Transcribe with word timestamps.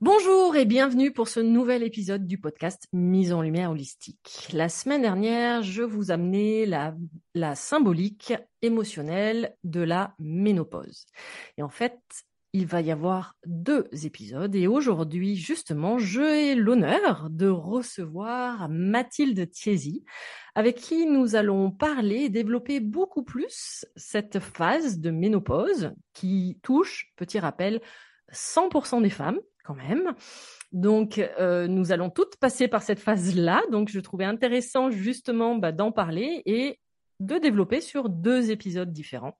Bonjour 0.00 0.54
et 0.54 0.64
bienvenue 0.64 1.12
pour 1.12 1.26
ce 1.26 1.40
nouvel 1.40 1.82
épisode 1.82 2.24
du 2.24 2.38
podcast 2.38 2.86
Mise 2.92 3.32
en 3.32 3.42
lumière 3.42 3.72
holistique. 3.72 4.48
La 4.52 4.68
semaine 4.68 5.02
dernière, 5.02 5.64
je 5.64 5.82
vous 5.82 6.12
amenais 6.12 6.66
la, 6.66 7.54
symbolique 7.56 8.32
émotionnelle 8.62 9.56
de 9.64 9.80
la 9.80 10.14
ménopause. 10.20 11.04
Et 11.56 11.64
en 11.64 11.68
fait, 11.68 11.98
il 12.52 12.64
va 12.64 12.80
y 12.80 12.92
avoir 12.92 13.34
deux 13.44 13.88
épisodes 14.04 14.54
et 14.54 14.68
aujourd'hui, 14.68 15.34
justement, 15.34 15.98
j'ai 15.98 16.54
l'honneur 16.54 17.26
de 17.28 17.48
recevoir 17.48 18.68
Mathilde 18.68 19.50
Thiesi, 19.50 20.04
avec 20.54 20.76
qui 20.76 21.06
nous 21.06 21.34
allons 21.34 21.72
parler 21.72 22.18
et 22.18 22.28
développer 22.28 22.78
beaucoup 22.78 23.24
plus 23.24 23.84
cette 23.96 24.38
phase 24.38 25.00
de 25.00 25.10
ménopause 25.10 25.90
qui 26.14 26.60
touche, 26.62 27.12
petit 27.16 27.40
rappel, 27.40 27.80
100% 28.32 29.02
des 29.02 29.10
femmes 29.10 29.40
quand 29.68 29.74
même. 29.74 30.14
Donc, 30.72 31.18
euh, 31.18 31.66
nous 31.68 31.92
allons 31.92 32.10
toutes 32.10 32.36
passer 32.36 32.68
par 32.68 32.82
cette 32.82 33.00
phase-là. 33.00 33.62
Donc, 33.70 33.90
je 33.90 34.00
trouvais 34.00 34.24
intéressant 34.24 34.90
justement 34.90 35.56
bah, 35.56 35.72
d'en 35.72 35.92
parler 35.92 36.42
et 36.46 36.80
de 37.20 37.36
développer 37.36 37.80
sur 37.80 38.08
deux 38.08 38.50
épisodes 38.50 38.92
différents. 38.92 39.36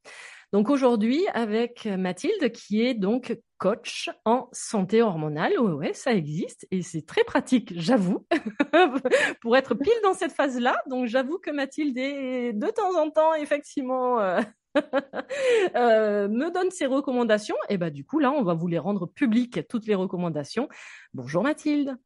Donc 0.53 0.71
aujourd'hui 0.71 1.27
avec 1.34 1.84
Mathilde 1.84 2.50
qui 2.53 2.81
est 2.83 2.94
donc 2.94 3.38
coach 3.59 4.09
en 4.25 4.49
santé 4.50 5.03
hormonale. 5.03 5.59
Ouais, 5.61 5.72
ouais 5.72 5.93
ça 5.93 6.15
existe 6.15 6.67
et 6.71 6.81
c'est 6.81 7.05
très 7.05 7.22
pratique, 7.22 7.75
j'avoue, 7.77 8.27
pour 9.43 9.56
être 9.59 9.75
pile 9.75 9.93
dans 10.03 10.15
cette 10.15 10.33
phase-là. 10.33 10.81
Donc 10.88 11.06
j'avoue 11.06 11.38
que 11.38 11.50
Mathilde 11.50 11.99
est 11.99 12.53
de 12.55 12.67
temps 12.69 12.99
en 12.99 13.11
temps 13.11 13.34
effectivement 13.34 14.21
euh, 14.21 14.41
Euh, 15.77 16.28
me 16.28 16.50
donne 16.50 16.71
ses 16.71 16.87
recommandations. 16.87 17.56
Et 17.69 17.77
bah 17.77 17.91
du 17.91 18.05
coup 18.05 18.19
là, 18.19 18.31
on 18.33 18.43
va 18.43 18.55
vous 18.55 18.66
les 18.66 18.78
rendre 18.78 19.06
publiques 19.06 19.66
toutes 19.69 19.87
les 19.87 19.94
recommandations. 19.94 20.69
Bonjour 21.12 21.43
Mathilde. 21.43 21.97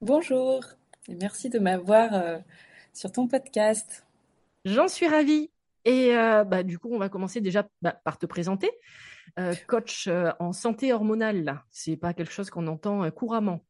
Bonjour 0.00 0.64
et 1.08 1.14
merci 1.14 1.50
de 1.50 1.58
m'avoir 1.58 2.14
euh, 2.14 2.38
sur 2.92 3.12
ton 3.12 3.28
podcast. 3.28 4.06
J'en 4.64 4.88
suis 4.88 5.06
ravie. 5.06 5.50
Et 5.84 6.16
euh, 6.16 6.44
bah, 6.44 6.62
du 6.62 6.78
coup, 6.78 6.88
on 6.92 6.98
va 6.98 7.08
commencer 7.08 7.40
déjà 7.40 7.68
bah, 7.82 8.00
par 8.04 8.18
te 8.18 8.26
présenter. 8.26 8.70
coach 9.66 10.08
en 10.38 10.52
santé 10.52 10.92
hormonale, 10.92 11.44
là, 11.44 11.64
c'est 11.70 11.96
pas 11.96 12.14
quelque 12.14 12.32
chose 12.32 12.50
qu'on 12.50 12.66
entend 12.68 13.10
couramment. 13.10 13.60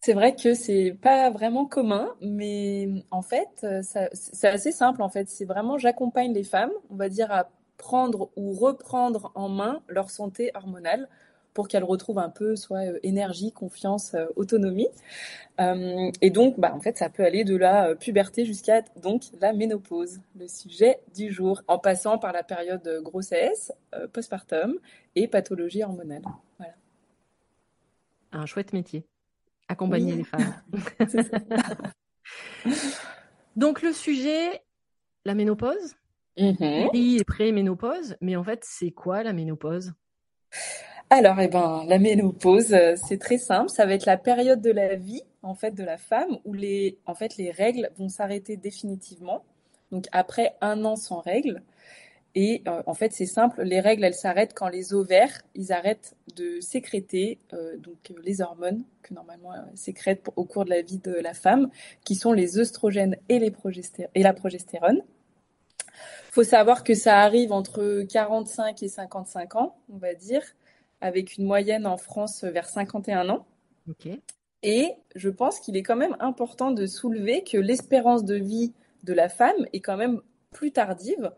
C'est 0.00 0.14
vrai 0.14 0.34
que 0.34 0.54
c'est 0.54 0.98
pas 1.00 1.30
vraiment 1.30 1.66
commun, 1.66 2.14
mais 2.20 2.88
en 3.10 3.22
fait, 3.22 3.66
c'est 3.82 4.48
assez 4.48 4.72
simple. 4.72 5.02
En 5.02 5.08
fait, 5.08 5.28
c'est 5.28 5.44
vraiment 5.44 5.78
j'accompagne 5.78 6.32
les 6.32 6.44
femmes, 6.44 6.72
on 6.90 6.96
va 6.96 7.08
dire 7.08 7.30
à 7.30 7.48
prendre 7.76 8.30
ou 8.36 8.52
reprendre 8.52 9.32
en 9.34 9.48
main 9.48 9.82
leur 9.88 10.10
santé 10.10 10.50
hormonale 10.54 11.08
pour 11.54 11.68
qu'elles 11.68 11.84
retrouvent 11.84 12.18
un 12.18 12.28
peu 12.28 12.56
soit 12.56 12.84
euh, 12.84 12.98
énergie, 13.02 13.52
confiance, 13.52 14.14
euh, 14.14 14.26
autonomie. 14.36 14.88
Euh, 15.60 16.10
et 16.20 16.30
donc, 16.30 16.58
bah, 16.58 16.74
en 16.74 16.80
fait, 16.80 16.98
ça 16.98 17.08
peut 17.08 17.24
aller 17.24 17.44
de 17.44 17.56
la 17.56 17.94
puberté 17.94 18.44
jusqu'à 18.44 18.82
donc 19.00 19.22
la 19.40 19.52
ménopause, 19.52 20.20
le 20.38 20.48
sujet 20.48 20.98
du 21.14 21.32
jour, 21.32 21.62
en 21.68 21.78
passant 21.78 22.18
par 22.18 22.32
la 22.32 22.42
période 22.42 23.00
grossesse, 23.02 23.72
postpartum 24.12 24.74
et 25.14 25.28
pathologie 25.28 25.84
hormonale. 25.84 26.22
Voilà. 26.58 26.74
Un 28.32 28.46
chouette 28.46 28.72
métier, 28.72 29.04
accompagner 29.68 30.16
les 30.16 30.24
femmes. 30.24 30.60
donc 33.56 33.80
le 33.82 33.92
sujet, 33.92 34.60
la 35.24 35.34
ménopause. 35.34 35.94
Mmh. 36.36 36.88
Oui, 36.92 37.18
et 37.20 37.24
pré-ménopause, 37.24 38.16
mais 38.20 38.36
en 38.36 38.44
fait, 38.44 38.60
c'est 38.64 38.90
quoi 38.90 39.22
la 39.22 39.32
ménopause? 39.32 39.92
Alors, 41.10 41.38
eh 41.40 41.48
ben, 41.48 41.84
la 41.86 41.98
ménopause, 41.98 42.72
euh, 42.72 42.96
c'est 42.96 43.18
très 43.18 43.38
simple. 43.38 43.68
Ça 43.68 43.86
va 43.86 43.94
être 43.94 44.06
la 44.06 44.16
période 44.16 44.60
de 44.60 44.70
la 44.70 44.96
vie, 44.96 45.22
en 45.42 45.54
fait, 45.54 45.72
de 45.72 45.84
la 45.84 45.96
femme 45.96 46.38
où 46.44 46.54
les, 46.54 46.98
en 47.06 47.14
fait, 47.14 47.36
les 47.36 47.50
règles 47.50 47.90
vont 47.96 48.08
s'arrêter 48.08 48.56
définitivement. 48.56 49.44
Donc, 49.92 50.06
après 50.12 50.56
un 50.60 50.84
an 50.84 50.96
sans 50.96 51.20
règles. 51.20 51.62
Et 52.34 52.62
euh, 52.66 52.82
en 52.86 52.94
fait, 52.94 53.12
c'est 53.12 53.26
simple. 53.26 53.62
Les 53.62 53.78
règles, 53.78 54.02
elles 54.02 54.14
s'arrêtent 54.14 54.54
quand 54.54 54.68
les 54.68 54.92
ovaires, 54.92 55.42
ils 55.54 55.72
arrêtent 55.72 56.16
de 56.34 56.58
sécréter 56.60 57.38
euh, 57.52 57.76
donc 57.76 58.12
les 58.24 58.40
hormones 58.40 58.82
que 59.02 59.14
normalement 59.14 59.52
sécrètent 59.74 60.26
au 60.34 60.44
cours 60.44 60.64
de 60.64 60.70
la 60.70 60.82
vie 60.82 60.98
de 60.98 61.12
la 61.12 61.34
femme, 61.34 61.70
qui 62.04 62.16
sont 62.16 62.32
les 62.32 62.58
œstrogènes 62.58 63.16
et 63.28 63.38
les 63.38 63.52
et 64.16 64.22
la 64.22 64.32
progestérone 64.32 65.02
faut 66.34 66.42
savoir 66.42 66.82
que 66.82 66.94
ça 66.94 67.20
arrive 67.20 67.52
entre 67.52 68.02
45 68.02 68.82
et 68.82 68.88
55 68.88 69.54
ans, 69.54 69.76
on 69.88 69.98
va 69.98 70.14
dire, 70.14 70.42
avec 71.00 71.36
une 71.36 71.44
moyenne 71.44 71.86
en 71.86 71.96
France 71.96 72.42
vers 72.42 72.68
51 72.68 73.28
ans. 73.28 73.46
Et 74.64 74.94
je 75.14 75.28
pense 75.28 75.60
qu'il 75.60 75.76
est 75.76 75.84
quand 75.84 75.94
même 75.94 76.16
important 76.18 76.72
de 76.72 76.86
soulever 76.86 77.44
que 77.44 77.56
l'espérance 77.56 78.24
de 78.24 78.34
vie 78.34 78.72
de 79.04 79.12
la 79.12 79.28
femme 79.28 79.54
est 79.72 79.78
quand 79.78 79.96
même 79.96 80.22
plus 80.50 80.72
tardive. 80.72 81.30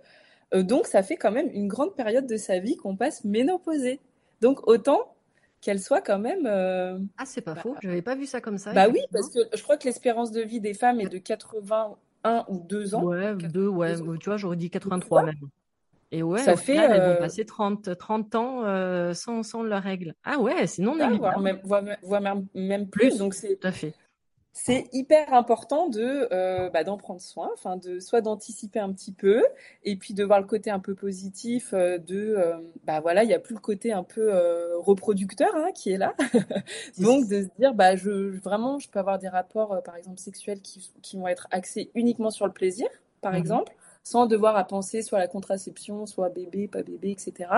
Euh, 0.55 0.63
donc, 0.63 0.87
ça 0.87 1.03
fait 1.03 1.17
quand 1.17 1.33
même 1.33 1.51
une 1.53 1.69
grande 1.69 1.95
période 1.95 2.27
de 2.27 2.39
sa 2.39 2.59
vie 2.59 2.77
qu'on 2.77 2.97
passe 2.97 3.23
ménopausée. 3.25 4.01
Donc, 4.41 4.67
autant 4.67 5.15
qu'elle 5.61 5.81
soit 5.81 6.01
quand 6.01 6.19
même. 6.19 6.47
Euh, 6.47 6.99
ah, 7.19 7.27
c'est 7.27 7.43
pas 7.43 7.53
bah, 7.55 7.61
faux. 7.61 7.75
Je 7.83 7.89
n'avais 7.89 8.01
pas 8.01 8.15
vu 8.15 8.25
ça 8.25 8.41
comme 8.41 8.57
ça. 8.57 8.73
Bah 8.73 8.89
oui, 8.89 9.01
parce 9.13 9.29
que 9.29 9.41
je 9.55 9.63
crois 9.63 9.77
que 9.77 9.85
l'espérance 9.85 10.31
de 10.31 10.41
vie 10.41 10.61
des 10.61 10.73
femmes 10.73 11.01
est 11.01 11.09
de 11.09 11.19
80 11.19 11.99
un 12.27 12.45
ou 12.49 12.59
deux 12.59 12.95
ans. 12.95 13.03
Ouais, 13.03 13.35
deux, 13.35 13.69
ouais. 13.69 13.95
Tu 14.21 14.29
vois, 14.29 14.37
j'aurais 14.37 14.57
dit 14.57 14.71
83 14.71 15.25
même. 15.25 15.35
Et 16.13 16.23
ouais, 16.23 16.41
ça 16.41 16.57
fait, 16.57 16.77
elles 16.77 17.15
vont 17.15 17.19
passer 17.19 17.45
30, 17.45 17.97
30 17.99 18.35
ans 18.37 19.15
sans, 19.15 19.43
sans 19.43 19.63
leurs 19.63 19.83
règles. 19.83 20.15
Ah 20.25 20.39
ouais, 20.39 20.67
c'est 20.67 20.83
non 20.83 20.97
ah, 21.01 21.11
voire, 21.11 21.41
même, 21.41 22.47
même, 22.55 22.89
plus. 22.89 23.09
plus. 23.09 23.19
Donc 23.19 23.35
c'est 23.35 23.57
tout 23.57 23.67
à 23.67 23.73
fait 23.73 23.95
c'est 24.59 24.89
hyper 24.95 25.35
important 25.35 25.87
de 25.87 26.29
euh, 26.33 26.71
bah, 26.71 26.83
d'en 26.83 26.97
prendre 26.97 27.21
soin, 27.21 27.51
enfin 27.53 27.77
de 27.77 28.01
soit 28.01 28.23
d'anticiper 28.23 28.81
un 28.81 28.91
petit 28.91 29.13
peu 29.13 29.45
et 29.85 29.97
puis 29.97 30.15
de 30.15 30.25
voir 30.25 30.41
le 30.41 30.47
côté 30.47 30.71
un 30.71 30.79
peu 30.79 30.95
positif 30.95 31.75
euh, 31.75 31.99
de 31.99 32.35
euh, 32.39 32.57
bah 32.85 33.01
voilà 33.01 33.23
il 33.23 33.29
y 33.29 33.35
a 33.35 33.39
plus 33.39 33.55
le 33.55 33.61
côté 33.61 33.93
un 33.93 34.03
peu 34.03 34.33
reproducteur 34.79 35.55
hein, 35.55 35.73
qui 35.75 35.91
est 35.91 35.99
là, 35.99 36.15
donc 36.99 37.29
de 37.29 37.43
se 37.43 37.49
dire 37.59 37.75
bah 37.75 37.97
je 37.97 38.39
vraiment 38.39 38.79
je 38.79 38.89
peux 38.89 38.99
avoir 38.99 39.19
des 39.19 39.29
rapports 39.29 39.83
par 39.85 39.95
exemple 39.97 40.19
sexuels 40.19 40.63
qui, 40.63 40.91
qui 41.03 41.19
vont 41.19 41.29
être 41.29 41.49
axés 41.51 41.91
uniquement 41.95 42.31
sur 42.31 42.47
le 42.47 42.53
plaisir 42.53 42.89
par 43.21 43.35
mmh 43.35 43.37
exemple 43.37 43.75
sans 44.07 44.27
devoir 44.27 44.57
à 44.57 44.63
penser 44.63 45.03
soit 45.03 45.19
à 45.19 45.23
la 45.23 45.27
contraception, 45.27 46.07
soit 46.07 46.29
bébé, 46.29 46.69
pas 46.69 46.85
bébé, 46.85 47.11
etc. 47.11 47.51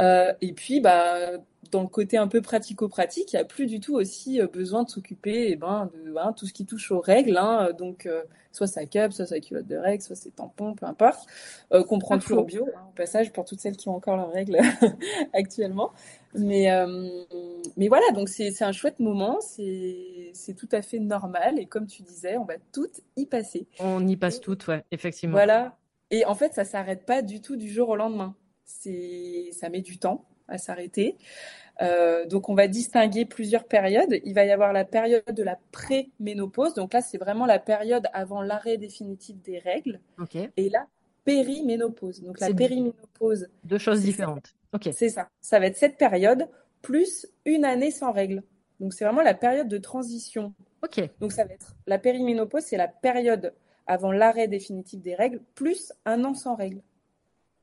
Euh, 0.00 0.32
et 0.40 0.54
puis, 0.54 0.80
bah, 0.80 1.32
dans 1.70 1.82
le 1.82 1.88
côté 1.88 2.16
un 2.16 2.28
peu 2.28 2.40
pratico-pratique, 2.40 3.32
il 3.32 3.36
n'y 3.36 3.42
a 3.42 3.44
plus 3.44 3.66
du 3.66 3.80
tout 3.80 3.94
aussi 3.94 4.40
euh, 4.40 4.46
besoin 4.46 4.84
de 4.84 4.88
s'occuper 4.90 5.48
eh 5.50 5.56
ben, 5.56 5.90
de 5.94 6.16
hein, 6.16 6.32
tout 6.32 6.46
ce 6.46 6.52
qui 6.52 6.66
touche 6.66 6.90
aux 6.90 7.00
règles. 7.00 7.36
Hein, 7.36 7.70
donc, 7.78 8.06
euh, 8.06 8.22
soit 8.56 8.66
sa 8.66 8.86
cup, 8.86 9.12
soit 9.12 9.26
sa 9.26 9.38
culotte 9.38 9.66
de 9.66 9.76
règles, 9.76 10.02
soit 10.02 10.16
ses 10.16 10.30
tampons, 10.30 10.74
peu 10.74 10.86
importe. 10.86 11.28
Euh, 11.72 11.84
qu'on 11.84 11.98
prend 11.98 12.18
toujours 12.18 12.44
bio, 12.44 12.66
hein, 12.74 12.80
au 12.88 12.92
passage, 12.92 13.32
pour 13.32 13.44
toutes 13.44 13.60
celles 13.60 13.76
qui 13.76 13.88
ont 13.88 13.94
encore 13.94 14.16
leurs 14.16 14.32
règles 14.32 14.58
actuellement. 15.32 15.92
Mais, 16.34 16.70
euh, 16.70 17.08
mais 17.76 17.88
voilà, 17.88 18.10
donc 18.12 18.28
c'est 18.28 18.62
un 18.62 18.72
chouette 18.72 18.98
moment, 18.98 19.38
c'est 19.40 20.54
tout 20.56 20.68
à 20.72 20.82
fait 20.82 20.98
normal. 20.98 21.58
Et 21.58 21.66
comme 21.66 21.86
tu 21.86 22.02
disais, 22.02 22.36
on 22.36 22.44
va 22.44 22.54
toutes 22.72 23.00
y 23.16 23.26
passer. 23.26 23.66
On 23.78 24.06
y 24.06 24.16
passe 24.16 24.40
toutes, 24.40 24.66
ouais, 24.66 24.84
effectivement. 24.90 25.34
Voilà. 25.34 25.76
Et 26.10 26.24
en 26.24 26.34
fait, 26.34 26.54
ça 26.54 26.64
s'arrête 26.64 27.04
pas 27.04 27.22
du 27.22 27.40
tout 27.40 27.56
du 27.56 27.68
jour 27.68 27.88
au 27.90 27.96
lendemain. 27.96 28.34
Ça 28.64 29.68
met 29.68 29.80
du 29.80 29.98
temps 29.98 30.24
à 30.48 30.58
s'arrêter. 30.58 31.16
Euh, 31.82 32.26
donc, 32.26 32.48
on 32.48 32.54
va 32.54 32.68
distinguer 32.68 33.24
plusieurs 33.24 33.64
périodes. 33.64 34.20
Il 34.24 34.34
va 34.34 34.44
y 34.44 34.50
avoir 34.50 34.72
la 34.72 34.84
période 34.84 35.24
de 35.28 35.42
la 35.42 35.58
pré-ménopause. 35.72 36.74
Donc 36.74 36.94
là, 36.94 37.02
c'est 37.02 37.18
vraiment 37.18 37.46
la 37.46 37.58
période 37.58 38.06
avant 38.12 38.42
l'arrêt 38.42 38.78
définitif 38.78 39.36
des 39.42 39.58
règles. 39.58 40.00
Et 40.56 40.70
la 40.70 40.86
périménopause. 41.24 42.22
Donc 42.22 42.40
la 42.40 42.52
périménopause. 42.54 43.48
Deux 43.64 43.78
choses 43.78 44.02
différentes. 44.02 44.54
C'est 44.92 45.08
ça. 45.08 45.28
Ça 45.40 45.58
va 45.58 45.66
être 45.66 45.76
cette 45.76 45.98
période 45.98 46.48
plus 46.82 47.26
une 47.44 47.64
année 47.64 47.90
sans 47.90 48.12
règles. 48.12 48.42
Donc 48.80 48.94
c'est 48.94 49.04
vraiment 49.04 49.22
la 49.22 49.34
période 49.34 49.68
de 49.68 49.78
transition. 49.78 50.54
Ok. 50.82 51.02
Donc 51.20 51.32
ça 51.32 51.44
va 51.44 51.54
être 51.54 51.74
la 51.86 51.98
périménopause, 51.98 52.62
c'est 52.62 52.76
la 52.76 52.88
période 52.88 53.54
avant 53.86 54.12
l'arrêt 54.12 54.48
définitif 54.48 55.00
des 55.00 55.14
règles 55.14 55.40
plus 55.54 55.92
un 56.04 56.24
an 56.24 56.34
sans 56.34 56.54
règles. 56.54 56.82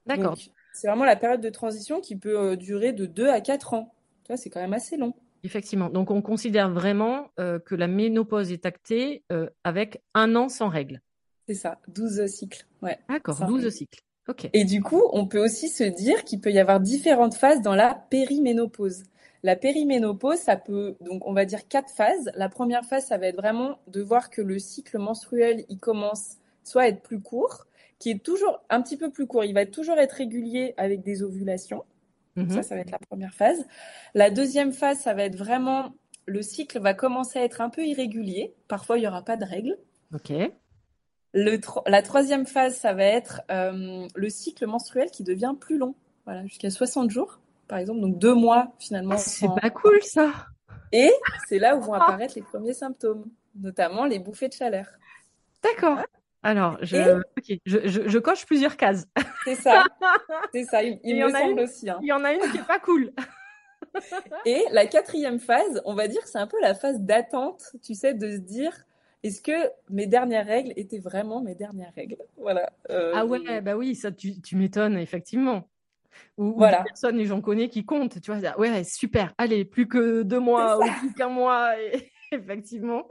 D'accord. 0.05 0.37
C'est 0.73 0.87
vraiment 0.87 1.05
la 1.05 1.15
période 1.15 1.41
de 1.41 1.49
transition 1.49 2.01
qui 2.01 2.15
peut 2.15 2.37
euh, 2.37 2.55
durer 2.55 2.93
de 2.93 3.05
2 3.05 3.29
à 3.29 3.41
4 3.41 3.73
ans. 3.73 3.93
Tu 4.23 4.29
vois, 4.29 4.37
c'est 4.37 4.49
quand 4.49 4.61
même 4.61 4.73
assez 4.73 4.97
long. 4.97 5.13
Effectivement. 5.43 5.89
Donc, 5.89 6.09
on 6.09 6.21
considère 6.21 6.69
vraiment 6.69 7.27
euh, 7.39 7.59
que 7.59 7.75
la 7.75 7.87
ménopause 7.87 8.51
est 8.51 8.65
actée 8.65 9.23
euh, 9.31 9.49
avec 9.63 10.01
un 10.13 10.35
an 10.35 10.49
sans 10.49 10.69
règles. 10.69 11.01
C'est 11.47 11.55
ça, 11.55 11.79
12 11.89 12.25
cycles. 12.27 12.65
Ouais. 12.81 12.97
D'accord, 13.09 13.45
12 13.45 13.69
cycles. 13.69 14.01
Ok. 14.29 14.49
Et 14.53 14.63
du 14.63 14.81
coup, 14.81 15.03
on 15.11 15.27
peut 15.27 15.43
aussi 15.43 15.67
se 15.67 15.83
dire 15.83 16.23
qu'il 16.23 16.39
peut 16.39 16.51
y 16.51 16.59
avoir 16.59 16.79
différentes 16.79 17.35
phases 17.35 17.61
dans 17.61 17.75
la 17.75 17.93
périménopause. 18.09 19.03
La 19.43 19.57
périménopause, 19.57 20.37
ça 20.37 20.55
peut, 20.55 20.95
donc 21.01 21.27
on 21.27 21.33
va 21.33 21.43
dire 21.43 21.67
quatre 21.67 21.89
phases. 21.89 22.31
La 22.35 22.47
première 22.47 22.85
phase, 22.85 23.05
ça 23.05 23.17
va 23.17 23.27
être 23.27 23.35
vraiment 23.35 23.77
de 23.87 24.01
voir 24.01 24.29
que 24.29 24.41
le 24.41 24.57
cycle 24.57 24.97
menstruel, 24.97 25.65
il 25.67 25.77
commence 25.77 26.37
soit 26.63 26.83
à 26.83 26.87
être 26.87 27.01
plus 27.01 27.19
court, 27.19 27.67
qui 28.03 28.11
est 28.11 28.21
toujours 28.21 28.61
un 28.69 28.81
petit 28.81 28.97
peu 28.97 29.09
plus 29.09 29.27
court. 29.27 29.45
Il 29.45 29.53
va 29.53 29.65
toujours 29.65 29.97
être 29.97 30.11
régulier 30.11 30.73
avec 30.75 31.03
des 31.03 31.23
ovulations. 31.23 31.85
Mhm. 32.35 32.49
Ça, 32.49 32.61
ça 32.61 32.75
va 32.75 32.81
être 32.81 32.91
la 32.91 32.99
première 32.99 33.33
phase. 33.33 33.65
La 34.13 34.29
deuxième 34.29 34.73
phase, 34.73 34.99
ça 34.99 35.13
va 35.13 35.23
être 35.23 35.37
vraiment 35.37 35.93
le 36.25 36.41
cycle 36.41 36.79
va 36.79 36.93
commencer 36.93 37.39
à 37.39 37.43
être 37.43 37.61
un 37.61 37.69
peu 37.69 37.85
irrégulier. 37.85 38.53
Parfois, 38.67 38.97
il 38.97 39.01
n'y 39.01 39.07
aura 39.07 39.23
pas 39.23 39.37
de 39.37 39.45
règles. 39.45 39.77
Ok. 40.13 40.33
Le 41.33 41.59
la 41.87 42.01
troisième 42.01 42.45
phase, 42.45 42.75
ça 42.75 42.93
va 42.93 43.05
être 43.05 43.41
euh, 43.49 44.05
le 44.13 44.29
cycle 44.29 44.67
menstruel 44.67 45.09
qui 45.09 45.23
devient 45.23 45.53
plus 45.57 45.77
long. 45.77 45.95
Voilà, 46.25 46.45
jusqu'à 46.45 46.69
60 46.69 47.09
jours, 47.09 47.39
par 47.69 47.77
exemple. 47.77 48.01
Donc 48.01 48.19
deux 48.19 48.35
mois 48.35 48.73
finalement. 48.79 49.15
Ah, 49.15 49.17
c'est 49.17 49.47
pas 49.61 49.69
cool 49.69 50.01
ça. 50.03 50.29
Et 50.91 51.11
c'est 51.47 51.57
là 51.57 51.77
où 51.77 51.81
vont 51.81 51.93
apparaître 51.93 52.33
les 52.35 52.43
premiers 52.43 52.73
symptômes, 52.73 53.25
notamment 53.55 54.05
les 54.05 54.19
bouffées 54.19 54.49
de 54.49 54.53
chaleur. 54.53 54.87
D'accord. 55.63 55.99
Alors, 56.43 56.77
je, 56.81 57.21
je, 57.65 58.17
coche 58.19 58.45
plusieurs 58.45 58.75
cases. 58.75 59.07
C'est 59.45 59.55
ça. 59.55 59.85
C'est 60.53 60.65
ça. 60.65 60.83
Il, 60.83 60.99
me 61.03 61.29
semble 61.29 61.61
aussi. 61.61 61.89
Hein. 61.89 61.99
Il 62.01 62.07
y 62.07 62.11
en 62.11 62.23
a 62.23 62.33
une 62.33 62.41
qui 62.51 62.57
est 62.57 62.67
pas 62.67 62.79
cool. 62.79 63.11
Et 64.45 64.63
la 64.71 64.85
quatrième 64.85 65.39
phase, 65.39 65.81
on 65.85 65.93
va 65.93 66.07
dire 66.07 66.21
que 66.21 66.29
c'est 66.29 66.39
un 66.39 66.47
peu 66.47 66.59
la 66.61 66.73
phase 66.73 66.99
d'attente, 66.99 67.75
tu 67.83 67.93
sais, 67.93 68.13
de 68.13 68.31
se 68.31 68.37
dire 68.37 68.73
est-ce 69.23 69.41
que 69.41 69.69
mes 69.89 70.07
dernières 70.07 70.45
règles 70.45 70.73
étaient 70.75 70.99
vraiment 70.99 71.41
mes 71.41 71.53
dernières 71.53 71.93
règles? 71.93 72.17
Voilà. 72.37 72.71
Euh, 72.89 73.13
ah 73.15 73.25
ouais, 73.25 73.61
bah 73.61 73.77
oui, 73.77 73.95
ça 73.95 74.11
tu, 74.11 74.35
m'étonnes, 74.53 74.97
effectivement. 74.97 75.69
Ou, 76.37 76.53
voilà. 76.57 76.81
ou 76.81 76.83
personnes, 76.83 77.19
et 77.19 77.25
j'en 77.25 77.41
connais 77.41 77.69
qui 77.69 77.85
comptent, 77.85 78.19
tu 78.19 78.31
vois, 78.31 78.57
ouais, 78.57 78.83
super, 78.83 79.33
allez, 79.37 79.63
plus 79.63 79.87
que 79.87 80.23
deux 80.23 80.39
mois 80.39 80.79
ou 80.79 80.89
plus 80.99 81.13
qu'un 81.13 81.29
mois, 81.29 81.73
effectivement 82.31 83.03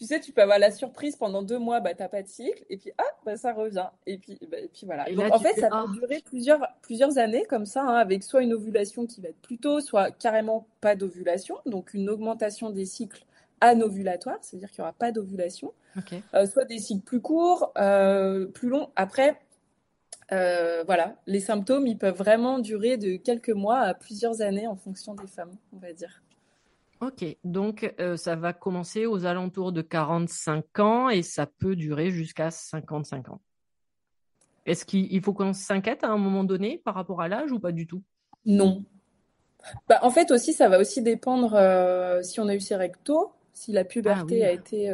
tu 0.00 0.06
sais, 0.06 0.18
tu 0.18 0.32
peux 0.32 0.40
avoir 0.40 0.58
la 0.58 0.70
surprise 0.70 1.14
pendant 1.14 1.42
deux 1.42 1.58
mois, 1.58 1.80
bah, 1.80 1.92
t'as 1.94 2.08
pas 2.08 2.22
de 2.22 2.28
cycle, 2.28 2.64
et 2.70 2.78
puis, 2.78 2.90
ah, 2.96 3.04
bah, 3.26 3.36
ça 3.36 3.52
revient. 3.52 3.88
Et 4.06 4.16
puis, 4.16 4.38
bah, 4.50 4.58
et 4.58 4.68
puis 4.68 4.86
voilà. 4.86 5.04
Donc, 5.12 5.30
en 5.30 5.38
fait, 5.38 5.60
ça 5.60 5.68
peut 5.68 5.92
durer 5.92 6.22
plusieurs, 6.24 6.66
plusieurs 6.80 7.18
années 7.18 7.44
comme 7.44 7.66
ça, 7.66 7.82
hein, 7.82 7.96
avec 7.96 8.22
soit 8.22 8.42
une 8.42 8.54
ovulation 8.54 9.06
qui 9.06 9.20
va 9.20 9.28
être 9.28 9.40
plus 9.42 9.58
tôt, 9.58 9.80
soit 9.80 10.10
carrément 10.10 10.66
pas 10.80 10.96
d'ovulation, 10.96 11.58
donc 11.66 11.92
une 11.92 12.08
augmentation 12.08 12.70
des 12.70 12.86
cycles 12.86 13.26
anovulatoires, 13.60 14.38
c'est-à-dire 14.40 14.70
qu'il 14.70 14.80
n'y 14.80 14.84
aura 14.84 14.94
pas 14.94 15.12
d'ovulation, 15.12 15.74
euh, 16.34 16.46
soit 16.46 16.64
des 16.64 16.78
cycles 16.78 17.04
plus 17.04 17.20
courts, 17.20 17.70
euh, 17.76 18.46
plus 18.46 18.70
longs. 18.70 18.88
Après, 18.96 19.38
euh, 20.32 20.82
voilà, 20.86 21.16
les 21.26 21.40
symptômes, 21.40 21.86
ils 21.86 21.98
peuvent 21.98 22.16
vraiment 22.16 22.58
durer 22.58 22.96
de 22.96 23.16
quelques 23.16 23.50
mois 23.50 23.80
à 23.80 23.92
plusieurs 23.92 24.40
années 24.40 24.66
en 24.66 24.76
fonction 24.76 25.14
des 25.14 25.26
femmes, 25.26 25.52
on 25.74 25.78
va 25.78 25.92
dire. 25.92 26.22
Ok, 27.00 27.24
donc 27.44 27.94
euh, 27.98 28.18
ça 28.18 28.36
va 28.36 28.52
commencer 28.52 29.06
aux 29.06 29.24
alentours 29.24 29.72
de 29.72 29.80
45 29.80 30.78
ans 30.80 31.08
et 31.08 31.22
ça 31.22 31.46
peut 31.46 31.74
durer 31.74 32.10
jusqu'à 32.10 32.50
55 32.50 33.30
ans. 33.30 33.40
Est-ce 34.66 34.84
qu'il 34.84 35.22
faut 35.22 35.32
qu'on 35.32 35.54
s'inquiète 35.54 36.04
à 36.04 36.08
un 36.08 36.18
moment 36.18 36.44
donné 36.44 36.76
par 36.84 36.94
rapport 36.94 37.22
à 37.22 37.28
l'âge 37.28 37.52
ou 37.52 37.58
pas 37.58 37.72
du 37.72 37.86
tout? 37.86 38.02
Non. 38.44 38.84
Bah, 39.88 40.00
en 40.02 40.10
fait 40.10 40.30
aussi, 40.30 40.52
ça 40.52 40.68
va 40.68 40.78
aussi 40.78 41.00
dépendre 41.00 41.54
euh, 41.54 42.22
si 42.22 42.38
on 42.38 42.48
a 42.48 42.54
eu 42.54 42.60
ses 42.60 42.76
rectos, 42.76 43.32
si 43.54 43.72
la 43.72 43.84
puberté 43.84 44.44
ah 44.44 44.48
a 44.48 44.50
été 44.52 44.90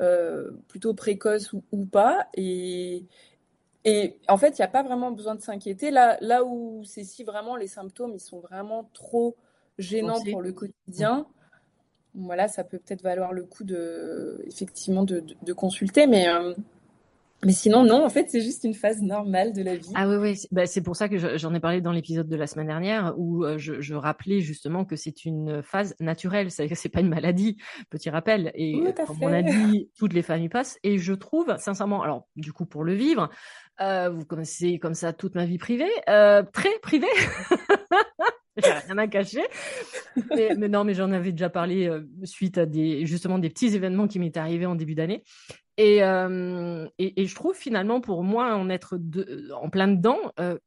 euh, 0.00 0.50
plutôt 0.66 0.92
précoce 0.92 1.52
ou, 1.52 1.86
pas. 1.86 2.26
Et, 2.34 3.06
et 3.84 4.16
en 4.26 4.38
fait, 4.38 4.58
il 4.58 4.60
n'y 4.60 4.64
a 4.64 4.68
pas 4.68 4.82
vraiment 4.82 5.12
besoin 5.12 5.36
de 5.36 5.40
s'inquiéter. 5.40 5.92
Là, 5.92 6.18
là 6.20 6.42
où 6.42 6.82
c'est 6.84 7.04
si 7.04 7.22
vraiment 7.22 7.54
les 7.54 7.68
symptômes, 7.68 8.12
ils 8.14 8.20
sont 8.20 8.40
vraiment 8.40 8.90
trop 8.92 9.36
gênant 9.78 10.22
pour 10.30 10.42
le 10.42 10.52
quotidien, 10.52 11.26
voilà, 12.14 12.48
ça 12.48 12.64
peut 12.64 12.78
peut-être 12.78 13.02
valoir 13.02 13.32
le 13.32 13.44
coup 13.44 13.64
de, 13.64 14.42
effectivement, 14.46 15.04
de, 15.04 15.52
consulter, 15.54 16.06
mais, 16.06 16.28
euh, 16.28 16.52
mais 17.44 17.52
sinon, 17.52 17.84
non, 17.84 18.04
en 18.04 18.10
fait, 18.10 18.26
c'est 18.28 18.42
juste 18.42 18.64
une 18.64 18.74
phase 18.74 19.00
normale 19.00 19.52
de 19.54 19.62
la 19.62 19.76
vie. 19.76 19.90
Ah 19.94 20.06
oui, 20.06 20.16
oui, 20.16 20.42
bah, 20.52 20.66
c'est 20.66 20.82
pour 20.82 20.94
ça 20.94 21.08
que 21.08 21.38
j'en 21.38 21.54
ai 21.54 21.60
parlé 21.60 21.80
dans 21.80 21.90
l'épisode 21.90 22.28
de 22.28 22.36
la 22.36 22.46
semaine 22.46 22.66
dernière 22.66 23.14
où 23.16 23.44
euh, 23.44 23.56
je, 23.56 23.94
rappelais 23.94 24.40
justement 24.40 24.84
que 24.84 24.94
c'est 24.94 25.24
une 25.24 25.62
phase 25.62 25.94
naturelle, 26.00 26.50
c'est 26.50 26.72
c'est 26.74 26.90
pas 26.90 27.00
une 27.00 27.08
maladie, 27.08 27.56
petit 27.88 28.10
rappel. 28.10 28.52
Et 28.54 28.78
comme 29.06 29.22
on 29.22 29.32
a 29.32 29.42
dit, 29.42 29.90
toutes 29.98 30.12
les 30.12 30.22
familles 30.22 30.50
passent. 30.50 30.78
Et 30.82 30.98
je 30.98 31.14
trouve, 31.14 31.56
sincèrement, 31.58 32.02
alors 32.02 32.28
du 32.36 32.52
coup 32.52 32.66
pour 32.66 32.84
le 32.84 32.94
vivre, 32.94 33.30
euh, 33.80 34.10
vous 34.10 34.26
connaissez 34.26 34.78
comme 34.78 34.94
ça 34.94 35.12
toute 35.14 35.34
ma 35.34 35.46
vie 35.46 35.58
privée, 35.58 35.90
très 36.06 36.78
privée. 36.82 37.06
j'ai 38.56 38.70
rien 38.70 38.98
à 38.98 39.06
cacher. 39.06 39.42
Mais, 40.36 40.54
non, 40.68 40.84
mais 40.84 40.94
j'en 40.94 41.10
avais 41.12 41.32
déjà 41.32 41.48
parlé 41.48 41.88
euh, 41.88 42.02
suite 42.24 42.58
à 42.58 42.66
des 42.66 43.06
justement 43.06 43.38
des 43.38 43.48
petits 43.48 43.74
événements 43.74 44.08
qui 44.08 44.18
m'étaient 44.18 44.40
arrivés 44.40 44.66
en 44.66 44.74
début 44.74 44.94
d'année. 44.94 45.22
Et, 45.78 46.02
euh, 46.02 46.86
et, 46.98 47.26
je 47.26 47.34
trouve 47.34 47.56
finalement 47.56 48.00
pour 48.02 48.22
moi 48.22 48.54
en 48.54 48.68
être 48.68 48.98
en 49.54 49.70
plein 49.70 49.88
dedans, 49.88 50.18
euh, 50.38 50.58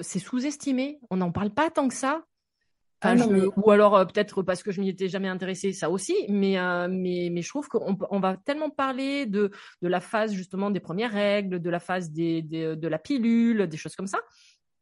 c'est 0.00 0.18
sous-estimé. 0.18 1.00
On 1.10 1.16
n'en 1.16 1.32
parle 1.32 1.50
pas 1.50 1.70
tant 1.70 1.88
que 1.88 1.94
ça. 1.94 2.24
Ah 3.02 3.14
ou 3.56 3.70
alors 3.70 4.06
peut-être 4.06 4.42
parce 4.42 4.62
que 4.62 4.72
je 4.72 4.82
m'y 4.82 4.90
étais 4.90 5.08
jamais 5.08 5.28
intéressée, 5.28 5.72
ça 5.72 5.88
aussi. 5.88 6.14
Mais 6.28 6.56
mais 6.90 7.30
mais 7.32 7.40
je 7.40 7.48
trouve 7.48 7.66
qu'on 7.66 7.96
on 8.10 8.20
va 8.20 8.36
tellement 8.36 8.68
parler 8.68 9.24
de 9.24 9.50
de 9.80 9.88
la 9.88 10.00
phase 10.00 10.34
justement 10.34 10.70
des 10.70 10.80
premières 10.80 11.12
règles, 11.12 11.60
de 11.60 11.70
la 11.70 11.80
phase 11.80 12.10
des, 12.10 12.42
des 12.42 12.76
de 12.76 12.88
la 12.88 12.98
pilule, 12.98 13.66
des 13.68 13.78
choses 13.78 13.96
comme 13.96 14.06
ça 14.06 14.18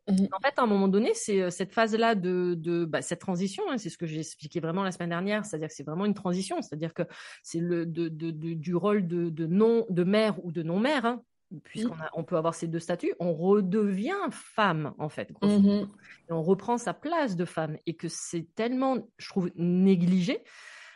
Mmh. 0.08 0.26
En 0.32 0.40
fait, 0.40 0.54
à 0.58 0.62
un 0.62 0.66
moment 0.66 0.88
donné, 0.88 1.12
c'est 1.14 1.42
euh, 1.42 1.50
cette 1.50 1.72
phase-là 1.72 2.14
de, 2.14 2.54
de 2.56 2.84
bah, 2.84 3.02
cette 3.02 3.20
transition, 3.20 3.62
hein, 3.70 3.76
c'est 3.78 3.90
ce 3.90 3.98
que 3.98 4.06
j'ai 4.06 4.20
expliqué 4.20 4.58
vraiment 4.58 4.82
la 4.82 4.90
semaine 4.90 5.10
dernière, 5.10 5.44
c'est-à-dire 5.44 5.68
que 5.68 5.74
c'est 5.74 5.84
vraiment 5.84 6.06
une 6.06 6.14
transition, 6.14 6.62
c'est-à-dire 6.62 6.94
que 6.94 7.02
c'est 7.42 7.60
le 7.60 7.84
de, 7.84 8.08
de, 8.08 8.30
du 8.30 8.74
rôle 8.74 9.06
de, 9.06 9.28
de 9.28 9.46
non 9.46 9.86
de 9.90 10.04
mère 10.04 10.42
ou 10.44 10.50
de 10.50 10.62
non 10.62 10.78
mère, 10.80 11.04
hein, 11.04 11.22
puisqu'on 11.64 11.94
on 12.14 12.24
peut 12.24 12.36
avoir 12.36 12.54
ces 12.54 12.66
deux 12.66 12.78
statuts, 12.78 13.14
on 13.20 13.34
redevient 13.34 14.28
femme, 14.30 14.94
en 14.98 15.08
fait. 15.08 15.30
Mmh 15.42 15.84
et 16.28 16.32
on 16.32 16.42
reprend 16.42 16.76
sa 16.76 16.92
place 16.92 17.36
de 17.36 17.46
femme. 17.46 17.78
Et 17.86 17.94
que 17.94 18.08
c'est 18.08 18.54
tellement, 18.54 18.98
je 19.16 19.28
trouve, 19.30 19.50
négligé. 19.56 20.44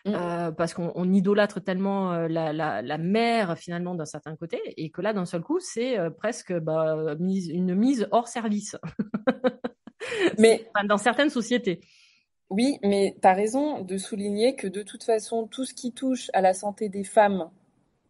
Mmh. 0.05 0.15
Euh, 0.17 0.51
parce 0.51 0.75
qu'on 0.75 1.13
idolâtre 1.13 1.63
tellement 1.63 2.13
euh, 2.13 2.27
la, 2.27 2.53
la, 2.53 2.99
mère 2.99 3.57
finalement 3.57 3.95
d'un 3.95 4.05
certain 4.05 4.35
côté 4.35 4.61
et 4.77 4.91
que 4.91 5.01
là 5.01 5.13
d'un 5.13 5.27
seul 5.27 5.43
coup 5.43 5.61
c'est 5.61 5.97
euh, 5.97 6.11
presque 6.11 6.53
bah, 6.53 7.15
une 7.21 7.77
mise 7.77 8.09
hors 8.11 8.27
service 8.27 8.75
mais 10.39 10.67
dans 10.89 10.97
certaines 10.97 11.31
sociétés 11.31 11.83
oui 12.51 12.81
mais 12.83 13.15
tu 13.23 13.29
as 13.29 13.33
raison 13.33 13.83
de 13.83 13.97
souligner 13.97 14.57
que 14.57 14.67
de 14.67 14.83
toute 14.83 15.05
façon 15.05 15.47
tout 15.47 15.65
ce 15.65 15.73
qui 15.73 15.93
touche 15.93 16.31
à 16.33 16.41
la 16.41 16.53
santé 16.53 16.89
des 16.89 17.05
femmes 17.05 17.49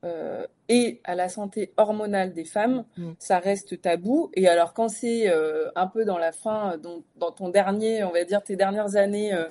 euh, 0.05 0.45
et 0.69 1.01
à 1.05 1.15
la 1.15 1.29
santé 1.29 1.73
hormonale 1.77 2.33
des 2.33 2.45
femmes, 2.45 2.85
mm. 2.97 3.13
ça 3.21 3.39
reste 3.39 3.81
tabou. 3.81 4.33
Et 4.35 4.49
alors 4.49 4.75
quand 4.75 4.89
c'est 4.89 5.29
euh, 5.29 5.71
un 5.77 5.87
peu 5.87 6.05
dans 6.05 6.19
la 6.19 6.33
fin, 6.33 6.77
dans, 6.79 7.03
dans, 7.17 7.31
ton 7.31 7.51
dernier, 7.51 8.03
on 8.03 8.11
va 8.11 8.25
dire 8.25 8.43
tes 8.43 8.57
dernières 8.57 8.97
années, 8.97 9.33
euh, 9.33 9.45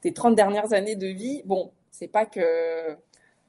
tes 0.00 0.12
30 0.12 0.34
dernières 0.34 0.72
années 0.72 0.96
de 0.96 1.06
vie, 1.06 1.42
bon, 1.44 1.72
c'est 1.90 2.08
pas 2.08 2.26
que... 2.26 2.96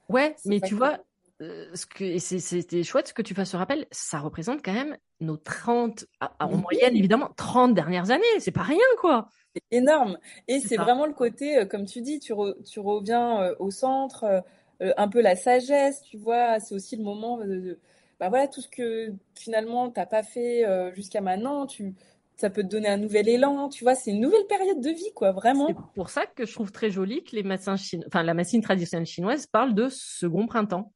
Ouais, 0.10 0.36
mais 0.46 0.62
tu 0.62 0.76
vois, 0.76 1.00
ce 1.40 1.86
que 1.86 2.18
c'était 2.20 2.84
chouette 2.84 3.10
ce 3.10 3.14
que 3.14 3.22
tu 3.22 3.34
fasses 3.34 3.52
ce 3.52 3.58
rappel, 3.58 3.86
ça 3.92 4.20
représente 4.20 4.64
quand 4.64 4.74
même 4.74 4.98
nos 5.20 5.38
30, 5.38 6.06
en 6.40 6.58
moyenne 6.58 6.96
évidemment, 6.96 7.30
30 7.36 7.74
dernières 7.74 8.12
années, 8.12 8.24
c'est 8.40 8.52
pas 8.52 8.64
rien 8.64 8.78
quoi. 9.00 9.28
C'est 9.54 9.78
énorme. 9.78 10.18
Et 10.48 10.60
c'est 10.60 10.78
vraiment 10.78 11.06
le 11.06 11.14
côté, 11.14 11.68
comme 11.68 11.86
tu 11.86 12.02
dis, 12.02 12.20
tu, 12.20 12.34
tu 12.66 12.80
reviens 12.80 13.54
au 13.60 13.72
centre, 13.72 14.44
euh, 14.82 14.94
un 14.98 15.08
peu 15.08 15.22
la 15.22 15.36
sagesse, 15.36 16.02
tu 16.04 16.18
vois. 16.18 16.60
C'est 16.60 16.76
aussi 16.76 16.96
le 16.96 17.04
moment 17.04 17.38
de, 17.40 17.80
bah 18.20 18.30
voilà, 18.30 18.48
tout 18.48 18.62
ce 18.62 18.68
que 18.68 19.14
finalement 19.36 19.90
t'as 19.90 20.06
pas 20.06 20.24
fait 20.24 20.66
euh, 20.66 20.94
jusqu'à 20.94 21.22
maintenant, 21.22 21.66
tu, 21.66 21.96
ça 22.38 22.52
peut 22.52 22.62
te 22.62 22.68
donner 22.68 22.88
un 22.88 22.98
nouvel 22.98 23.28
élan, 23.28 23.68
tu 23.68 23.84
vois. 23.84 23.96
C'est 23.96 24.12
une 24.12 24.22
nouvelle 24.22 24.46
période 24.48 24.80
de 24.80 24.90
vie, 24.90 25.12
quoi, 25.16 25.32
vraiment. 25.32 25.68
C'est 25.68 25.94
pour 25.96 26.10
ça 26.10 26.26
que 26.26 26.46
je 26.46 26.54
trouve 26.54 26.72
très 26.72 26.92
joli 26.92 27.24
que 27.24 27.36
les 27.36 27.44
médecins 27.44 27.76
enfin 28.06 28.24
la 28.24 28.34
médecine 28.34 28.62
traditionnelle 28.62 29.08
chinoise 29.08 29.48
parle 29.48 29.74
de 29.74 29.90
second 29.90 30.46
printemps. 30.48 30.94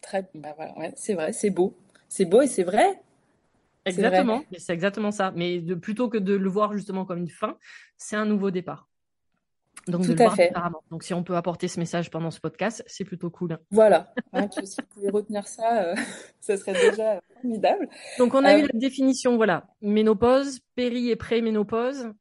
Très, 0.00 0.28
bah 0.34 0.54
voilà, 0.56 0.76
ouais, 0.78 0.92
c'est 0.96 1.14
vrai, 1.14 1.32
c'est 1.32 1.50
beau, 1.50 1.76
c'est 2.08 2.24
beau 2.24 2.42
et 2.42 2.48
c'est 2.48 2.64
vrai. 2.64 3.00
Exactement, 3.84 4.42
c'est 4.58 4.72
exactement 4.72 5.10
ça. 5.10 5.32
Mais 5.32 5.60
de, 5.60 5.74
plutôt 5.74 6.08
que 6.08 6.18
de 6.18 6.34
le 6.34 6.48
voir 6.48 6.72
justement 6.74 7.04
comme 7.04 7.18
une 7.18 7.30
fin, 7.30 7.58
c'est 7.98 8.16
un 8.16 8.24
nouveau 8.24 8.50
départ. 8.50 8.88
Donc, 9.88 10.02
Tout 10.02 10.14
de 10.14 10.18
le 10.18 10.24
voir 10.24 10.36
fait. 10.36 10.52
Donc, 10.90 11.02
si 11.02 11.12
on 11.12 11.24
peut 11.24 11.34
apporter 11.34 11.66
ce 11.66 11.80
message 11.80 12.10
pendant 12.10 12.30
ce 12.30 12.40
podcast, 12.40 12.84
c'est 12.86 13.04
plutôt 13.04 13.30
cool. 13.30 13.58
Voilà. 13.70 14.12
Hein, 14.32 14.48
si 14.52 14.76
vous 14.80 14.86
pouvez 14.94 15.10
retenir 15.10 15.48
ça, 15.48 15.82
euh, 15.82 15.94
ça 16.40 16.56
serait 16.56 16.90
déjà 16.90 17.20
formidable. 17.34 17.88
Donc, 18.18 18.34
on 18.34 18.44
a 18.44 18.58
eu 18.58 18.62
euh, 18.62 18.68
la 18.72 18.78
définition, 18.78 19.36
voilà. 19.36 19.66
Ménopause, 19.80 20.60
péri 20.76 21.10
et 21.10 21.16
pré-ménopause. 21.16 22.12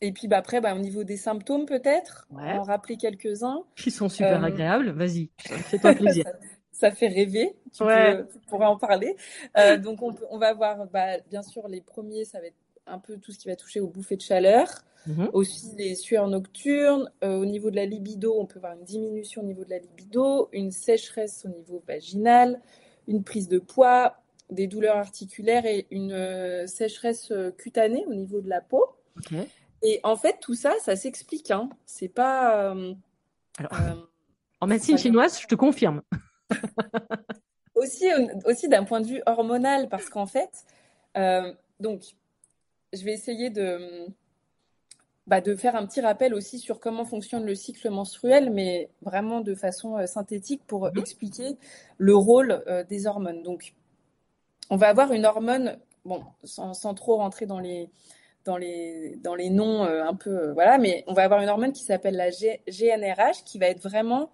Et 0.00 0.12
puis, 0.12 0.26
bah, 0.26 0.38
après, 0.38 0.60
bah, 0.60 0.74
au 0.74 0.78
niveau 0.78 1.04
des 1.04 1.16
symptômes, 1.16 1.66
peut-être, 1.66 2.26
ouais. 2.30 2.52
en 2.52 2.62
rappeler 2.62 2.96
quelques-uns. 2.96 3.62
Qui 3.76 3.92
sont 3.92 4.08
super 4.08 4.42
euh, 4.42 4.46
agréables. 4.46 4.90
Vas-y, 4.90 5.30
fais-toi 5.38 5.94
plaisir. 5.94 6.24
ça, 6.72 6.90
fait 6.90 7.08
rêver. 7.08 7.54
Tu, 7.72 7.84
pourrais 8.48 8.66
en 8.66 8.76
parler. 8.76 9.14
donc, 9.78 10.02
on, 10.02 10.16
on 10.30 10.38
va 10.38 10.48
avoir, 10.48 10.86
bah, 10.88 11.18
bien 11.28 11.42
sûr, 11.42 11.68
les 11.68 11.80
premiers, 11.80 12.24
ça 12.24 12.40
va 12.40 12.46
être 12.46 12.56
un 12.86 12.98
peu 12.98 13.18
tout 13.18 13.30
ce 13.30 13.38
qui 13.38 13.46
va 13.46 13.54
toucher 13.54 13.78
aux 13.78 13.88
bouffées 13.88 14.16
de 14.16 14.22
chaleur. 14.22 14.66
Mhm. 15.06 15.30
Aussi 15.32 15.74
les 15.76 15.94
sueurs 15.94 16.28
nocturnes. 16.28 17.10
Euh, 17.24 17.38
au 17.38 17.46
niveau 17.46 17.70
de 17.70 17.76
la 17.76 17.86
libido, 17.86 18.34
on 18.38 18.46
peut 18.46 18.58
voir 18.58 18.74
une 18.74 18.84
diminution 18.84 19.42
au 19.42 19.44
niveau 19.44 19.64
de 19.64 19.70
la 19.70 19.78
libido, 19.78 20.48
une 20.52 20.70
sécheresse 20.70 21.44
au 21.46 21.48
niveau 21.48 21.82
vaginal, 21.86 22.60
une 23.08 23.24
prise 23.24 23.48
de 23.48 23.58
poids, 23.58 24.16
des 24.50 24.66
douleurs 24.66 24.96
articulaires 24.96 25.64
et 25.64 25.86
une 25.90 26.12
euh, 26.12 26.66
sécheresse 26.66 27.30
euh, 27.30 27.50
cutanée 27.50 28.04
au 28.06 28.14
niveau 28.14 28.40
de 28.40 28.48
la 28.48 28.60
peau. 28.60 28.84
Et 29.82 30.00
en 30.02 30.16
fait, 30.16 30.38
tout 30.40 30.54
ça, 30.54 30.72
ça 30.82 30.96
s'explique. 30.96 31.50
Hein. 31.50 31.70
C'est 31.86 32.08
pas. 32.08 32.74
en 34.60 34.66
médecine 34.66 34.98
chinoise, 34.98 35.40
je 35.40 35.46
te 35.46 35.54
confirme. 35.54 36.02
aussi, 37.74 38.06
aussi 38.44 38.68
d'un 38.68 38.84
point 38.84 39.00
de 39.00 39.06
vue 39.06 39.22
hormonal, 39.26 39.88
parce 39.88 40.10
qu'en 40.10 40.26
fait, 40.26 40.64
donc, 41.80 42.02
je 42.92 43.04
vais 43.04 43.12
essayer 43.12 43.50
de 43.50 44.06
bah, 45.30 45.40
de 45.40 45.54
faire 45.54 45.76
un 45.76 45.86
petit 45.86 46.00
rappel 46.00 46.34
aussi 46.34 46.58
sur 46.58 46.80
comment 46.80 47.04
fonctionne 47.04 47.46
le 47.46 47.54
cycle 47.54 47.88
menstruel, 47.88 48.50
mais 48.50 48.90
vraiment 49.00 49.40
de 49.40 49.54
façon 49.54 49.96
euh, 49.96 50.06
synthétique 50.06 50.60
pour 50.66 50.86
mhm. 50.86 50.98
expliquer 50.98 51.56
le 51.98 52.16
rôle 52.16 52.64
euh, 52.66 52.82
des 52.82 53.06
hormones. 53.06 53.44
Donc, 53.44 53.74
on 54.70 54.76
va 54.76 54.88
avoir 54.88 55.12
une 55.12 55.24
hormone, 55.24 55.78
bon, 56.04 56.24
sans, 56.42 56.74
sans 56.74 56.94
trop 56.94 57.18
rentrer 57.18 57.46
dans 57.46 57.60
les, 57.60 57.88
dans 58.44 58.56
les, 58.56 59.14
dans 59.22 59.36
les 59.36 59.50
noms 59.50 59.84
euh, 59.84 60.02
un 60.02 60.16
peu, 60.16 60.50
voilà, 60.50 60.78
mais 60.78 61.04
on 61.06 61.14
va 61.14 61.22
avoir 61.22 61.40
une 61.40 61.48
hormone 61.48 61.72
qui 61.72 61.84
s'appelle 61.84 62.16
la 62.16 62.30
GNRH, 62.30 63.44
qui 63.44 63.60
va 63.60 63.66
être 63.66 63.84
vraiment, 63.84 64.32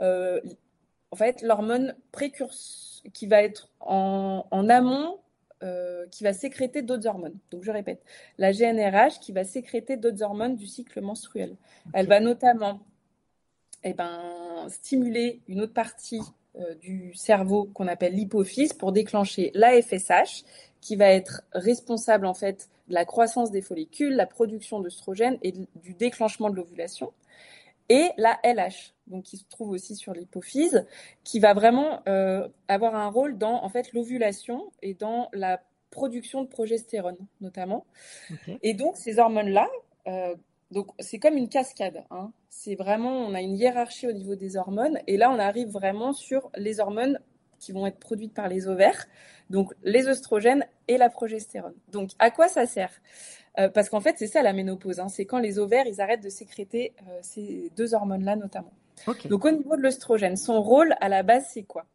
en 0.00 1.16
fait, 1.16 1.42
l'hormone 1.42 1.96
précurseur, 2.12 3.10
qui 3.12 3.26
va 3.26 3.42
être 3.42 3.70
en, 3.80 4.46
en 4.52 4.68
amont 4.68 5.18
euh, 5.62 6.06
qui 6.10 6.24
va 6.24 6.32
sécréter 6.32 6.82
d'autres 6.82 7.06
hormones. 7.06 7.36
Donc 7.50 7.64
je 7.64 7.70
répète, 7.70 8.02
la 8.38 8.52
GNRH 8.52 9.20
qui 9.20 9.32
va 9.32 9.44
sécréter 9.44 9.96
d'autres 9.96 10.22
hormones 10.22 10.56
du 10.56 10.66
cycle 10.66 11.00
menstruel. 11.00 11.56
Elle 11.92 12.06
va 12.06 12.20
notamment 12.20 12.80
eh 13.84 13.92
ben, 13.92 14.66
stimuler 14.68 15.40
une 15.48 15.60
autre 15.60 15.72
partie 15.72 16.22
euh, 16.56 16.74
du 16.76 17.12
cerveau 17.14 17.66
qu'on 17.74 17.88
appelle 17.88 18.14
l'hypophyse 18.14 18.72
pour 18.72 18.92
déclencher 18.92 19.50
la 19.54 19.80
FSH 19.80 20.44
qui 20.80 20.96
va 20.96 21.06
être 21.06 21.42
responsable 21.52 22.26
en 22.26 22.34
fait 22.34 22.68
de 22.88 22.94
la 22.94 23.04
croissance 23.04 23.50
des 23.50 23.62
follicules, 23.62 24.14
la 24.14 24.26
production 24.26 24.80
d'œstrogènes 24.80 25.38
et 25.42 25.52
du 25.52 25.94
déclenchement 25.94 26.50
de 26.50 26.56
l'ovulation 26.56 27.12
et 27.88 28.10
la 28.16 28.38
LH, 28.44 28.94
donc 29.06 29.24
qui 29.24 29.36
se 29.36 29.44
trouve 29.48 29.70
aussi 29.70 29.96
sur 29.96 30.12
l'hypophyse, 30.12 30.86
qui 31.24 31.40
va 31.40 31.54
vraiment 31.54 32.02
euh, 32.08 32.48
avoir 32.68 32.94
un 32.94 33.08
rôle 33.08 33.38
dans 33.38 33.64
en 33.64 33.68
fait 33.68 33.92
l'ovulation 33.92 34.70
et 34.82 34.94
dans 34.94 35.28
la 35.32 35.60
production 35.90 36.42
de 36.42 36.48
progestérone 36.48 37.16
notamment. 37.40 37.86
Et 38.62 38.74
donc 38.74 38.96
ces 38.96 39.18
hormones-là, 39.18 39.68
euh, 40.06 40.34
donc 40.70 40.88
c'est 40.98 41.18
comme 41.18 41.36
une 41.36 41.48
cascade. 41.48 42.04
Hein. 42.10 42.30
C'est 42.50 42.74
vraiment, 42.74 43.12
on 43.12 43.34
a 43.34 43.40
une 43.40 43.56
hiérarchie 43.56 44.06
au 44.06 44.12
niveau 44.12 44.34
des 44.34 44.56
hormones, 44.56 44.98
et 45.06 45.16
là 45.16 45.30
on 45.30 45.38
arrive 45.38 45.68
vraiment 45.68 46.12
sur 46.12 46.50
les 46.56 46.80
hormones 46.80 47.18
qui 47.58 47.72
vont 47.72 47.86
être 47.86 47.98
produites 47.98 48.34
par 48.34 48.48
les 48.48 48.68
ovaires, 48.68 49.06
donc 49.50 49.72
les 49.82 50.06
oestrogènes 50.08 50.64
et 50.88 50.98
la 50.98 51.08
progestérone. 51.10 51.74
Donc 51.92 52.10
à 52.18 52.30
quoi 52.30 52.48
ça 52.48 52.66
sert? 52.66 52.92
Euh, 53.58 53.68
parce 53.68 53.88
qu'en 53.88 54.00
fait, 54.00 54.16
c'est 54.18 54.26
ça 54.26 54.42
la 54.42 54.52
ménopause. 54.52 55.00
Hein. 55.00 55.08
c'est 55.08 55.24
quand 55.24 55.38
les 55.38 55.58
ovaires, 55.58 55.86
ils 55.86 56.00
arrêtent 56.00 56.22
de 56.22 56.28
sécréter 56.28 56.92
euh, 57.08 57.18
ces 57.22 57.70
deux 57.76 57.94
hormones-là 57.94 58.36
notamment. 58.36 58.72
Donc 59.26 59.44
au 59.44 59.50
niveau 59.50 59.76
de 59.76 59.82
l'œstrogène, 59.82 60.36
son 60.36 60.60
rôle 60.60 60.94
à 61.00 61.08
la 61.08 61.22
base, 61.22 61.46
c'est 61.52 61.62
quoi? 61.62 61.86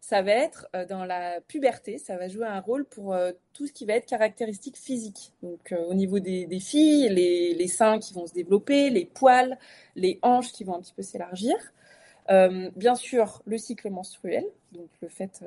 Ça 0.00 0.22
va 0.22 0.32
être 0.32 0.66
euh, 0.74 0.86
dans 0.86 1.04
la 1.04 1.40
puberté, 1.42 1.98
ça 1.98 2.16
va 2.16 2.28
jouer 2.28 2.46
un 2.46 2.60
rôle 2.60 2.84
pour 2.84 3.16
tout 3.52 3.66
ce 3.66 3.72
qui 3.72 3.86
va 3.86 3.94
être 3.94 4.06
caractéristique 4.06 4.76
physique. 4.76 5.32
Donc 5.42 5.74
au 5.88 5.94
niveau 5.94 6.18
des, 6.18 6.60
filles, 6.60 7.08
les, 7.08 7.54
les, 7.54 7.68
seins 7.68 7.98
qui 7.98 8.14
vont 8.14 8.26
se 8.26 8.32
développer, 8.32 8.90
les 8.90 9.04
poils, 9.04 9.58
les 9.96 10.18
hanches 10.22 10.52
qui 10.52 10.64
vont 10.64 10.74
un 10.74 10.80
petit 10.80 10.94
peu 10.94 11.02
s'élargir. 11.02 11.54
Bien 12.28 12.94
sûr, 12.94 13.42
le 13.44 13.58
cycle 13.58 13.90
menstruel, 13.90 14.44
donc 14.72 14.88
le 15.00 15.08
fait 15.08 15.42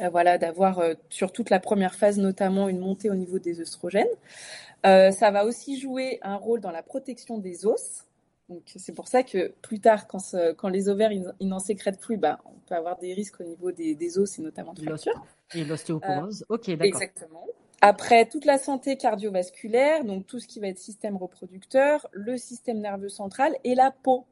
euh, 0.00 0.08
voilà, 0.10 0.36
d'avoir 0.36 0.78
euh, 0.80 0.94
sur 1.08 1.32
toute 1.32 1.48
la 1.48 1.58
première 1.58 1.94
phase 1.94 2.18
notamment 2.18 2.68
une 2.68 2.78
montée 2.78 3.08
au 3.10 3.14
niveau 3.14 3.38
des 3.38 3.60
œstrogènes. 3.60 4.06
Euh, 4.84 5.10
ça 5.10 5.30
va 5.30 5.44
aussi 5.44 5.80
jouer 5.80 6.18
un 6.22 6.36
rôle 6.36 6.60
dans 6.60 6.70
la 6.70 6.82
protection 6.82 7.38
des 7.38 7.66
os. 7.66 8.04
Donc 8.48 8.62
c'est 8.66 8.94
pour 8.94 9.08
ça 9.08 9.22
que 9.22 9.52
plus 9.62 9.80
tard, 9.80 10.06
quand, 10.06 10.36
quand 10.56 10.68
les 10.68 10.88
ovaires 10.88 11.10
ils, 11.12 11.32
n'en 11.40 11.58
sécrètent 11.58 11.98
plus, 11.98 12.16
bah, 12.16 12.38
on 12.44 12.58
peut 12.68 12.74
avoir 12.74 12.96
des 12.98 13.12
risques 13.12 13.40
au 13.40 13.44
niveau 13.44 13.72
des, 13.72 14.18
os 14.18 14.38
et 14.38 14.42
notamment 14.42 14.72
de 14.72 14.82
fractures. 14.82 15.26
Et 15.54 15.64
l'ostéoporose. 15.64 16.44
ok, 16.48 16.70
d'accord. 16.70 16.84
Exactement. 16.84 17.46
Après, 17.80 18.26
toute 18.26 18.44
la 18.44 18.58
santé 18.58 18.96
cardiovasculaire, 18.96 20.04
donc 20.04 20.26
tout 20.26 20.38
ce 20.38 20.46
qui 20.46 20.60
va 20.60 20.68
être 20.68 20.78
système 20.78 21.16
reproducteur, 21.16 22.06
le 22.12 22.36
système 22.36 22.78
nerveux 22.78 23.08
central 23.08 23.56
et 23.64 23.74
la 23.74 23.90
peau. 23.90 24.26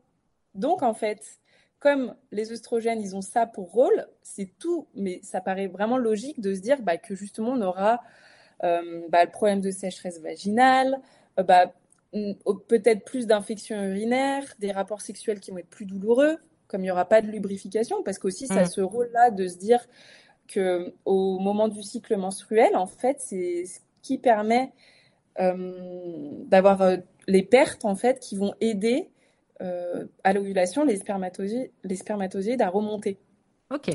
Donc 0.54 0.82
en 0.82 0.94
fait, 0.94 1.40
comme 1.84 2.14
les 2.32 2.50
œstrogènes, 2.50 3.02
ils 3.02 3.14
ont 3.14 3.20
ça 3.20 3.46
pour 3.46 3.70
rôle, 3.70 4.06
c'est 4.22 4.50
tout, 4.58 4.86
mais 4.94 5.20
ça 5.22 5.42
paraît 5.42 5.66
vraiment 5.66 5.98
logique 5.98 6.40
de 6.40 6.54
se 6.54 6.60
dire 6.60 6.80
bah, 6.80 6.96
que 6.96 7.14
justement, 7.14 7.50
on 7.50 7.60
aura 7.60 8.00
euh, 8.62 9.02
bah, 9.10 9.22
le 9.22 9.30
problème 9.30 9.60
de 9.60 9.70
sécheresse 9.70 10.18
vaginale, 10.20 10.98
euh, 11.38 11.42
bah, 11.42 11.74
peut-être 12.68 13.04
plus 13.04 13.26
d'infections 13.26 13.76
urinaires, 13.82 14.44
des 14.60 14.72
rapports 14.72 15.02
sexuels 15.02 15.40
qui 15.40 15.50
vont 15.50 15.58
être 15.58 15.68
plus 15.68 15.84
douloureux, 15.84 16.38
comme 16.68 16.80
il 16.80 16.84
n'y 16.84 16.90
aura 16.90 17.04
pas 17.04 17.20
de 17.20 17.26
lubrification, 17.26 18.02
parce 18.02 18.18
qu'aussi, 18.18 18.46
ça 18.46 18.60
a 18.60 18.62
mm. 18.62 18.66
ce 18.66 18.80
rôle-là 18.80 19.30
de 19.30 19.46
se 19.46 19.58
dire 19.58 19.86
que 20.48 20.94
au 21.04 21.38
moment 21.38 21.68
du 21.68 21.82
cycle 21.82 22.16
menstruel, 22.16 22.76
en 22.76 22.86
fait, 22.86 23.20
c'est 23.20 23.66
ce 23.66 23.80
qui 24.00 24.16
permet 24.16 24.72
euh, 25.38 26.30
d'avoir 26.46 26.96
les 27.26 27.42
pertes, 27.42 27.84
en 27.84 27.94
fait, 27.94 28.20
qui 28.20 28.36
vont 28.36 28.54
aider 28.62 29.10
à 29.60 30.32
l'ovulation 30.32 30.84
les 30.84 30.96
spermatozoïdes, 30.96 31.70
les 31.84 31.96
spermatozoïdes 31.96 32.62
à 32.62 32.68
remonter. 32.68 33.18
Ok. 33.70 33.90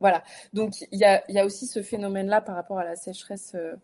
Voilà. 0.00 0.24
Donc 0.54 0.80
il 0.90 0.98
y 0.98 1.04
a, 1.04 1.22
y 1.30 1.38
a, 1.38 1.44
aussi 1.44 1.66
ce 1.66 1.82
phénomène-là 1.82 2.40
par 2.40 2.56
rapport 2.56 2.78
à 2.78 2.84
la 2.84 2.96
sécheresse 2.96 3.52
euh, 3.54 3.76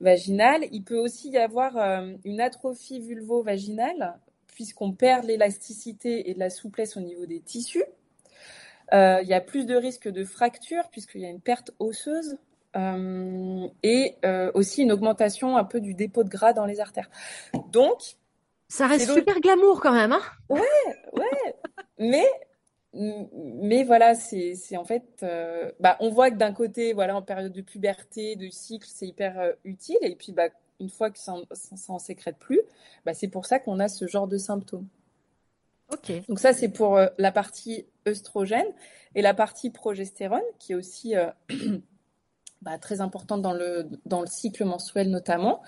vaginale. 0.00 0.64
Il 0.72 0.82
peut 0.82 0.98
aussi 0.98 1.30
y 1.30 1.38
avoir 1.38 1.76
euh, 1.76 2.12
une 2.24 2.40
atrophie 2.40 3.00
vulvo-vaginale 3.00 4.18
puisqu'on 4.48 4.92
perd 4.92 5.24
l'élasticité 5.24 6.28
et 6.28 6.34
de 6.34 6.40
la 6.40 6.50
souplesse 6.50 6.96
au 6.96 7.00
niveau 7.00 7.26
des 7.26 7.40
tissus. 7.40 7.84
Euh, 8.92 9.20
il 9.22 9.28
y 9.28 9.34
a 9.34 9.40
plus 9.40 9.64
de 9.64 9.74
risques 9.74 10.08
de 10.08 10.24
fracture 10.24 10.90
puisqu'il 10.90 11.22
y 11.22 11.26
a 11.26 11.30
une 11.30 11.40
perte 11.40 11.70
osseuse 11.78 12.36
et 13.82 14.16
aussi 14.54 14.82
une 14.82 14.92
augmentation 14.92 15.58
un 15.58 15.64
peu 15.64 15.78
du 15.78 15.92
dépôt 15.92 16.24
de 16.24 16.30
gras 16.30 16.54
dans 16.54 16.64
les 16.64 16.80
artères. 16.80 17.10
Donc 17.70 18.16
ça 18.72 18.86
reste 18.86 19.12
super 19.12 19.38
glamour 19.38 19.82
quand 19.82 19.92
même, 19.92 20.12
hein 20.12 20.22
Ouais, 20.48 20.62
ouais. 21.12 21.54
Mais 21.98 22.26
mais 22.94 23.84
voilà, 23.84 24.14
c'est 24.14 24.76
en 24.76 24.84
fait, 24.84 25.20
euh, 25.22 25.72
bah, 25.78 25.96
on 26.00 26.08
voit 26.08 26.30
que 26.30 26.36
d'un 26.36 26.52
côté, 26.52 26.94
voilà, 26.94 27.16
en 27.16 27.22
période 27.22 27.52
de 27.52 27.60
puberté, 27.60 28.34
de 28.36 28.48
cycle, 28.48 28.88
c'est 28.90 29.06
hyper 29.06 29.38
euh, 29.38 29.52
utile, 29.64 29.98
et 30.00 30.14
puis 30.14 30.32
bah, 30.32 30.48
une 30.80 30.88
fois 30.88 31.10
que 31.10 31.18
ça, 31.18 31.34
ça, 31.52 31.92
en 31.92 31.98
sécrète 31.98 32.38
plus, 32.38 32.60
bah, 33.04 33.12
c'est 33.12 33.28
pour 33.28 33.44
ça 33.44 33.58
qu'on 33.58 33.78
a 33.78 33.88
ce 33.88 34.06
genre 34.06 34.26
de 34.26 34.38
symptômes. 34.38 34.86
Ok. 35.92 36.10
Donc 36.28 36.38
ça, 36.38 36.54
c'est 36.54 36.70
pour 36.70 36.96
euh, 36.96 37.08
la 37.18 37.30
partie 37.30 37.86
œstrogène 38.08 38.68
et 39.14 39.20
la 39.20 39.34
partie 39.34 39.68
progestérone, 39.68 40.40
qui 40.58 40.72
est 40.72 40.76
aussi 40.76 41.14
bah, 42.62 42.78
très 42.78 43.00
importante 43.00 43.42
dans 43.42 43.52
le 43.52 43.88
dans 44.06 44.20
le 44.20 44.26
cycle 44.26 44.64
menstruel 44.64 45.10
notamment. 45.10 45.62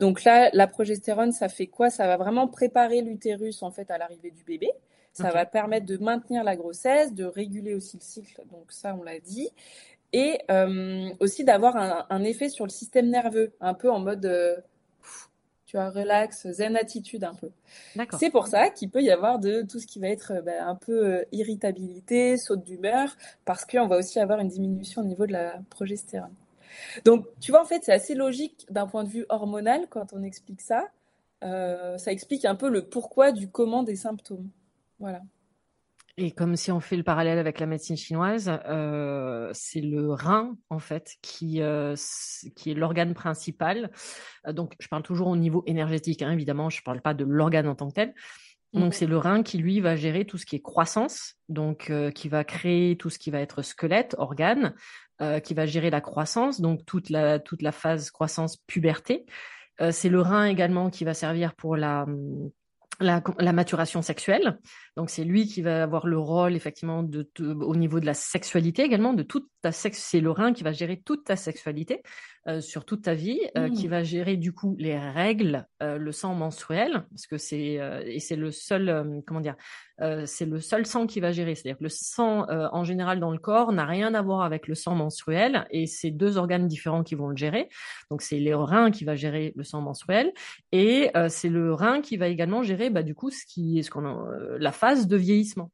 donc 0.00 0.24
là, 0.24 0.50
la 0.52 0.66
progestérone, 0.66 1.32
ça 1.32 1.48
fait 1.48 1.66
quoi? 1.66 1.90
Ça 1.90 2.06
va 2.06 2.16
vraiment 2.16 2.48
préparer 2.48 3.00
l'utérus 3.02 3.62
en 3.62 3.70
fait 3.70 3.90
à 3.90 3.98
l'arrivée 3.98 4.30
du 4.30 4.44
bébé. 4.44 4.70
Ça 5.12 5.30
va 5.30 5.46
permettre 5.46 5.86
de 5.86 5.96
maintenir 5.96 6.42
la 6.42 6.56
grossesse, 6.56 7.14
de 7.14 7.24
réguler 7.24 7.74
aussi 7.74 7.96
le 7.96 8.02
cycle, 8.02 8.42
donc 8.50 8.72
ça 8.72 8.96
on 8.98 9.04
l'a 9.04 9.20
dit, 9.20 9.48
et 10.14 10.38
euh, 10.48 11.10
aussi 11.18 11.42
d'avoir 11.42 11.76
un, 12.08 12.22
effet 12.22 12.48
sur 12.48 12.64
le 12.64 12.70
système 12.70 13.10
nerveux, 13.10 13.52
un 13.60 13.74
peu 13.74 13.90
en 13.90 13.98
mode, 13.98 14.24
euh, 14.26 14.56
tu 15.74 15.78
vois, 15.78 15.90
relax, 15.90 16.46
zen 16.52 16.76
attitude 16.76 17.24
un 17.24 17.34
peu. 17.34 17.50
C'est 18.20 18.30
pour 18.30 18.46
ça 18.46 18.70
qu'il 18.70 18.90
peut 18.90 19.02
y 19.02 19.10
avoir 19.10 19.40
de 19.40 19.62
tout 19.62 19.80
ce 19.80 19.88
qui 19.88 19.98
va 19.98 20.06
être 20.06 20.40
bah, 20.46 20.64
un 20.64 20.76
peu 20.76 21.04
euh, 21.04 21.24
irritabilité, 21.32 22.36
saute 22.36 22.62
d'humeur, 22.62 23.16
parce 23.44 23.64
qu'on 23.64 23.88
va 23.88 23.96
aussi 23.96 24.20
avoir 24.20 24.38
une 24.38 24.46
diminution 24.46 25.02
au 25.02 25.04
niveau 25.04 25.26
de 25.26 25.32
la 25.32 25.58
progestérone. 25.70 26.32
Donc, 27.04 27.26
tu 27.40 27.50
vois, 27.50 27.60
en 27.60 27.64
fait, 27.64 27.82
c'est 27.82 27.92
assez 27.92 28.14
logique 28.14 28.66
d'un 28.70 28.86
point 28.86 29.02
de 29.02 29.08
vue 29.08 29.26
hormonal 29.28 29.88
quand 29.90 30.12
on 30.12 30.22
explique 30.22 30.60
ça. 30.60 30.86
ça 31.42 32.12
explique 32.12 32.44
un 32.44 32.54
peu 32.54 32.68
le 32.68 32.82
pourquoi 32.82 33.32
du 33.32 33.48
comment 33.48 33.82
des 33.82 33.96
symptômes. 33.96 34.48
Voilà. 35.00 35.22
Et 36.16 36.30
comme 36.30 36.54
si 36.54 36.70
on 36.70 36.78
fait 36.78 36.96
le 36.96 37.02
parallèle 37.02 37.38
avec 37.38 37.58
la 37.58 37.66
médecine 37.66 37.96
chinoise, 37.96 38.48
euh, 38.68 39.50
c'est 39.52 39.80
le 39.80 40.12
rein 40.12 40.56
en 40.70 40.78
fait 40.78 41.16
qui 41.22 41.60
euh, 41.60 41.96
qui 42.54 42.70
est 42.70 42.74
l'organe 42.74 43.14
principal. 43.14 43.90
Euh, 44.46 44.52
donc 44.52 44.76
je 44.78 44.86
parle 44.86 45.02
toujours 45.02 45.26
au 45.26 45.36
niveau 45.36 45.64
énergétique, 45.66 46.22
hein, 46.22 46.30
évidemment, 46.30 46.70
je 46.70 46.78
ne 46.80 46.84
parle 46.84 47.00
pas 47.00 47.14
de 47.14 47.24
l'organe 47.24 47.66
en 47.66 47.74
tant 47.74 47.88
que 47.88 47.94
tel. 47.94 48.14
Donc 48.72 48.86
mhm. 48.86 48.92
c'est 48.92 49.06
le 49.06 49.18
rein 49.18 49.42
qui 49.42 49.58
lui 49.58 49.80
va 49.80 49.96
gérer 49.96 50.24
tout 50.24 50.38
ce 50.38 50.46
qui 50.46 50.54
est 50.54 50.62
croissance, 50.62 51.34
donc 51.48 51.92
qui 52.14 52.28
va 52.28 52.44
créer 52.44 52.96
tout 52.96 53.10
ce 53.10 53.18
qui 53.18 53.30
va 53.30 53.40
être 53.40 53.62
squelette, 53.62 54.14
organe, 54.18 54.74
qui 55.42 55.54
va 55.54 55.66
gérer 55.66 55.90
la 55.90 56.00
croissance, 56.00 56.60
donc 56.60 56.84
toute 56.84 57.08
la 57.08 57.38
toute 57.38 57.62
la 57.62 57.70
phase 57.70 58.10
croissance 58.10 58.56
puberté. 58.66 59.26
c'est 59.90 60.08
le 60.08 60.20
rein 60.20 60.44
également 60.44 60.90
qui 60.90 61.04
va 61.04 61.14
servir 61.14 61.54
pour 61.54 61.76
la 61.76 62.06
la, 63.00 63.22
la, 63.38 63.52
maturation 63.52 64.02
sexuelle. 64.02 64.58
Donc 64.96 65.10
c'est 65.10 65.24
lui 65.24 65.46
qui 65.46 65.62
va 65.62 65.82
avoir 65.82 66.06
le 66.06 66.18
rôle 66.18 66.54
effectivement 66.54 67.02
de, 67.02 67.28
au 67.40 67.76
niveau 67.76 68.00
de 68.00 68.06
la 68.06 68.14
sexualité 68.14 68.82
également 68.82 69.12
de 69.12 69.22
toute 69.22 69.48
ta 69.62 69.72
sexe. 69.72 69.98
C'est 69.98 70.20
le 70.20 70.30
rein 70.30 70.52
qui 70.52 70.62
va 70.62 70.72
gérer 70.72 71.00
toute 71.00 71.24
ta 71.24 71.36
sexualité 71.36 72.02
euh, 72.46 72.60
sur 72.60 72.84
toute 72.84 73.00
ta 73.00 73.14
vie, 73.14 73.40
euh, 73.56 73.70
qui 73.70 73.86
mmh. 73.86 73.90
va 73.90 74.02
gérer 74.02 74.36
du 74.36 74.52
coup 74.52 74.76
les 74.78 74.98
règles, 74.98 75.66
euh, 75.82 75.96
le 75.96 76.12
sang 76.12 76.34
menstruel 76.34 77.06
parce 77.08 77.26
que 77.26 77.38
c'est 77.38 77.80
et 78.04 78.20
c'est 78.20 78.36
le 78.36 78.50
seul 78.50 79.22
comment 79.26 79.40
dire 79.40 79.56
c'est 80.26 80.44
le 80.44 80.60
seul 80.60 80.84
sang 80.84 81.06
qui 81.06 81.20
va 81.20 81.32
gérer. 81.32 81.54
C'est-à-dire 81.54 81.78
que 81.78 81.84
le 81.84 81.88
sang 81.88 82.46
en 82.48 82.84
général 82.84 83.20
dans 83.20 83.30
le 83.30 83.38
corps 83.38 83.72
n'a 83.72 83.86
rien 83.86 84.12
à 84.14 84.22
voir 84.22 84.42
avec 84.42 84.66
le 84.66 84.74
sang 84.74 84.94
menstruel 84.94 85.66
et 85.70 85.86
c'est 85.86 86.10
deux 86.10 86.36
organes 86.36 86.66
différents 86.66 87.04
qui 87.04 87.14
vont 87.14 87.28
le 87.28 87.36
gérer. 87.36 87.68
Donc 88.10 88.20
c'est 88.20 88.40
les 88.40 88.54
reins 88.54 88.90
qui 88.90 89.04
va 89.04 89.14
gérer 89.14 89.52
le 89.56 89.62
sang 89.62 89.80
menstruel 89.80 90.32
et 90.72 91.10
c'est 91.28 91.48
le 91.48 91.72
rein 91.72 92.00
qui 92.00 92.16
va 92.16 92.28
également 92.28 92.62
gérer 92.62 92.90
bah, 92.90 93.02
du 93.02 93.14
coup 93.14 93.30
ce 93.30 93.44
qui 93.46 93.82
ce 93.82 93.90
qu'on 93.90 94.26
la 94.58 94.72
phase 94.72 95.06
de 95.06 95.16
vieillissement. 95.16 95.70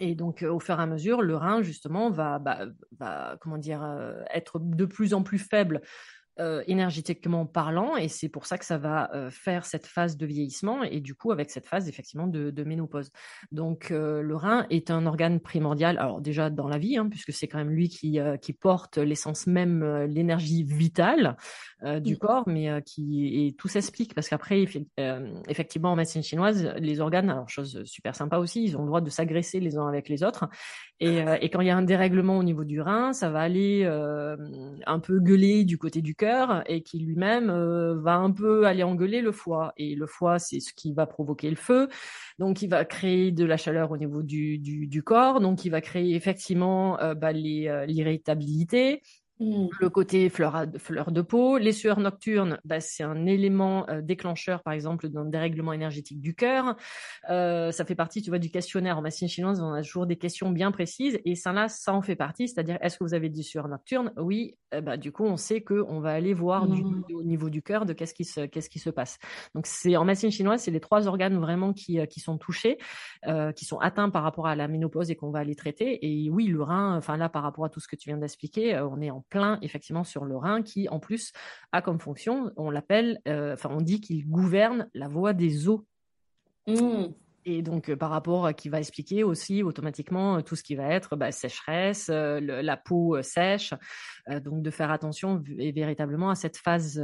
Et 0.00 0.14
donc, 0.14 0.42
euh, 0.42 0.50
au 0.50 0.60
fur 0.60 0.78
et 0.78 0.82
à 0.82 0.86
mesure, 0.86 1.22
le 1.22 1.36
rein, 1.36 1.62
justement, 1.62 2.10
va, 2.10 2.38
bah, 2.38 2.66
va 2.98 3.36
comment 3.40 3.58
dire, 3.58 3.82
euh, 3.82 4.22
être 4.32 4.58
de 4.58 4.84
plus 4.84 5.14
en 5.14 5.22
plus 5.22 5.38
faible 5.38 5.82
euh, 6.40 6.64
énergétiquement 6.66 7.46
parlant, 7.46 7.96
et 7.96 8.08
c'est 8.08 8.28
pour 8.28 8.46
ça 8.46 8.58
que 8.58 8.64
ça 8.64 8.76
va 8.76 9.08
euh, 9.14 9.30
faire 9.30 9.64
cette 9.64 9.86
phase 9.86 10.16
de 10.16 10.26
vieillissement, 10.26 10.82
et 10.82 10.98
du 10.98 11.14
coup 11.14 11.30
avec 11.30 11.48
cette 11.48 11.68
phase 11.68 11.88
effectivement 11.88 12.26
de, 12.26 12.50
de 12.50 12.64
ménopause. 12.64 13.12
Donc 13.52 13.92
euh, 13.92 14.20
le 14.20 14.34
rein 14.34 14.66
est 14.68 14.90
un 14.90 15.06
organe 15.06 15.38
primordial, 15.38 15.96
alors 15.96 16.20
déjà 16.20 16.50
dans 16.50 16.66
la 16.66 16.78
vie, 16.78 16.96
hein, 16.96 17.08
puisque 17.08 17.32
c'est 17.32 17.46
quand 17.46 17.58
même 17.58 17.70
lui 17.70 17.88
qui, 17.88 18.18
qui 18.42 18.52
porte 18.52 18.98
l'essence 18.98 19.46
même, 19.46 19.84
l'énergie 20.06 20.64
vitale 20.64 21.36
du 22.00 22.18
corps, 22.18 22.44
mais 22.48 22.82
qui 22.82 23.46
et 23.46 23.52
tout 23.52 23.68
s'explique 23.68 24.14
parce 24.14 24.28
qu'après 24.28 24.64
effectivement 25.48 25.92
en 25.92 25.96
médecine 25.96 26.22
chinoise, 26.22 26.72
les 26.78 27.00
organes, 27.00 27.30
alors 27.30 27.48
chose 27.48 27.84
super 27.84 28.16
sympa 28.16 28.38
aussi, 28.38 28.64
ils 28.64 28.76
ont 28.76 28.80
le 28.80 28.86
droit 28.86 29.02
de 29.02 29.10
s'agresser 29.10 29.60
les 29.60 29.76
uns 29.76 29.86
avec 29.86 30.08
les 30.08 30.24
autres, 30.24 30.48
et, 30.98 31.18
et 31.40 31.50
quand 31.50 31.60
il 31.60 31.68
y 31.68 31.70
a 31.70 31.76
un 31.76 31.82
dérèglement 31.82 32.38
au 32.38 32.42
niveau 32.42 32.64
du 32.64 32.80
rein, 32.80 33.12
ça 33.12 33.30
va 33.30 33.40
aller 33.40 33.84
un 33.84 34.98
peu 34.98 35.20
gueuler 35.20 35.64
du 35.64 35.78
côté 35.78 36.02
du 36.02 36.14
cœur 36.14 36.23
et 36.66 36.82
qui 36.82 36.98
lui-même 36.98 37.50
euh, 37.50 37.98
va 38.00 38.14
un 38.14 38.30
peu 38.30 38.66
aller 38.66 38.82
engueuler 38.82 39.20
le 39.20 39.32
foie. 39.32 39.72
Et 39.76 39.94
le 39.94 40.06
foie, 40.06 40.38
c'est 40.38 40.60
ce 40.60 40.72
qui 40.74 40.92
va 40.92 41.06
provoquer 41.06 41.50
le 41.50 41.56
feu. 41.56 41.88
Donc, 42.38 42.62
il 42.62 42.68
va 42.68 42.84
créer 42.84 43.32
de 43.32 43.44
la 43.44 43.56
chaleur 43.56 43.90
au 43.90 43.96
niveau 43.96 44.22
du, 44.22 44.58
du, 44.58 45.02
corps. 45.02 45.40
Donc, 45.40 45.64
il 45.64 45.70
va 45.70 45.80
créer 45.80 46.14
effectivement 46.14 47.00
euh, 47.00 47.14
bah, 47.14 47.28
euh, 47.30 47.86
l'irritabilité, 47.86 49.02
Mmh. 49.40 49.66
Le 49.80 49.90
côté 49.90 50.28
fleur, 50.28 50.64
fleur, 50.78 51.10
de 51.10 51.20
peau, 51.20 51.58
les 51.58 51.72
sueurs 51.72 51.98
nocturnes, 51.98 52.60
bah, 52.64 52.78
c'est 52.78 53.02
un 53.02 53.26
élément 53.26 53.84
euh, 53.88 54.00
déclencheur, 54.00 54.62
par 54.62 54.72
exemple, 54.72 55.08
d'un 55.08 55.24
dérèglement 55.24 55.72
énergétique 55.72 56.20
du 56.20 56.36
cœur. 56.36 56.76
Euh, 57.30 57.72
ça 57.72 57.84
fait 57.84 57.96
partie, 57.96 58.22
tu 58.22 58.30
vois, 58.30 58.38
du 58.38 58.50
questionnaire 58.50 58.96
en 58.96 59.02
médecine 59.02 59.26
chinoise. 59.26 59.60
On 59.60 59.72
a 59.72 59.82
toujours 59.82 60.06
des 60.06 60.16
questions 60.16 60.50
bien 60.50 60.70
précises, 60.70 61.18
et 61.24 61.34
ça 61.34 61.52
là, 61.52 61.68
ça 61.68 61.92
en 61.92 62.00
fait 62.00 62.14
partie. 62.14 62.46
C'est-à-dire, 62.46 62.78
est-ce 62.80 62.96
que 62.96 63.02
vous 63.02 63.14
avez 63.14 63.28
des 63.28 63.42
sueurs 63.42 63.66
nocturnes? 63.66 64.12
Oui. 64.16 64.56
Euh, 64.72 64.80
bah, 64.80 64.96
du 64.96 65.10
coup, 65.10 65.24
on 65.24 65.36
sait 65.36 65.62
que 65.62 65.84
on 65.88 65.98
va 65.98 66.12
aller 66.12 66.32
voir 66.32 66.68
du, 66.68 66.84
mmh. 66.84 67.04
au 67.14 67.24
niveau 67.24 67.50
du 67.50 67.60
cœur 67.60 67.86
de 67.86 67.92
qu'est-ce 67.92 68.14
qui 68.14 68.24
se, 68.24 68.46
qu'est-ce 68.46 68.70
qui 68.70 68.78
se 68.78 68.90
passe. 68.90 69.18
Donc, 69.56 69.66
c'est 69.66 69.96
en 69.96 70.04
médecine 70.04 70.30
chinoise, 70.30 70.60
c'est 70.60 70.70
les 70.70 70.80
trois 70.80 71.08
organes 71.08 71.38
vraiment 71.38 71.72
qui, 71.72 71.98
qui 72.06 72.20
sont 72.20 72.38
touchés, 72.38 72.78
qui 73.56 73.64
sont 73.64 73.78
atteints 73.78 74.10
par 74.10 74.22
rapport 74.22 74.46
à 74.46 74.54
la 74.54 74.68
ménopause 74.68 75.10
et 75.10 75.16
qu'on 75.16 75.30
va 75.30 75.40
aller 75.40 75.56
traiter. 75.56 75.98
Et 76.06 76.30
oui, 76.30 76.46
le 76.46 76.62
rein, 76.62 76.96
enfin 76.96 77.16
là, 77.16 77.28
par 77.28 77.42
rapport 77.42 77.64
à 77.64 77.68
tout 77.68 77.80
ce 77.80 77.88
que 77.88 77.96
tu 77.96 78.10
viens 78.10 78.18
d'expliquer, 78.18 78.78
on 78.78 79.00
est 79.00 79.10
en 79.10 79.23
plein 79.30 79.58
effectivement 79.62 80.04
sur 80.04 80.24
le 80.24 80.36
rein 80.36 80.62
qui 80.62 80.88
en 80.88 81.00
plus 81.00 81.32
a 81.72 81.82
comme 81.82 82.00
fonction, 82.00 82.50
on 82.56 82.70
l'appelle, 82.70 83.20
euh, 83.28 83.54
enfin 83.54 83.70
on 83.72 83.80
dit 83.80 84.00
qu'il 84.00 84.28
gouverne 84.28 84.88
la 84.94 85.08
voie 85.08 85.32
des 85.32 85.68
eaux. 85.68 85.86
Mmh. 86.66 87.06
Et 87.46 87.60
donc, 87.60 87.90
euh, 87.90 87.96
par 87.96 88.08
rapport, 88.08 88.54
qui 88.54 88.70
va 88.70 88.78
expliquer 88.78 89.22
aussi 89.22 89.62
automatiquement 89.62 90.38
euh, 90.38 90.40
tout 90.40 90.56
ce 90.56 90.62
qui 90.62 90.76
va 90.76 90.88
être 90.88 91.14
bah, 91.14 91.30
sécheresse, 91.30 92.08
la 92.08 92.76
peau 92.78 93.20
sèche. 93.20 93.74
donc, 94.42 94.62
de 94.62 94.70
faire 94.70 94.90
attention 94.90 95.42
et 95.58 95.72
véritablement 95.72 96.30
à 96.30 96.36
cette 96.36 96.56
phase, 96.56 96.98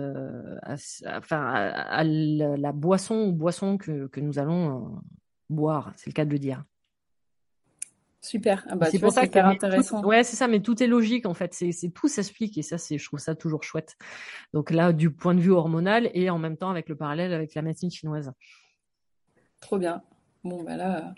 enfin, 1.07 1.43
à, 1.43 2.05
la, 2.05 2.73
boisson 2.73 3.17
ou 3.17 3.33
boisson 3.33 3.77
que, 3.77 4.07
que 4.07 4.21
nous 4.21 4.39
allons 4.39 5.03
boire, 5.51 5.93
c'est 5.97 6.09
le 6.09 6.15
cas 6.15 6.25
de 6.25 6.31
le 6.31 6.39
dire. 6.39 6.65
Super. 8.23 8.67
Ah 8.69 8.77
bah, 8.77 8.89
c'est 8.91 8.99
pour 8.99 9.13
ça 9.13 9.27
que 9.27 9.33
c'est 9.33 9.41
intéressant. 9.41 10.05
ouais, 10.05 10.23
c'est 10.25 10.37
ça, 10.37 10.47
mais 10.47 10.61
tout 10.61 10.83
est 10.83 10.87
logique 10.87 11.25
en 11.27 11.35
fait. 11.35 11.55
C'est, 11.55 11.73
tout 11.95 12.09
s'explique 12.09 12.59
et 12.59 12.63
ça, 12.63 12.77
c'est, 12.77 12.99
je 12.99 13.05
trouve 13.05 13.19
ça 13.19 13.35
toujours 13.35 13.63
chouette. 13.63 13.97
Donc 14.53 14.71
là, 14.71 14.93
du 14.93 15.11
point 15.11 15.35
de 15.35 15.41
vue 15.41 15.53
hormonal 15.53 16.11
et 16.13 16.29
en 16.29 16.39
même 16.39 16.57
temps 16.57 16.71
avec 16.71 16.89
le 16.89 16.97
parallèle 16.97 17.33
avec 17.33 17.55
la 17.55 17.63
médecine 17.63 17.91
chinoise. 17.91 18.33
Trop 19.61 19.79
bien. 19.79 20.03
Bon, 20.43 20.63
bah 20.63 20.77
là, 20.77 21.15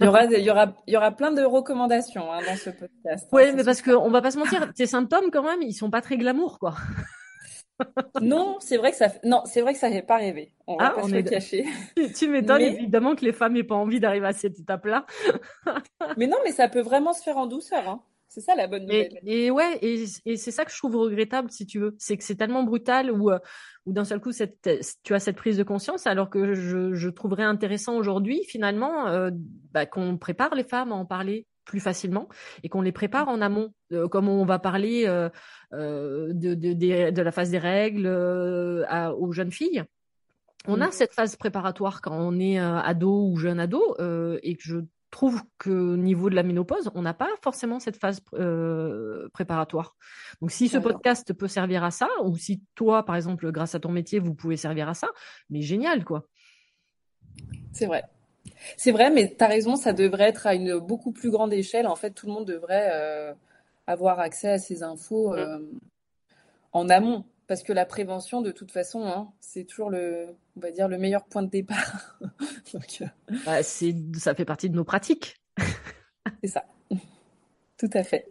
il 0.00 0.04
y 0.04 0.08
aura, 0.08 0.24
il 0.24 0.44
y 0.44 0.50
aura, 0.50 0.74
il 0.86 0.92
y 0.92 0.96
aura 0.96 1.12
plein 1.12 1.32
de 1.32 1.42
recommandations 1.42 2.30
hein, 2.30 2.40
dans 2.46 2.56
ce 2.56 2.70
podcast. 2.70 3.24
Hein, 3.24 3.28
oui, 3.32 3.42
mais 3.54 3.64
parce 3.64 3.80
qu'on 3.80 4.10
va 4.10 4.20
pas 4.20 4.30
se 4.30 4.38
mentir, 4.38 4.72
tes 4.74 4.86
symptômes 4.86 5.30
quand 5.32 5.42
même, 5.42 5.62
ils 5.62 5.72
sont 5.72 5.90
pas 5.90 6.02
très 6.02 6.18
glamour, 6.18 6.58
quoi 6.58 6.74
non, 8.20 8.56
c'est 8.60 8.76
vrai 8.76 8.90
que 8.90 8.96
ça, 8.96 9.08
non, 9.24 9.42
c'est 9.44 9.60
vrai 9.60 9.72
que 9.72 9.78
ça 9.78 9.90
fait 9.90 10.02
pas 10.02 10.16
rêver. 10.16 10.52
On 10.66 10.76
va 10.76 10.88
ah, 10.88 10.90
pas 10.90 11.04
on 11.04 11.08
se 11.08 11.14
est... 11.14 11.24
cacher. 11.24 11.64
tu 12.16 12.28
m'étonnes 12.28 12.62
évidemment 12.62 13.14
que 13.14 13.24
les 13.24 13.32
femmes 13.32 13.54
n'aient 13.54 13.64
pas 13.64 13.74
envie 13.74 14.00
d'arriver 14.00 14.26
à 14.26 14.32
cette 14.32 14.58
étape-là. 14.58 15.06
mais 16.16 16.26
non, 16.26 16.36
mais 16.44 16.52
ça 16.52 16.68
peut 16.68 16.80
vraiment 16.80 17.12
se 17.12 17.22
faire 17.22 17.36
en 17.36 17.46
douceur. 17.46 17.88
Hein. 17.88 18.02
C'est 18.28 18.40
ça 18.40 18.54
la 18.54 18.68
bonne 18.68 18.82
nouvelle. 18.84 19.18
Et, 19.26 19.50
ouais, 19.50 19.78
et, 19.82 20.06
c'est 20.36 20.52
ça 20.52 20.64
que 20.64 20.70
je 20.70 20.78
trouve 20.78 20.94
regrettable, 20.94 21.50
si 21.50 21.66
tu 21.66 21.80
veux. 21.80 21.96
C'est 21.98 22.16
que 22.16 22.22
c'est 22.22 22.36
tellement 22.36 22.62
brutal 22.62 23.10
ou 23.10 23.30
euh, 23.30 23.40
d'un 23.86 24.04
seul 24.04 24.20
coup, 24.20 24.30
cette, 24.30 24.70
tu 25.02 25.14
as 25.14 25.18
cette 25.18 25.34
prise 25.34 25.56
de 25.56 25.64
conscience, 25.64 26.06
alors 26.06 26.30
que 26.30 26.54
je, 26.54 26.94
je 26.94 27.08
trouverais 27.08 27.42
intéressant 27.42 27.96
aujourd'hui, 27.96 28.44
finalement, 28.44 29.08
euh, 29.08 29.30
bah, 29.72 29.84
qu'on 29.84 30.16
prépare 30.16 30.54
les 30.54 30.62
femmes 30.62 30.92
à 30.92 30.94
en 30.94 31.06
parler 31.06 31.48
plus 31.70 31.80
facilement 31.80 32.28
et 32.62 32.68
qu'on 32.68 32.82
les 32.82 32.92
prépare 32.92 33.28
en 33.28 33.40
amont, 33.40 33.72
comme 34.10 34.28
on 34.28 34.44
va 34.44 34.58
parler 34.58 35.06
de, 35.72 36.30
de, 36.32 37.22
la 37.22 37.32
phase 37.32 37.50
des 37.50 37.58
règles 37.58 38.06
aux 38.06 39.32
jeunes 39.32 39.52
filles. 39.52 39.84
On 40.66 40.80
a 40.80 40.88
mm. 40.88 40.92
cette 40.92 41.14
phase 41.14 41.36
préparatoire 41.36 42.02
quand 42.02 42.16
on 42.18 42.38
est 42.38 42.58
ado 42.58 43.28
ou 43.30 43.36
jeune 43.36 43.60
ado 43.60 43.96
et 44.42 44.56
que 44.56 44.62
je 44.62 44.80
trouve 45.10 45.42
qu'au 45.58 45.96
niveau 45.96 46.30
de 46.30 46.34
la 46.34 46.42
ménopause, 46.42 46.90
on 46.94 47.02
n'a 47.02 47.14
pas 47.14 47.28
forcément 47.42 47.80
cette 47.80 47.96
phase 47.96 48.22
euh, 48.34 49.28
préparatoire. 49.32 49.96
Donc, 50.40 50.50
si 50.50 50.68
ce 50.68 50.78
podcast 50.78 51.32
peut 51.32 51.48
servir 51.48 51.84
à 51.84 51.90
ça, 51.90 52.08
ou 52.24 52.36
si 52.36 52.62
toi, 52.74 53.04
par 53.04 53.16
exemple, 53.16 53.50
grâce 53.50 53.74
à 53.74 53.80
ton 53.80 53.90
métier, 53.90 54.18
vous 54.18 54.34
pouvez 54.34 54.56
servir 54.56 54.88
à 54.88 54.94
ça, 54.94 55.08
mais 55.50 55.62
génial, 55.62 56.04
quoi. 56.04 56.26
C'est 57.72 57.86
vrai. 57.86 58.04
C'est 58.76 58.92
vrai, 58.92 59.10
mais 59.10 59.34
tu 59.36 59.44
as 59.44 59.48
raison, 59.48 59.76
ça 59.76 59.92
devrait 59.92 60.28
être 60.28 60.46
à 60.46 60.54
une 60.54 60.78
beaucoup 60.78 61.12
plus 61.12 61.30
grande 61.30 61.52
échelle. 61.52 61.86
En 61.86 61.96
fait, 61.96 62.10
tout 62.10 62.26
le 62.26 62.32
monde 62.32 62.46
devrait 62.46 62.90
euh, 62.92 63.32
avoir 63.86 64.20
accès 64.20 64.50
à 64.50 64.58
ces 64.58 64.82
infos 64.82 65.34
euh, 65.34 65.58
en 66.72 66.88
amont 66.88 67.24
parce 67.50 67.64
que 67.64 67.72
la 67.72 67.84
prévention, 67.84 68.42
de 68.42 68.52
toute 68.52 68.70
façon, 68.70 69.04
hein, 69.06 69.32
c'est 69.40 69.64
toujours 69.64 69.90
le, 69.90 70.28
on 70.56 70.60
va 70.60 70.70
dire, 70.70 70.86
le 70.86 70.98
meilleur 70.98 71.24
point 71.24 71.42
de 71.42 71.50
départ. 71.50 72.18
Euh, 72.72 73.06
bah, 73.44 73.64
ça 73.64 74.34
fait 74.36 74.44
partie 74.44 74.70
de 74.70 74.76
nos 74.76 74.84
pratiques. 74.84 75.34
c'est 76.40 76.50
ça. 76.50 76.64
Tout 77.76 77.90
à 77.92 78.04
fait. 78.04 78.30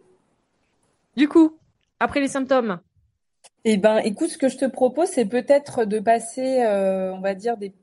Du 1.14 1.28
coup, 1.28 1.58
après 1.98 2.20
les 2.20 2.28
symptômes? 2.28 2.80
Eh 3.64 3.76
ben, 3.76 3.98
écoute, 3.98 4.30
ce 4.30 4.38
que 4.38 4.48
je 4.48 4.56
te 4.56 4.64
propose, 4.64 5.08
c'est 5.10 5.26
peut-être 5.26 5.84
de 5.84 5.98
passer, 5.98 6.62
euh, 6.62 7.12
on 7.12 7.20
va 7.20 7.34
dire, 7.34 7.58
des 7.58 7.74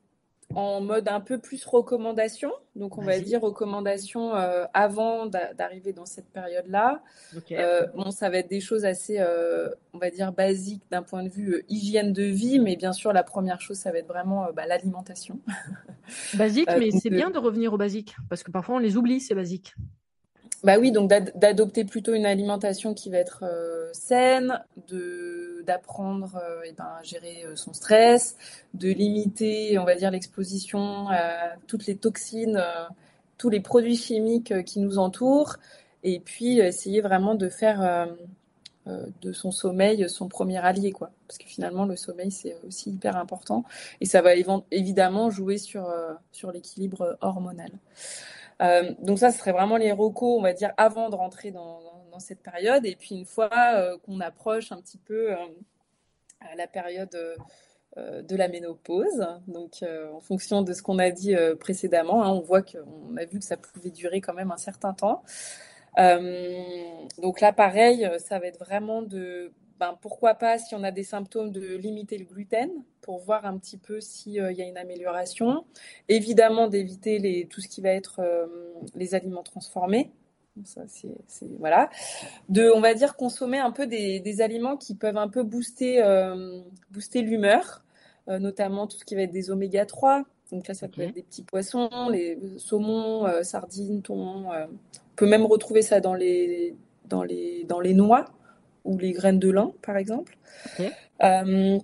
en 0.54 0.80
mode 0.80 1.08
un 1.08 1.20
peu 1.20 1.38
plus 1.38 1.64
recommandation. 1.64 2.52
Donc, 2.74 2.96
on 2.96 3.02
va 3.02 3.18
dire 3.18 3.40
recommandation 3.40 4.34
euh, 4.34 4.64
avant 4.72 5.26
d'arriver 5.26 5.92
dans 5.92 6.06
cette 6.06 6.30
période-là. 6.30 7.02
Euh, 7.52 7.86
bon, 7.94 8.10
ça 8.10 8.30
va 8.30 8.38
être 8.38 8.48
des 8.48 8.60
choses 8.60 8.84
assez, 8.84 9.18
euh, 9.18 9.68
on 9.92 9.98
va 9.98 10.10
dire, 10.10 10.32
basiques 10.32 10.84
d'un 10.90 11.02
point 11.02 11.22
de 11.22 11.28
vue 11.28 11.64
hygiène 11.68 12.12
de 12.12 12.22
vie, 12.22 12.60
mais 12.60 12.76
bien 12.76 12.92
sûr, 12.92 13.12
la 13.12 13.24
première 13.24 13.60
chose, 13.60 13.76
ça 13.76 13.92
va 13.92 13.98
être 13.98 14.08
vraiment 14.08 14.48
bah, 14.54 14.66
l'alimentation. 14.66 15.40
Basique, 16.34 16.70
mais 16.78 16.90
c'est 16.90 17.10
bien 17.10 17.30
de 17.30 17.38
revenir 17.38 17.72
au 17.74 17.76
basique, 17.76 18.16
parce 18.30 18.42
que 18.42 18.50
parfois 18.50 18.76
on 18.76 18.78
les 18.78 18.96
oublie, 18.96 19.20
c'est 19.20 19.34
basique. 19.34 19.74
Bah 20.64 20.76
oui, 20.80 20.90
donc 20.90 21.08
d'adopter 21.08 21.84
plutôt 21.84 22.14
une 22.14 22.26
alimentation 22.26 22.92
qui 22.92 23.10
va 23.10 23.18
être 23.18 23.44
euh, 23.44 23.90
saine, 23.92 24.60
de 24.88 25.62
d'apprendre 25.64 26.36
euh, 26.36 26.62
ben, 26.76 26.84
à 26.98 27.02
gérer 27.04 27.44
euh, 27.44 27.54
son 27.54 27.72
stress, 27.72 28.36
de 28.74 28.88
limiter, 28.88 29.78
on 29.78 29.84
va 29.84 29.94
dire, 29.94 30.10
l'exposition 30.10 31.08
à 31.10 31.52
toutes 31.68 31.86
les 31.86 31.96
toxines, 31.96 32.60
tous 33.36 33.50
les 33.50 33.60
produits 33.60 33.96
chimiques 33.96 34.64
qui 34.64 34.80
nous 34.80 34.98
entourent, 34.98 35.58
et 36.02 36.18
puis 36.18 36.58
essayer 36.58 37.02
vraiment 37.02 37.34
de 37.36 37.48
faire 37.48 38.08
de 38.86 39.32
son 39.32 39.52
sommeil 39.52 40.08
son 40.08 40.28
premier 40.28 40.58
allié, 40.58 40.90
quoi. 40.90 41.10
Parce 41.28 41.38
que 41.38 41.46
finalement, 41.46 41.84
le 41.84 41.96
sommeil 41.96 42.32
c'est 42.32 42.56
aussi 42.66 42.90
hyper 42.90 43.16
important, 43.16 43.64
et 44.00 44.06
ça 44.06 44.22
va 44.22 44.32
évidemment 44.72 45.30
jouer 45.30 45.58
sur 45.58 45.92
sur 46.32 46.50
l'équilibre 46.50 47.16
hormonal. 47.20 47.70
Euh, 48.60 48.94
donc 49.00 49.18
ça, 49.18 49.30
ce 49.30 49.38
serait 49.38 49.52
vraiment 49.52 49.76
les 49.76 49.92
recos, 49.92 50.38
on 50.38 50.42
va 50.42 50.52
dire, 50.52 50.72
avant 50.76 51.10
de 51.10 51.14
rentrer 51.14 51.50
dans, 51.50 51.80
cette 52.18 52.42
période. 52.42 52.84
Et 52.84 52.96
puis 52.96 53.14
une 53.14 53.24
fois 53.24 53.48
euh, 53.54 53.96
qu'on 53.98 54.18
approche 54.18 54.72
un 54.72 54.80
petit 54.80 54.98
peu 54.98 55.30
euh, 55.30 55.36
à 56.40 56.56
la 56.56 56.66
période 56.66 57.16
de 57.96 58.36
la 58.36 58.48
ménopause, 58.48 59.26
donc 59.46 59.84
en 60.12 60.20
fonction 60.20 60.62
de 60.62 60.72
ce 60.72 60.82
qu'on 60.82 60.98
a 60.98 61.10
dit 61.10 61.34
précédemment, 61.58 62.22
hein, 62.24 62.30
on 62.30 62.40
voit 62.40 62.62
qu'on 62.62 63.16
a 63.16 63.24
vu 63.24 63.38
que 63.38 63.44
ça 63.44 63.56
pouvait 63.56 63.90
durer 63.90 64.20
quand 64.20 64.34
même 64.34 64.52
un 64.52 64.56
certain 64.56 64.94
temps. 64.94 65.22
donc 65.96 67.40
là, 67.40 67.52
pareil, 67.52 68.08
ça 68.18 68.38
va 68.38 68.46
être 68.46 68.58
vraiment 68.58 69.02
de 69.02 69.52
ben, 69.78 69.96
pourquoi 70.00 70.34
pas, 70.34 70.58
si 70.58 70.74
on 70.74 70.82
a 70.82 70.90
des 70.90 71.04
symptômes, 71.04 71.52
de 71.52 71.76
limiter 71.76 72.18
le 72.18 72.24
gluten 72.24 72.70
pour 73.00 73.18
voir 73.20 73.46
un 73.46 73.56
petit 73.58 73.76
peu 73.76 74.00
s'il 74.00 74.40
euh, 74.40 74.52
y 74.52 74.60
a 74.60 74.64
une 74.64 74.76
amélioration. 74.76 75.64
Évidemment, 76.08 76.66
d'éviter 76.66 77.18
les, 77.18 77.46
tout 77.46 77.60
ce 77.60 77.68
qui 77.68 77.80
va 77.80 77.90
être 77.90 78.20
euh, 78.20 78.46
les 78.96 79.14
aliments 79.14 79.44
transformés. 79.44 80.10
Ça, 80.64 80.82
c'est, 80.88 81.46
voilà. 81.60 81.88
De, 82.48 82.72
on 82.74 82.80
va 82.80 82.92
dire, 82.94 83.14
consommer 83.14 83.58
un 83.58 83.70
peu 83.70 83.86
des, 83.86 84.18
des 84.18 84.40
aliments 84.40 84.76
qui 84.76 84.96
peuvent 84.96 85.16
un 85.16 85.28
peu 85.28 85.44
booster, 85.44 86.02
euh, 86.02 86.60
booster 86.90 87.22
l'humeur, 87.22 87.84
notamment 88.26 88.88
tout 88.88 88.98
ce 88.98 89.04
qui 89.04 89.14
va 89.14 89.22
être 89.22 89.30
des 89.30 89.50
oméga 89.50 89.86
3. 89.86 90.24
Donc 90.50 90.66
là, 90.66 90.74
ça 90.74 90.88
peut 90.88 91.02
être 91.02 91.14
des 91.14 91.22
petits 91.22 91.44
poissons, 91.44 92.08
les 92.10 92.38
saumons, 92.56 93.26
sardines, 93.44 94.02
thon. 94.02 94.50
on 94.50 94.68
peut 95.14 95.28
même 95.28 95.46
retrouver 95.46 95.80
ça 95.80 96.00
dans 96.00 96.14
les, 96.14 96.74
dans 97.06 97.22
les, 97.22 97.64
dans 97.64 97.80
les 97.80 97.94
noix 97.94 98.26
ou 98.84 98.98
les 98.98 99.12
graines 99.12 99.38
de 99.38 99.50
lin, 99.50 99.72
par 99.82 99.96
exemple. 99.96 100.36
Euh, 101.22 101.78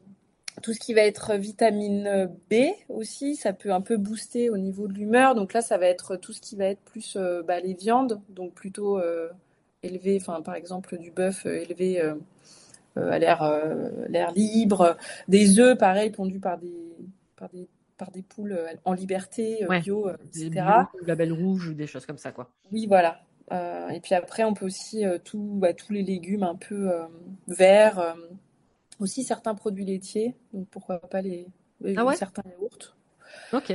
tout 0.63 0.73
ce 0.73 0.79
qui 0.79 0.95
va 0.95 1.03
être 1.03 1.35
vitamine 1.35 2.31
B 2.51 2.55
aussi, 2.89 3.37
ça 3.37 3.53
peut 3.53 3.73
un 3.73 3.81
peu 3.81 3.97
booster 3.97 4.51
au 4.51 4.57
niveau 4.57 4.87
de 4.87 4.95
l'humeur. 4.95 5.35
Donc 5.35 5.53
là, 5.53 5.61
ça 5.61 5.79
va 5.79 5.87
être 5.87 6.17
tout 6.17 6.33
ce 6.33 6.41
qui 6.41 6.57
va 6.57 6.67
être 6.67 6.81
plus 6.83 7.17
euh, 7.17 7.43
bah, 7.43 7.61
les 7.61 7.75
viandes, 7.75 8.21
donc 8.29 8.55
plutôt 8.55 8.99
euh, 8.99 9.29
élevé, 9.83 10.19
enfin 10.21 10.41
par 10.43 10.55
exemple 10.55 10.99
du 10.99 11.11
bœuf 11.11 11.47
élevé 11.47 12.01
à 12.97 13.19
l'air 13.19 14.33
libre, 14.35 14.97
des 15.29 15.59
œufs 15.59 15.77
pareil 15.77 16.11
pondus 16.11 16.39
par 16.39 16.59
des 16.59 16.73
par 17.37 17.49
des 17.49 17.69
par 17.97 18.11
des 18.11 18.23
poules 18.23 18.59
en 18.85 18.93
liberté, 18.93 19.67
bio, 19.83 20.09
etc. 20.11 20.51
Des 21.01 21.07
label 21.07 21.33
rouge 21.33 21.69
ou 21.69 21.75
des 21.75 21.87
choses 21.87 22.07
comme 22.07 22.19
ça, 22.19 22.33
quoi. 22.33 22.51
Oui, 22.73 22.87
voilà. 22.87 23.21
Euh, 23.53 23.89
et 23.89 24.01
puis 24.01 24.15
après, 24.15 24.45
on 24.45 24.55
peut 24.55 24.65
aussi 24.65 25.05
euh, 25.05 25.19
tout, 25.23 25.57
bah, 25.57 25.75
tous 25.75 25.93
les 25.93 26.03
légumes 26.03 26.43
un 26.43 26.55
peu 26.55 26.91
euh, 26.91 27.05
verts, 27.47 28.17
aussi 29.01 29.23
certains 29.23 29.55
produits 29.55 29.85
laitiers, 29.85 30.35
donc 30.53 30.69
pourquoi 30.69 31.01
pas 31.01 31.21
les, 31.21 31.47
ah 31.97 32.15
certains 32.15 32.43
yaourts. 32.51 32.97
Ok. 33.53 33.71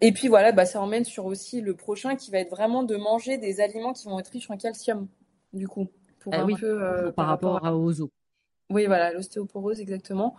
et 0.00 0.12
puis 0.12 0.28
voilà, 0.28 0.52
bah, 0.52 0.64
ça 0.64 0.80
emmène 0.80 1.04
sur 1.04 1.26
aussi 1.26 1.60
le 1.60 1.74
prochain 1.74 2.16
qui 2.16 2.30
va 2.30 2.38
être 2.38 2.50
vraiment 2.50 2.82
de 2.82 2.96
manger 2.96 3.38
des 3.38 3.60
aliments 3.60 3.92
qui 3.92 4.06
vont 4.06 4.18
être 4.18 4.28
riches 4.28 4.50
en 4.50 4.56
calcium, 4.56 5.06
du 5.52 5.68
coup, 5.68 5.88
pour 6.20 6.34
un 6.34 6.46
peu 6.46 7.12
par, 7.12 7.26
rapport, 7.26 7.64
à... 7.64 7.76
aux 7.76 8.00
os. 8.00 8.08
Oui, 8.70 8.86
voilà, 8.86 9.12
l'ostéoporose 9.12 9.80
exactement. 9.80 10.36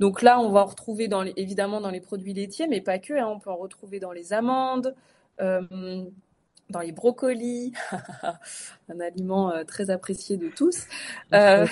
Donc 0.00 0.22
là, 0.22 0.40
on 0.40 0.50
va 0.50 0.62
en 0.62 0.66
retrouver 0.66 1.08
dans 1.08 1.22
évidemment 1.22 1.80
dans 1.80 1.90
les 1.90 2.00
produits 2.00 2.34
laitiers, 2.34 2.68
mais 2.68 2.80
pas 2.80 2.98
que. 2.98 3.14
Hein, 3.14 3.26
on 3.28 3.38
peut 3.38 3.50
en 3.50 3.56
retrouver 3.56 4.00
dans 4.00 4.12
les 4.12 4.32
amandes, 4.32 4.94
dans 6.70 6.80
les 6.80 6.92
brocolis, 6.92 7.72
un 8.88 9.00
aliment 9.00 9.52
euh, 9.52 9.64
très 9.64 9.90
apprécié 9.90 10.36
de 10.36 10.48
tous. 10.48 10.84
Euh, 11.32 11.66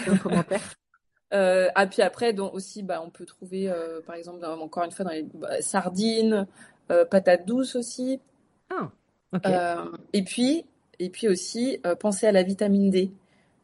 euh, 1.35 1.69
ah, 1.75 1.87
puis 1.87 2.03
après, 2.03 2.33
donc 2.33 2.55
aussi, 2.55 2.83
bah, 2.83 3.03
on 3.05 3.11
peut 3.11 3.27
trouver, 3.27 3.71
euh, 3.71 4.01
par 4.07 4.17
exemple, 4.17 4.45
encore 4.45 4.85
une 4.85 4.91
fois, 4.91 5.05
dans 5.05 5.13
les 5.13 5.27
bah, 5.35 5.61
sardines, 5.61 6.47
patates 7.11 7.47
douces 7.47 7.75
aussi. 7.75 8.21
Ah, 8.71 9.85
et 10.13 10.23
puis, 10.23 10.67
et 10.99 11.09
puis 11.09 11.29
aussi, 11.29 11.81
penser 12.01 12.27
à 12.27 12.33
la 12.33 12.43
vitamine 12.43 12.91
D. 12.91 13.13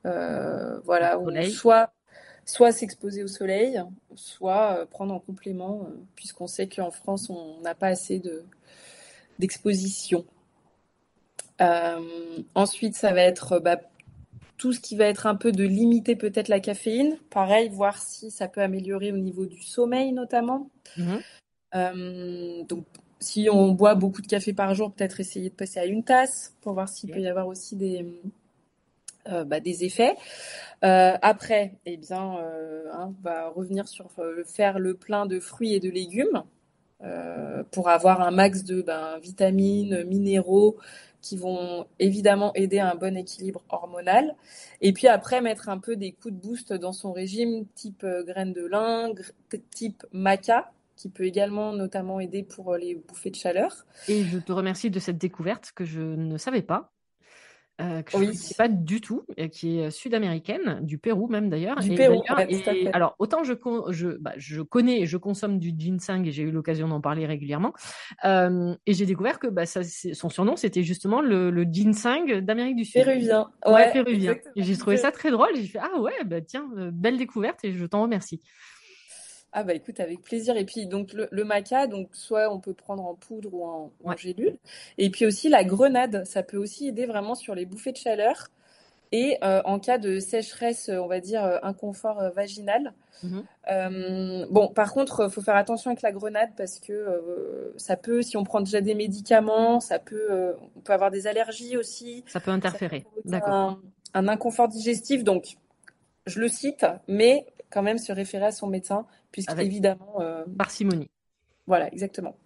voilà, 0.05 1.19
soit 1.51 1.93
soit 2.47 2.73
s'exposer 2.73 3.23
au 3.23 3.27
soleil, 3.27 3.83
soit 4.15 4.87
prendre 4.91 5.13
en 5.13 5.21
complément, 5.21 5.87
puisqu'on 6.17 6.47
sait 6.47 6.67
qu'en 6.67 6.91
France, 6.91 7.29
on 7.29 7.61
n'a 7.61 7.75
pas 7.75 7.89
assez 7.89 8.19
de 8.19 8.45
d'exposition. 9.39 10.25
Euh, 11.61 12.01
ensuite, 12.55 12.95
ça 12.95 13.13
va 13.13 13.23
être 13.23 13.59
bah, 13.59 13.79
tout 14.57 14.73
ce 14.73 14.81
qui 14.81 14.97
va 14.97 15.07
être 15.07 15.27
un 15.27 15.35
peu 15.35 15.53
de 15.53 15.65
limiter 15.65 16.17
peut-être 16.17 16.49
la 16.49 16.61
caféine. 16.61 17.17
Pareil, 17.31 17.69
voir 17.69 17.99
si 17.99 18.31
ça 18.31 18.49
peut 18.49 18.63
améliorer 18.63 19.13
au 19.13 19.19
niveau 19.19 19.47
du 19.47 19.63
sommeil 19.63 20.13
notamment. 20.13 20.71
Mhm. 20.97 21.21
Euh, 21.75 22.63
donc, 22.65 22.85
si 23.21 23.49
on 23.51 23.73
boit 23.73 23.95
beaucoup 23.95 24.23
de 24.23 24.27
café 24.27 24.53
par 24.53 24.75
jour, 24.75 24.93
peut-être 24.93 25.21
essayer 25.21 25.51
de 25.51 25.55
passer 25.55 25.81
à 25.81 25.87
une 25.87 26.05
tasse 26.05 26.55
pour 26.61 26.75
voir 26.75 26.89
s'il 26.89 27.11
peut 27.11 27.21
y 27.21 27.27
avoir 27.27 27.49
aussi 27.49 27.75
des, 27.75 28.07
euh, 29.29 29.45
bah, 29.45 29.59
des 29.59 29.85
effets. 29.85 30.15
après, 30.81 31.75
eh 31.85 31.97
bien, 31.97 32.37
hein, 32.93 33.13
on 33.19 33.23
va 33.23 33.49
revenir 33.49 33.89
sur 33.89 34.07
faire 34.47 34.79
le 34.79 34.95
plein 34.95 35.27
de 35.27 35.41
fruits 35.41 35.75
et 35.75 35.81
de 35.81 35.91
légumes 35.91 36.45
pour 37.73 37.89
avoir 37.89 38.21
un 38.21 38.31
max 38.31 38.65
de 38.65 38.83
ben, 38.83 39.19
vitamines, 39.21 40.05
minéraux, 40.05 40.77
qui 41.21 41.37
vont 41.37 41.87
évidemment 41.99 42.53
aider 42.55 42.79
à 42.79 42.91
un 42.91 42.95
bon 42.95 43.17
équilibre 43.17 43.63
hormonal. 43.69 44.37
Et 44.81 44.93
puis 44.93 45.09
après, 45.09 45.41
mettre 45.41 45.69
un 45.69 45.79
peu 45.79 45.97
des 45.97 46.13
coups 46.13 46.35
de 46.35 46.41
boost 46.41 46.73
dans 46.73 46.93
son 46.93 47.13
régime, 47.13 47.67
type 47.75 48.05
euh, 48.05 48.25
graines 48.25 48.53
de 48.53 48.67
lin, 48.67 49.13
type 49.75 50.05
maca, 50.13 50.73
qui 50.97 51.09
peut 51.09 51.25
également 51.25 51.73
notamment 51.73 52.21
aider 52.21 52.43
pour 52.43 52.73
euh, 52.73 52.79
les 52.79 52.95
bouffées 52.95 53.31
de 53.31 53.37
chaleur. 53.37 53.87
Et 54.09 54.25
je 54.25 54.39
te 54.39 54.53
remercie 54.53 54.91
de 54.91 54.99
cette 54.99 55.19
découverte 55.19 55.73
que 55.75 55.85
je 55.85 56.01
ne 56.01 56.37
savais 56.37 56.63
pas. 56.63 56.93
Euh, 57.81 58.03
que 58.03 58.19
je 58.19 58.25
ne 58.25 58.33
sais 58.33 58.55
pas 58.55 58.69
du 58.69 59.01
tout, 59.01 59.25
qui 59.53 59.79
est 59.79 59.91
sud-américaine, 59.91 60.81
du 60.83 60.99
Pérou 60.99 61.29
même 61.29 61.49
d'ailleurs. 61.49 61.79
Du 61.81 61.95
Pérou, 61.95 62.23
Alors, 62.93 63.15
autant 63.19 63.45
je, 63.45 63.55
je, 63.91 64.09
bah, 64.09 64.33
je 64.37 64.63
connais 64.63 65.01
et 65.01 65.07
je 65.07 65.17
consomme 65.17 65.59
du 65.59 65.73
ginseng 65.77 66.25
et 66.27 66.33
j'ai 66.33 66.43
eu 66.43 66.51
l'occasion 66.51 66.89
d'en 66.89 67.01
parler 67.01 67.27
régulièrement. 67.27 67.73
et 68.25 68.93
j'ai 68.93 69.07
découvert 69.07 69.39
que 69.39 69.47
bah, 69.47 69.67
ça, 69.67 69.83
son 69.85 70.29
surnom, 70.29 70.57
c'était 70.57 70.83
justement 70.83 71.21
le, 71.21 71.51
le 71.51 71.63
ginseng 71.65 72.41
d'Amérique 72.41 72.77
du 72.77 72.85
Sud. 72.85 73.05
Péruvien. 73.05 73.51
Ouais, 73.67 73.93
péruvien. 73.93 74.37
Et 74.57 74.63
j'ai 74.63 74.77
trouvé 74.77 74.97
ça 74.97 75.13
très 75.13 75.31
drôle. 75.31 75.51
J'ai 75.55 75.67
fait, 75.67 75.81
ah 75.81 76.01
ouais, 76.01 76.25
bah, 76.25 76.41
tiens, 76.41 76.69
belle 76.93 77.19
découverte 77.19 77.65
et 77.65 77.73
je 77.73 77.85
t'en 77.85 78.03
remercie. 78.03 78.41
Ah 79.53 79.65
bah 79.65 79.75
écoute, 79.75 79.99
avec 80.01 80.23
plaisir. 80.23 80.57
Et 80.57 80.65
puis 80.65 80.87
donc 80.87 81.13
le, 81.15 81.45
maca, 81.45 81.87
donc 81.87 82.09
soit 82.13 82.53
on 82.53 82.61
peut 82.61 82.75
prendre 82.75 83.05
en 83.05 83.15
poudre 83.15 83.53
ou 83.55 83.65
en, 83.65 84.17
gélule. 84.17 84.59
Et 84.99 85.11
puis 85.11 85.25
aussi 85.27 85.49
la 85.49 85.65
grenade, 85.65 86.25
ça 86.27 86.43
peut 86.43 86.59
aussi 86.59 86.89
aider 86.89 87.07
vraiment 87.07 87.35
sur 87.35 87.55
les 87.55 87.65
bouffées 87.65 87.93
de 87.93 87.97
chaleur 87.97 88.49
et 89.11 89.39
euh, 89.43 89.63
en 89.65 89.79
cas 89.79 89.97
de 89.97 90.21
sécheresse, 90.21 90.91
on 90.93 91.07
va 91.07 91.21
dire 91.21 91.43
euh, 91.43 91.59
inconfort 91.63 92.21
euh, 92.21 92.31
vaginal. 92.31 92.93
Mhm. 93.23 94.47
bon, 94.51 94.69
par 94.69 94.93
contre, 94.93 95.29
faut 95.29 95.41
faire 95.41 95.57
attention 95.57 95.91
avec 95.91 96.03
la 96.03 96.13
grenade 96.13 96.51
parce 96.57 96.79
que 96.79 97.73
ça 97.77 97.97
peut, 97.97 98.23
si 98.23 98.37
on 98.37 98.45
prend 98.45 98.61
déjà 98.61 98.81
des 98.81 98.95
médicaments, 98.95 99.81
ça 99.81 99.99
peut, 99.99 100.55
on 100.77 100.81
peut 100.81 100.93
avoir 100.93 101.11
des 101.11 101.27
allergies 101.27 101.77
aussi. 101.77 102.23
Ça 102.29 102.39
peut 102.39 102.53
interférer. 102.53 103.07
D'accord. 103.25 103.81
un 104.15 104.29
inconfort 104.29 104.69
digestif, 104.69 105.25
donc 105.25 105.57
je 106.27 106.39
le 106.39 106.49
cite, 106.49 106.87
mais 107.09 107.47
quand 107.71 107.83
même 107.83 107.99
se 107.99 108.13
référer 108.13 108.47
à 108.47 108.53
son 108.53 108.67
médecin, 108.67 109.07
puisqu'évidemment. 109.33 110.21
Euh, 110.21 110.45
Parcimonie. 110.57 111.11
Voilà, 111.67 111.93
exactement. 111.93 112.37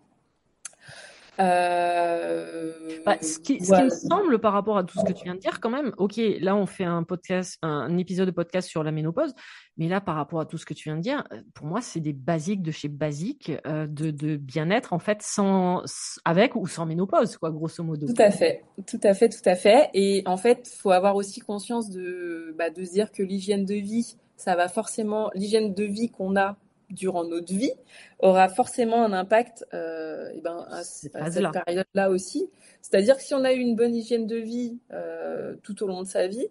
Euh, 1.41 2.73
bah, 3.07 3.17
ce, 3.23 3.39
qui, 3.39 3.55
me 3.55 3.89
semble 3.89 4.39
par 4.39 4.53
rapport 4.53 4.77
à 4.77 4.85
tout 4.85 4.99
ce 4.99 5.05
que 5.05 5.15
tu 5.15 5.25
viens 5.25 5.35
de 5.35 5.41
dire, 5.41 5.61
quand 5.61 5.71
même, 5.71 5.93
ok, 5.97 6.21
là 6.41 6.55
on 6.55 6.67
fait 6.67 6.85
un 6.85 7.05
podcast, 7.05 7.59
un, 7.63 7.97
épisode 7.97 8.27
de 8.27 8.33
podcast 8.33 8.69
sur 8.69 8.85
la 8.85 8.93
ménopause, 8.93 9.33
mais 9.79 9.89
là 9.89 10.03
par 10.03 10.15
rapport 10.15 10.41
à 10.41 10.45
tout 10.45 10.59
ce 10.59 10.67
que 10.67 10.75
tu 10.75 10.91
viens 10.91 10.97
de 10.97 11.01
dire, 11.01 11.25
euh, 11.33 11.41
pour 11.55 11.67
moi 11.67 11.81
c'est 11.81 12.01
des 12.01 12.13
basiques 12.13 12.61
de 12.61 12.71
chez 12.71 12.89
basiques 12.89 13.51
de, 13.65 14.37
bien-être 14.37 14.93
en 14.93 14.99
fait, 14.99 15.23
sans 15.23 15.83
avec 16.27 16.55
ou 16.55 16.67
sans 16.67 16.85
ménopause, 16.85 17.39
quoi, 17.39 17.51
grosso 17.51 17.83
modo. 17.83 18.07
Tout 18.07 18.23
à 18.23 18.31
fait, 18.31 18.63
tout 18.87 19.01
à 19.03 19.15
fait, 19.15 19.31
tout 19.31 19.49
à 19.49 19.55
fait. 19.55 19.89
Et 19.95 20.23
en 20.27 20.37
fait, 20.37 20.69
faut 20.69 20.91
avoir 20.91 21.17
aussi 21.17 21.41
conscience 21.41 21.89
de, 21.89 22.55
bah, 22.59 22.69
de 22.69 22.85
se 22.85 22.93
dire 22.93 23.11
que 23.11 23.23
l'hygiène 23.23 23.65
de 23.65 23.75
vie 23.75 24.19
ça 24.43 24.57
va 24.57 24.67
forcément, 24.69 25.31
l'hygiène 25.35 25.73
de 25.73 25.85
vie 25.85 26.11
qu'on 26.11 26.35
a 26.37 26.57
durant 26.91 27.25
notre 27.25 27.53
vie 27.55 27.73
aura 28.19 28.49
forcément 28.49 29.05
un 29.05 29.13
impact 29.13 29.65
euh, 29.73 30.31
et 30.35 30.41
ben, 30.41 30.67
à, 30.69 30.83
cette 30.83 31.13
période-là 31.13 32.11
aussi. 32.11 32.51
C'est-à-dire 32.81 33.17
que 33.17 33.23
si 33.23 33.35
on 33.35 33.45
a 33.45 33.53
eu 33.53 33.59
une 33.59 33.77
bonne 33.77 33.95
hygiène 33.95 34.27
de 34.27 34.37
vie 34.37 34.79
euh, 34.93 35.55
tout 35.63 35.81
au 35.85 35.87
long 35.87 36.03
de 36.03 36.09
sa 36.09 36.27
vie, 36.27 36.49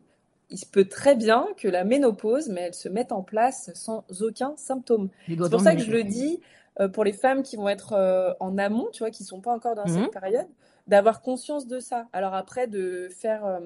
il 0.50 0.58
se 0.58 0.66
peut 0.66 0.86
très 0.86 1.16
bien 1.16 1.46
que 1.58 1.68
la 1.68 1.84
ménopause, 1.84 2.48
mais 2.48 2.62
elle 2.62 2.74
se 2.74 2.88
mette 2.88 3.12
en 3.12 3.24
place 3.24 3.72
sans 3.74 4.06
aucun 4.22 4.54
symptôme. 4.56 5.10
C'est 5.28 5.36
pour 5.36 5.60
ça 5.60 5.76
que 5.76 5.82
je 5.82 5.92
le 5.92 6.06
dis 6.06 6.40
euh, 6.80 6.88
pour 6.88 7.04
les 7.04 7.14
femmes 7.14 7.44
qui 7.44 7.58
vont 7.58 7.68
être 7.68 8.36
en 8.40 8.58
amont, 8.58 8.88
tu 8.94 9.00
vois, 9.00 9.12
qui 9.12 9.26
sont 9.26 9.42
pas 9.42 9.54
encore 9.54 9.76
dans 9.76 9.86
cette 9.86 9.98
mhm. 9.98 10.12
période, 10.12 10.48
d'avoir 10.88 11.22
conscience 11.22 11.68
de 11.68 11.80
ça. 11.80 12.08
Alors 12.14 12.34
après, 12.36 12.68
de 12.68 13.10
faire 13.10 13.60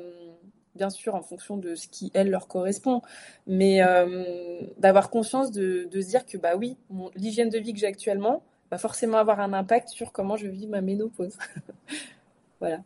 bien 0.76 0.90
sûr 0.90 1.16
en 1.16 1.22
fonction 1.22 1.58
de 1.58 1.76
ce 1.76 1.88
qui 1.88 2.12
elle 2.14 2.30
leur 2.30 2.48
correspond, 2.48 3.02
mais 3.48 3.82
euh, 3.82 4.62
d'avoir 4.78 5.10
conscience 5.10 5.52
de, 5.52 5.88
se 5.92 6.08
dire 6.08 6.26
que 6.26 6.38
bah 6.38 6.56
oui, 6.58 6.78
l'hygiène 7.16 7.50
de 7.50 7.58
vie 7.58 7.74
que 7.74 7.80
j'ai 7.80 7.88
actuellement 7.88 8.44
va 8.72 8.78
forcément 8.78 9.18
avoir 9.18 9.40
un 9.40 9.54
impact 9.54 9.90
sur 9.90 10.12
comment 10.12 10.36
je 10.36 10.48
vis 10.48 10.68
ma 10.68 10.82
ménopause. 10.82 11.38
voilà. 12.60 12.82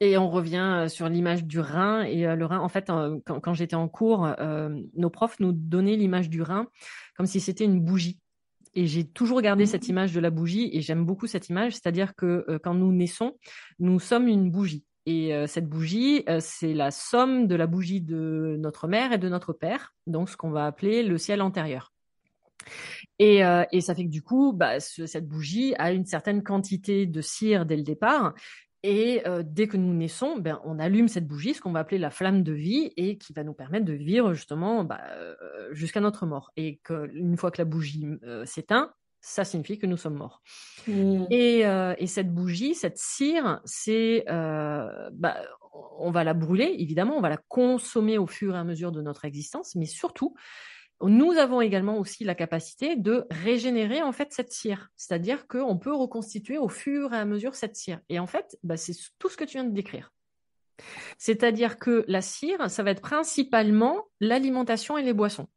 Et 0.00 0.18
on 0.18 0.28
revient 0.28 0.82
euh, 0.84 0.88
sur 0.88 1.08
l'image 1.08 1.44
du 1.44 1.60
rein. 1.60 2.02
Et 2.02 2.26
euh, 2.26 2.34
le 2.34 2.44
rein, 2.44 2.58
en 2.58 2.68
fait, 2.68 2.90
quand, 3.24 3.54
j'étais 3.54 3.76
en 3.76 3.88
cours, 3.88 4.28
nos 4.94 5.10
profs 5.10 5.38
nous 5.40 5.52
donnaient 5.52 5.96
l'image 5.96 6.28
du 6.28 6.42
rein 6.42 6.66
comme 7.16 7.26
si 7.26 7.40
c'était 7.40 7.64
une 7.64 7.80
bougie. 7.80 8.18
Et 8.74 8.86
j'ai 8.86 9.04
toujours 9.04 9.42
gardé 9.42 9.66
cette 9.66 9.86
mmh. 9.86 9.90
image 9.90 10.12
de 10.12 10.20
la 10.20 10.30
bougie 10.30 10.70
et 10.72 10.80
j'aime 10.80 11.04
beaucoup 11.04 11.26
cette 11.26 11.50
image, 11.50 11.74
c'est-à-dire 11.74 12.14
que 12.14 12.58
quand 12.64 12.72
nous 12.72 12.90
naissons, 12.90 13.36
nous 13.78 14.00
sommes 14.00 14.28
une 14.28 14.50
bougie. 14.50 14.86
Et 15.06 15.34
euh, 15.34 15.46
cette 15.46 15.68
bougie, 15.68 16.22
euh, 16.28 16.38
c'est 16.40 16.74
la 16.74 16.90
somme 16.90 17.48
de 17.48 17.56
la 17.56 17.66
bougie 17.66 18.00
de 18.00 18.56
notre 18.58 18.86
mère 18.86 19.12
et 19.12 19.18
de 19.18 19.28
notre 19.28 19.52
père, 19.52 19.94
donc 20.06 20.28
ce 20.28 20.36
qu'on 20.36 20.50
va 20.50 20.66
appeler 20.66 21.02
le 21.02 21.18
ciel 21.18 21.42
antérieur. 21.42 21.92
Et, 23.18 23.44
euh, 23.44 23.64
ça 23.80 23.94
fait 23.94 24.04
que 24.04 24.10
du 24.10 24.22
coup, 24.22 24.52
bah, 24.52 24.78
cette 24.78 25.26
bougie 25.26 25.74
a 25.78 25.92
une 25.92 26.06
certaine 26.06 26.44
quantité 26.44 27.06
de 27.06 27.20
cire 27.20 27.66
dès 27.66 27.76
le 27.76 27.82
départ. 27.82 28.34
Et 28.84 29.22
dès 29.44 29.68
que 29.68 29.76
nous 29.76 29.94
naissons, 29.94 30.38
ben, 30.38 30.60
on 30.64 30.80
allume 30.80 31.06
cette 31.06 31.28
bougie, 31.28 31.54
ce 31.54 31.60
qu'on 31.60 31.70
va 31.70 31.78
appeler 31.78 31.98
la 31.98 32.10
flamme 32.10 32.42
de 32.42 32.52
vie, 32.52 32.92
et 32.96 33.16
qui 33.16 33.32
va 33.32 33.44
nous 33.44 33.54
permettre 33.54 33.84
de 33.84 33.92
vivre 33.92 34.34
justement 34.34 34.82
bah, 34.82 35.00
jusqu'à 35.70 36.00
notre 36.00 36.26
mort. 36.26 36.50
Et 36.56 36.80
qu'une 36.82 37.36
fois 37.36 37.52
que 37.52 37.58
la 37.58 37.64
bougie 37.64 38.08
s'éteint, 38.44 38.92
ça 39.22 39.44
signifie 39.44 39.78
que 39.78 39.86
nous 39.86 39.96
sommes 39.96 40.16
morts. 40.16 40.42
Mmh. 40.86 41.26
Euh, 41.32 41.94
et, 41.96 42.06
cette 42.06 42.34
bougie, 42.34 42.74
cette 42.74 42.98
cire, 42.98 43.60
c'est, 43.64 44.24
euh, 44.28 45.08
bah, 45.12 45.36
on 45.98 46.10
va 46.10 46.24
la 46.24 46.34
brûler, 46.34 46.74
évidemment, 46.78 47.16
on 47.16 47.20
va 47.20 47.30
la 47.30 47.40
consommer 47.48 48.18
au 48.18 48.26
fur 48.26 48.54
et 48.54 48.58
à 48.58 48.64
mesure 48.64 48.92
de 48.92 49.00
notre 49.00 49.24
existence, 49.24 49.76
mais 49.76 49.86
surtout, 49.86 50.34
nous 51.00 51.32
avons 51.32 51.60
également 51.60 51.98
aussi 51.98 52.24
la 52.24 52.34
capacité 52.34 52.96
de 52.96 53.26
régénérer 53.30 54.02
en 54.02 54.12
fait 54.12 54.32
cette 54.32 54.52
cire, 54.52 54.90
c'est-à-dire 54.96 55.46
qu'on 55.46 55.78
peut 55.78 55.94
reconstituer 55.94 56.58
au 56.58 56.68
fur 56.68 57.12
et 57.12 57.16
à 57.16 57.24
mesure 57.24 57.54
cette 57.54 57.76
cire. 57.76 58.00
Et 58.08 58.18
en 58.18 58.26
fait, 58.26 58.58
bah, 58.62 58.76
c'est 58.76 58.94
tout 59.18 59.28
ce 59.28 59.36
que 59.36 59.44
tu 59.44 59.52
viens 59.52 59.64
de 59.64 59.74
décrire. 59.74 60.12
C'est-à-dire 61.16 61.78
que 61.78 62.04
la 62.08 62.22
cire, 62.22 62.68
ça 62.70 62.82
va 62.82 62.90
être 62.90 63.02
principalement 63.02 64.08
l'alimentation 64.20 64.98
et 64.98 65.02
les 65.02 65.12
boissons 65.12 65.48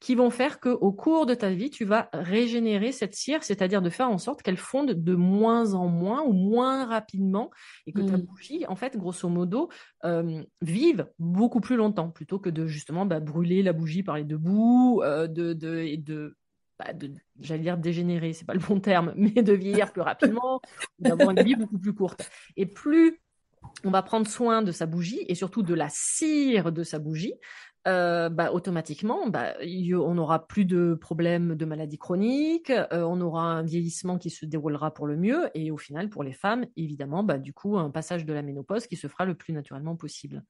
qui 0.00 0.14
vont 0.14 0.30
faire 0.30 0.60
qu'au 0.60 0.92
cours 0.92 1.26
de 1.26 1.34
ta 1.34 1.50
vie, 1.50 1.70
tu 1.70 1.84
vas 1.84 2.08
régénérer 2.12 2.92
cette 2.92 3.14
cire, 3.14 3.42
c'est-à-dire 3.42 3.82
de 3.82 3.90
faire 3.90 4.08
en 4.08 4.18
sorte 4.18 4.42
qu'elle 4.42 4.56
fonde 4.56 4.92
de 4.92 5.14
moins 5.14 5.74
en 5.74 5.88
moins 5.88 6.22
ou 6.22 6.32
moins 6.32 6.86
rapidement 6.86 7.50
et 7.86 7.92
que 7.92 8.02
ta 8.02 8.16
mmh. 8.16 8.22
bougie, 8.22 8.66
en 8.68 8.76
fait, 8.76 8.96
grosso 8.96 9.28
modo, 9.28 9.68
euh, 10.04 10.42
vive 10.62 11.08
beaucoup 11.18 11.60
plus 11.60 11.76
longtemps 11.76 12.10
plutôt 12.10 12.38
que 12.38 12.50
de 12.50 12.66
justement 12.66 13.06
bah, 13.06 13.20
brûler 13.20 13.62
la 13.62 13.72
bougie 13.72 14.02
par 14.02 14.16
les 14.16 14.24
deux 14.24 14.38
bouts, 14.38 15.02
euh, 15.02 15.26
de, 15.26 15.52
de, 15.52 15.78
et 15.78 15.96
de 15.96 16.36
bah, 16.78 16.92
de, 16.92 17.12
j'allais 17.40 17.62
dire 17.62 17.76
dégénérer, 17.76 18.32
c'est 18.32 18.44
pas 18.44 18.54
le 18.54 18.60
bon 18.60 18.78
terme, 18.78 19.12
mais 19.16 19.42
de 19.42 19.52
vieillir 19.52 19.92
plus 19.92 20.02
rapidement, 20.02 20.60
d'avoir 21.00 21.30
une 21.30 21.42
vie 21.42 21.56
beaucoup 21.56 21.78
plus 21.78 21.92
courte. 21.92 22.30
Et 22.56 22.66
plus 22.66 23.20
on 23.84 23.90
va 23.90 24.02
prendre 24.02 24.26
soin 24.26 24.62
de 24.62 24.72
sa 24.72 24.86
bougie 24.86 25.24
et 25.28 25.34
surtout 25.34 25.62
de 25.62 25.74
la 25.74 25.88
cire 25.90 26.72
de 26.72 26.82
sa 26.82 26.98
bougie, 26.98 27.34
euh, 27.88 28.28
bah, 28.28 28.52
automatiquement, 28.52 29.28
bah, 29.28 29.54
on 29.62 30.14
n'aura 30.14 30.46
plus 30.46 30.64
de 30.64 30.94
problèmes 31.00 31.54
de 31.56 31.64
maladies 31.64 31.98
chroniques, 31.98 32.70
euh, 32.70 33.02
on 33.02 33.20
aura 33.20 33.42
un 33.44 33.62
vieillissement 33.62 34.18
qui 34.18 34.30
se 34.30 34.46
déroulera 34.46 34.92
pour 34.92 35.06
le 35.06 35.16
mieux, 35.16 35.50
et 35.54 35.70
au 35.70 35.78
final, 35.78 36.10
pour 36.10 36.22
les 36.22 36.32
femmes, 36.32 36.66
évidemment, 36.76 37.24
bah, 37.24 37.38
du 37.38 37.52
coup, 37.52 37.78
un 37.78 37.90
passage 37.90 38.24
de 38.26 38.32
la 38.32 38.42
ménopause 38.42 38.86
qui 38.86 38.96
se 38.96 39.08
fera 39.08 39.24
le 39.24 39.34
plus 39.34 39.52
naturellement 39.52 39.96
possible. 39.96 40.44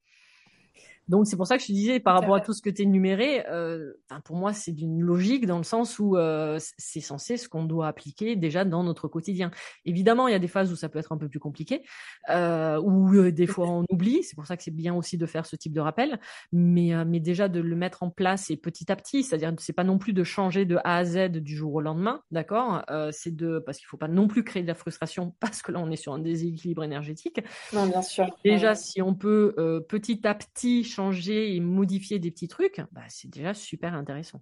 Donc 1.08 1.26
c'est 1.26 1.36
pour 1.36 1.46
ça 1.46 1.56
que 1.56 1.62
je 1.62 1.68
te 1.68 1.72
disais 1.72 2.00
par 2.00 2.14
rapport 2.14 2.34
à 2.34 2.40
tout 2.40 2.52
ce 2.52 2.62
que 2.62 2.70
tu 2.70 2.82
énuméré, 2.82 3.44
euh, 3.48 3.92
pour 4.24 4.36
moi 4.36 4.52
c'est 4.52 4.72
d'une 4.72 5.00
logique 5.00 5.46
dans 5.46 5.58
le 5.58 5.64
sens 5.64 5.98
où 5.98 6.16
euh, 6.16 6.58
c'est 6.78 7.00
censé 7.00 7.36
ce 7.36 7.48
qu'on 7.48 7.64
doit 7.64 7.88
appliquer 7.88 8.36
déjà 8.36 8.64
dans 8.64 8.82
notre 8.82 9.08
quotidien. 9.08 9.50
Évidemment, 9.84 10.28
il 10.28 10.32
y 10.32 10.34
a 10.34 10.38
des 10.38 10.48
phases 10.48 10.72
où 10.72 10.76
ça 10.76 10.88
peut 10.88 10.98
être 10.98 11.12
un 11.12 11.18
peu 11.18 11.28
plus 11.28 11.38
compliqué, 11.38 11.82
euh, 12.30 12.80
où 12.80 13.14
euh, 13.14 13.32
des 13.32 13.46
fois 13.46 13.68
on 13.68 13.84
oublie. 13.90 14.22
C'est 14.22 14.36
pour 14.36 14.46
ça 14.46 14.56
que 14.56 14.62
c'est 14.62 14.70
bien 14.70 14.94
aussi 14.94 15.16
de 15.16 15.26
faire 15.26 15.46
ce 15.46 15.56
type 15.56 15.72
de 15.72 15.80
rappel, 15.80 16.18
mais 16.52 16.94
euh, 16.94 17.04
mais 17.06 17.20
déjà 17.20 17.48
de 17.48 17.60
le 17.60 17.76
mettre 17.76 18.02
en 18.02 18.10
place 18.10 18.50
et 18.50 18.56
petit 18.56 18.90
à 18.90 18.96
petit, 18.96 19.22
c'est-à-dire 19.22 19.52
c'est 19.58 19.72
pas 19.72 19.84
non 19.84 19.98
plus 19.98 20.12
de 20.12 20.24
changer 20.24 20.64
de 20.64 20.76
A 20.84 20.96
à 20.96 21.04
Z 21.04 21.30
du 21.30 21.56
jour 21.56 21.74
au 21.74 21.80
lendemain, 21.80 22.22
d'accord 22.30 22.84
C'est 23.12 23.34
de 23.34 23.58
parce 23.58 23.78
qu'il 23.78 23.86
faut 23.86 23.96
pas 23.96 24.08
non 24.08 24.28
plus 24.28 24.44
créer 24.44 24.62
de 24.62 24.68
la 24.68 24.74
frustration 24.74 25.34
parce 25.40 25.62
que 25.62 25.72
là 25.72 25.80
on 25.80 25.90
est 25.90 25.96
sur 25.96 26.12
un 26.12 26.18
déséquilibre 26.18 26.84
énergétique. 26.84 27.40
Non, 27.72 27.86
bien 27.86 28.02
sûr. 28.02 28.26
Déjà, 28.44 28.74
si 28.74 29.02
on 29.02 29.14
peut 29.14 29.54
petit 29.88 30.26
à 30.26 30.34
petit 30.34 30.84
changer 30.98 31.54
et 31.54 31.60
modifier 31.60 32.18
des 32.18 32.32
petits 32.32 32.48
trucs, 32.48 32.80
bah, 32.90 33.02
c'est 33.08 33.30
déjà 33.30 33.54
super 33.54 33.94
intéressant. 33.94 34.40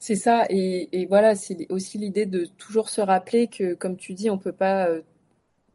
C'est 0.00 0.16
ça, 0.16 0.44
et, 0.50 1.06
voilà, 1.08 1.36
c'est 1.36 1.70
aussi 1.70 1.98
l'idée 1.98 2.26
de 2.26 2.46
toujours 2.46 2.88
se 2.88 3.00
rappeler 3.00 3.46
que, 3.46 3.74
comme 3.74 3.96
tu 3.96 4.12
dis, 4.14 4.28
on 4.28 4.34
ne 4.34 4.40
peut 4.40 4.52
pas 4.52 4.88
euh, 4.88 5.02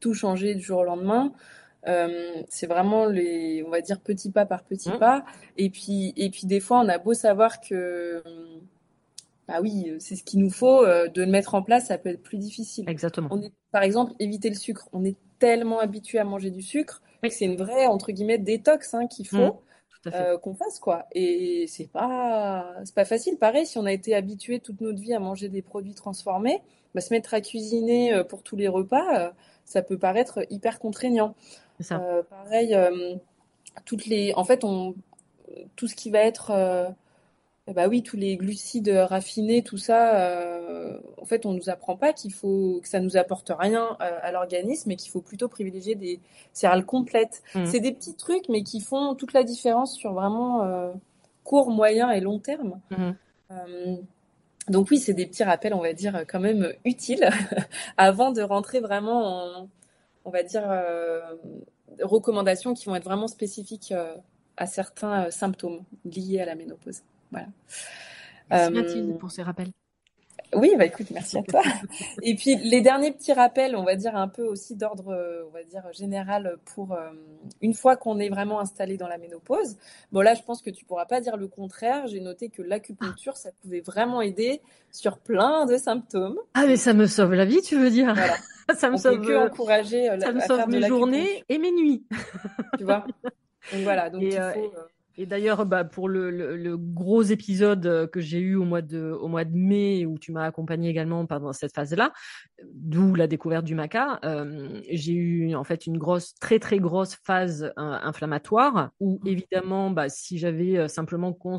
tout 0.02 0.14
changer 0.14 0.56
du 0.56 0.62
jour 0.62 0.80
au 0.80 0.84
lendemain. 0.84 1.32
Euh, 1.88 2.44
c'est 2.50 2.68
vraiment 2.68 3.06
les, 3.06 3.64
on 3.66 3.70
va 3.70 3.80
dire, 3.80 4.02
petit 4.02 4.30
pas 4.30 4.46
par 4.46 4.66
petit 4.66 4.90
mmh. 4.90 5.00
pas. 5.00 5.24
Et 5.56 5.70
puis, 5.70 6.14
et 6.18 6.30
puis 6.30 6.48
des 6.48 6.60
fois, 6.60 6.80
on 6.80 6.90
a 6.90 6.98
beau 6.98 7.14
savoir 7.14 7.62
que, 7.62 8.22
bah 9.48 9.60
oui, 9.62 9.94
c'est 10.00 10.18
ce 10.18 10.24
qu'il 10.24 10.42
nous 10.42 10.52
faut, 10.52 10.84
euh, 10.84 11.08
de 11.08 11.22
le 11.22 11.32
mettre 11.32 11.56
en 11.56 11.64
place, 11.64 11.88
ça 11.88 11.98
peut 11.98 12.10
être 12.10 12.24
plus 12.24 12.38
difficile. 12.38 12.90
Exactement. 12.90 13.30
On 13.32 13.42
est, 13.42 13.54
par 13.72 13.84
exemple, 13.84 14.12
éviter 14.20 14.50
le 14.50 14.56
sucre. 14.56 14.90
On 14.92 15.06
est 15.06 15.16
tellement 15.40 15.80
habitué 15.80 16.20
à 16.20 16.26
manger 16.26 16.52
du 16.52 16.62
sucre 16.62 17.02
que 17.22 17.30
c'est 17.30 17.46
une 17.46 17.56
vraie, 17.56 17.86
entre 17.88 18.12
guillemets, 18.12 18.38
détox 18.38 18.94
hein, 18.94 19.08
qu'il 19.08 19.28
faut. 19.28 19.38
Mmh. 19.38 19.60
Euh, 20.08 20.38
qu'on 20.38 20.54
fasse 20.54 20.80
quoi. 20.80 21.06
Et 21.14 21.66
c'est 21.68 21.88
pas 21.88 22.74
c'est 22.84 22.96
pas 22.96 23.06
facile. 23.06 23.38
Pareil, 23.38 23.66
si 23.66 23.78
on 23.78 23.86
a 23.86 23.92
été 23.94 24.14
habitué 24.14 24.60
toute 24.60 24.82
notre 24.82 25.00
vie 25.00 25.14
à 25.14 25.20
manger 25.20 25.48
des 25.48 25.62
produits 25.62 25.94
transformés, 25.94 26.62
bah, 26.94 27.02
se 27.02 27.14
mettre 27.14 27.34
à 27.34 27.40
cuisiner 27.40 28.14
euh, 28.14 28.24
pour 28.24 28.44
tous 28.44 28.58
les 28.58 28.68
repas, 28.68 29.18
euh, 29.18 29.32
ça 29.64 29.82
peut 29.82 29.98
paraître 29.98 30.46
hyper 30.50 30.80
contraignant. 30.80 31.36
pareil, 31.88 32.78
toutes 33.86 34.06
les, 34.06 34.34
en 34.36 34.44
fait, 34.44 34.64
on, 34.64 34.94
tout 35.76 35.88
ce 35.88 35.96
qui 35.96 36.10
va 36.10 36.20
être, 36.20 36.52
euh, 36.52 36.90
bah 37.68 37.88
oui, 37.88 38.04
tous 38.04 38.18
les 38.18 38.36
glucides 38.36 38.90
raffinés, 38.90 39.64
tout 39.64 39.78
ça, 39.78 40.20
euh, 40.20 41.00
en 41.18 41.26
fait, 41.26 41.46
on 41.46 41.54
nous 41.54 41.70
apprend 41.70 41.96
pas 41.96 42.12
qu'il 42.12 42.34
faut, 42.34 42.80
que 42.82 42.90
ça 42.90 43.00
nous 43.00 43.16
apporte 43.16 43.52
rien 43.58 43.98
euh, 44.02 44.20
à 44.22 44.32
l'organisme, 44.32 44.92
et 44.92 44.96
qu'il 44.96 45.12
faut 45.12 45.22
plutôt 45.22 45.48
privilégier 45.48 45.96
des 45.96 46.20
céréales 46.52 46.86
complètes. 46.86 47.42
Mmh. 47.56 47.66
C'est 47.66 47.80
des 47.80 47.94
petits 47.94 48.16
trucs, 48.16 48.50
mais 48.50 48.64
qui 48.64 48.82
font 48.82 49.16
toute 49.16 49.34
la 49.34 49.44
différence 49.44 49.96
sur 49.96 50.14
vraiment 50.14 50.94
court, 51.44 51.70
moyen 51.70 52.12
et 52.12 52.20
long 52.20 52.40
terme. 52.40 52.80
Mmh. 52.92 53.98
donc 54.70 54.92
oui, 54.92 54.98
c'est 54.98 55.14
des 55.14 55.26
petits 55.26 55.44
rappels, 55.44 55.74
on 55.74 55.82
va 55.82 55.94
dire, 55.94 56.26
quand 56.28 56.40
même 56.40 56.74
utiles 56.84 57.30
avant 57.98 58.32
de 58.32 58.42
rentrer 58.42 58.82
vraiment 58.82 59.62
en, 59.62 59.70
on 60.26 60.30
va 60.32 60.44
dire, 60.44 60.64
recommandations 62.02 62.74
qui 62.74 62.86
vont 62.86 62.96
être 62.96 63.04
vraiment 63.04 63.28
spécifiques 63.28 63.92
euh, 63.92 64.16
à 64.58 64.66
certains 64.66 65.26
euh, 65.26 65.32
symptômes 65.32 65.84
liés 66.06 66.40
à 66.42 66.46
la 66.46 66.56
ménopause. 66.56 67.02
Voilà. 67.34 67.48
Merci 68.50 68.72
Mathilde 68.72 69.10
euh, 69.12 69.18
pour 69.18 69.32
ces 69.32 69.44
rappels. 69.44 69.72
Oui, 70.56 70.72
bah 70.78 70.86
écoute, 70.86 71.08
merci 71.10 71.40
à 71.40 71.42
toi. 71.42 71.64
Et 72.22 72.36
puis 72.36 72.56
les 72.58 72.82
derniers 72.82 73.12
petits 73.12 73.34
rappels, 73.34 73.76
on 73.76 73.84
va 73.84 73.96
dire 73.96 74.16
un 74.16 74.28
peu 74.28 74.44
aussi 74.44 74.76
d'ordre, 74.76 75.46
on 75.48 75.52
va 75.52 75.64
dire 75.64 75.82
général 75.94 76.58
pour 76.76 76.96
une 77.62 77.74
fois 77.74 77.96
qu'on 77.96 78.20
est 78.20 78.30
vraiment 78.30 78.60
installé 78.60 78.96
dans 78.96 79.08
la 79.08 79.18
ménopause. 79.18 79.78
Bon 80.12 80.22
là, 80.22 80.36
je 80.36 80.44
pense 80.44 80.62
que 80.62 80.70
tu 80.70 80.86
pourras 80.86 81.06
pas 81.06 81.22
dire 81.22 81.38
le 81.38 81.48
contraire. 81.48 82.06
J'ai 82.06 82.20
noté 82.20 82.50
que 82.50 82.62
l'acupuncture, 82.62 83.36
ça 83.36 83.50
pouvait 83.64 83.82
vraiment 83.82 84.22
aider 84.22 84.62
sur 84.92 85.18
plein 85.18 85.66
de 85.66 85.76
symptômes. 85.78 86.38
Ah 86.54 86.68
mais 86.68 86.78
ça 86.78 86.94
me 86.94 87.08
sauve 87.08 87.34
la 87.34 87.46
vie, 87.46 87.62
tu 87.64 87.76
veux 87.76 87.90
dire 87.90 88.14
Voilà. 88.14 88.36
ça 88.76 88.90
me 88.90 88.98
sauve, 88.98 89.26
que 89.26 89.48
encourager 89.48 90.10
euh, 90.10 90.20
ça 90.20 90.32
me 90.32 90.40
sauve 90.42 90.68
mes 90.68 90.88
journées 90.88 91.44
et 91.50 91.58
mes 91.58 91.72
nuits. 91.72 92.06
tu 92.78 92.84
vois? 92.84 93.06
Donc 93.72 93.82
voilà. 93.82 94.10
Donc 94.10 94.22
et, 94.22 94.28
il 94.28 94.34
faut, 94.34 94.74
euh, 94.78 94.88
et 95.16 95.26
d'ailleurs, 95.28 95.66
bah, 95.66 95.84
pour 95.84 96.10
le, 96.10 96.32
le, 96.32 96.58
le, 96.58 96.76
gros 96.78 97.22
épisode 97.22 97.86
euh, 97.86 98.08
que 98.08 98.20
j'ai 98.20 98.40
eu 98.40 98.56
au 98.56 98.64
mois 98.64 98.82
de, 98.82 99.12
au 99.12 99.28
mois 99.28 99.46
de 99.46 99.56
mai, 99.56 100.06
où 100.06 100.18
tu 100.18 100.32
m'as 100.32 100.46
accompagné 100.46 100.90
également 100.90 101.26
pendant 101.28 101.54
cette 101.54 101.74
phase-là, 101.76 102.12
d'où 102.74 103.14
la 103.14 103.28
découverte 103.28 103.64
du 103.64 103.76
maca, 103.76 104.20
euh, 104.26 104.82
j'ai 104.90 105.14
eu 105.14 105.56
en 105.56 105.64
fait 105.64 105.86
une 105.86 106.00
grosse, 106.00 106.34
très 106.36 106.58
très 106.58 106.80
grosse 106.80 107.16
phase 107.24 107.64
euh, 107.64 107.72
inflammatoire, 107.78 108.90
où 109.00 109.20
évidemment, 109.26 109.92
bah, 109.92 110.10
si 110.10 110.40
j'avais 110.40 110.88
simplement 110.88 111.32
cons, 111.32 111.58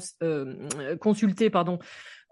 consulté, 1.01 1.49
pardon, 1.49 1.79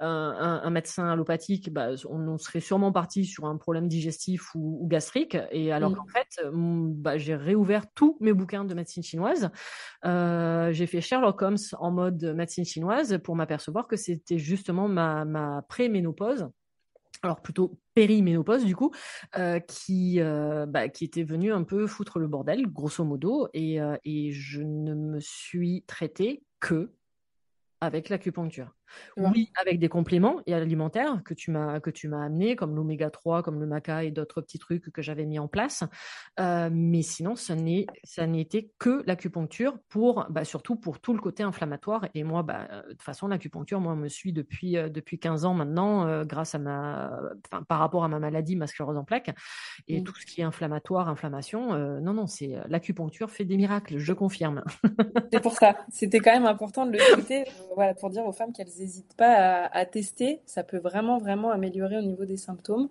un, 0.07 0.61
un, 0.65 0.71
médecin 0.71 1.09
allopathique, 1.09 1.73
bah, 1.73 1.91
on, 2.09 2.39
serait 2.39 2.61
sûrement 2.61 2.93
parti 2.93 3.25
sur 3.25 3.47
un 3.47 3.57
problème 3.57 3.89
digestif 3.89 4.55
ou, 4.55 4.79
ou 4.83 4.87
gastrique. 4.87 5.37
Et 5.51 5.73
alors 5.73 5.91
mmh. 5.91 5.97
qu'en 5.97 6.07
fait, 6.07 6.41
bah, 6.53 7.19
j'ai 7.19 7.35
réouvert 7.35 7.85
tous 7.95 8.17
mes 8.21 8.33
bouquins 8.33 8.65
de 8.65 8.75
médecine 8.75 9.03
chinoise. 9.03 9.51
Euh, 10.05 10.73
j'ai 10.73 10.87
fait 10.87 11.01
Sherlock 11.01 11.41
Holmes 11.41 11.57
en 11.79 11.91
mode 11.91 12.23
médecine 12.37 12.65
chinoise 12.65 13.19
pour 13.23 13.37
m'apercevoir 13.37 13.87
que 13.87 13.97
c'était 13.97 14.39
justement 14.39 14.89
ma, 14.89 15.25
ma 15.25 15.63
pré-ménopause 15.69 16.49
alors 17.23 17.41
plutôt 17.41 17.79
périménopause 17.95 18.65
du 18.65 18.75
coup, 18.75 18.93
euh, 19.37 19.61
qui, 19.61 20.21
euh, 20.21 20.67
bah, 20.67 20.89
qui 20.89 21.05
était 21.05 21.23
venue 21.23 21.53
un 21.53 21.63
peu 21.63 21.87
foutre 21.87 22.19
le 22.19 22.27
bordel, 22.27 22.67
grosso 22.67 23.05
modo, 23.05 23.49
et, 23.55 23.81
euh, 23.81 23.97
et 24.05 24.33
je 24.33 24.63
ne 24.63 24.95
me 24.95 25.21
suis 25.21 25.85
traitée 25.87 26.43
que 26.61 26.93
avec 27.81 28.09
l'acupuncture. 28.09 28.75
Oui, 29.17 29.51
avec 29.61 29.79
des 29.79 29.89
compléments 29.89 30.41
et 30.47 30.55
alimentaires 30.55 31.23
que 31.25 31.35
tu 31.35 31.51
m'as 31.51 31.81
que 31.81 31.91
tu 31.91 32.09
m'as 32.09 32.25
amené, 32.25 32.57
comme 32.57 32.75
l'oméga 32.75 33.11
3, 33.11 33.43
comme 33.43 33.61
le 33.61 33.67
maca 33.67 34.05
et 34.05 34.11
d'autres 34.11 34.41
petits 34.41 34.59
trucs 34.59 34.91
que 34.91 35.03
j'avais 35.03 35.27
mis 35.27 35.39
en 35.39 35.49
place. 35.49 35.85
Euh, 36.41 36.71
mais 36.73 37.03
sinon, 37.03 37.37
ce 37.37 37.53
n'est 37.53 37.87
ça 38.05 38.27
n'était 38.27 38.71
que 38.79 39.03
l'acupuncture 39.07 39.79
pour 39.89 40.27
bah, 40.31 40.45
surtout 40.45 40.77
pour 40.77 41.01
tout 41.01 41.13
le 41.13 41.21
côté 41.21 41.43
inflammatoire. 41.43 42.09
Et 42.15 42.25
moi, 42.25 42.43
bah, 42.43 42.69
de 42.87 42.93
toute 42.93 43.03
façon, 43.03 43.29
l'acupuncture, 43.29 43.81
moi, 43.81 43.95
me 43.95 44.09
suit 44.09 44.33
depuis 44.33 44.77
euh, 44.77 44.89
depuis 44.89 45.19
15 45.19 45.45
ans 45.45 45.55
maintenant, 45.55 46.07
euh, 46.07 46.25
grâce 46.25 46.55
à 46.55 46.59
ma, 46.59 47.21
par 47.69 47.79
rapport 47.79 48.05
à 48.05 48.09
ma 48.09 48.19
maladie, 48.19 48.57
ma 48.57 48.67
sclérose 48.67 48.97
en 48.97 49.05
plaques 49.05 49.31
et 49.89 50.01
mmh. 50.01 50.05
tout 50.05 50.15
ce 50.15 50.27
qui 50.27 50.41
est 50.41 50.45
inflammatoire, 50.45 51.09
inflammation. 51.09 51.73
non, 52.01 52.15
non, 52.15 52.27
c'est 52.27 52.57
l'acupuncture 52.69 53.31
fait 53.31 53.45
des 53.45 53.57
miracles, 53.57 53.99
je 53.99 54.13
confirme. 54.13 54.65
c'est 55.33 55.41
pour 55.41 55.53
ça. 55.53 55.77
C'était 55.91 56.21
quand 56.21 56.33
même 56.33 56.47
important 56.47 56.87
de 56.87 56.93
le 56.93 56.99
citer, 57.17 57.45
voilà, 57.75 57.95
pour 57.95 58.11
dire 58.11 58.25
aux 58.25 58.33
femmes 58.33 58.53
qu'elles 58.53 58.82
n'hésite 58.83 59.15
pas 59.17 59.67
à, 59.67 59.87
tester. 59.87 60.41
Ça 60.47 60.63
peut 60.63 60.79
vraiment, 60.79 61.19
vraiment 61.19 61.51
améliorer 61.51 61.99
au 61.99 62.03
niveau 62.03 62.25
des 62.25 62.37
symptômes. 62.37 62.89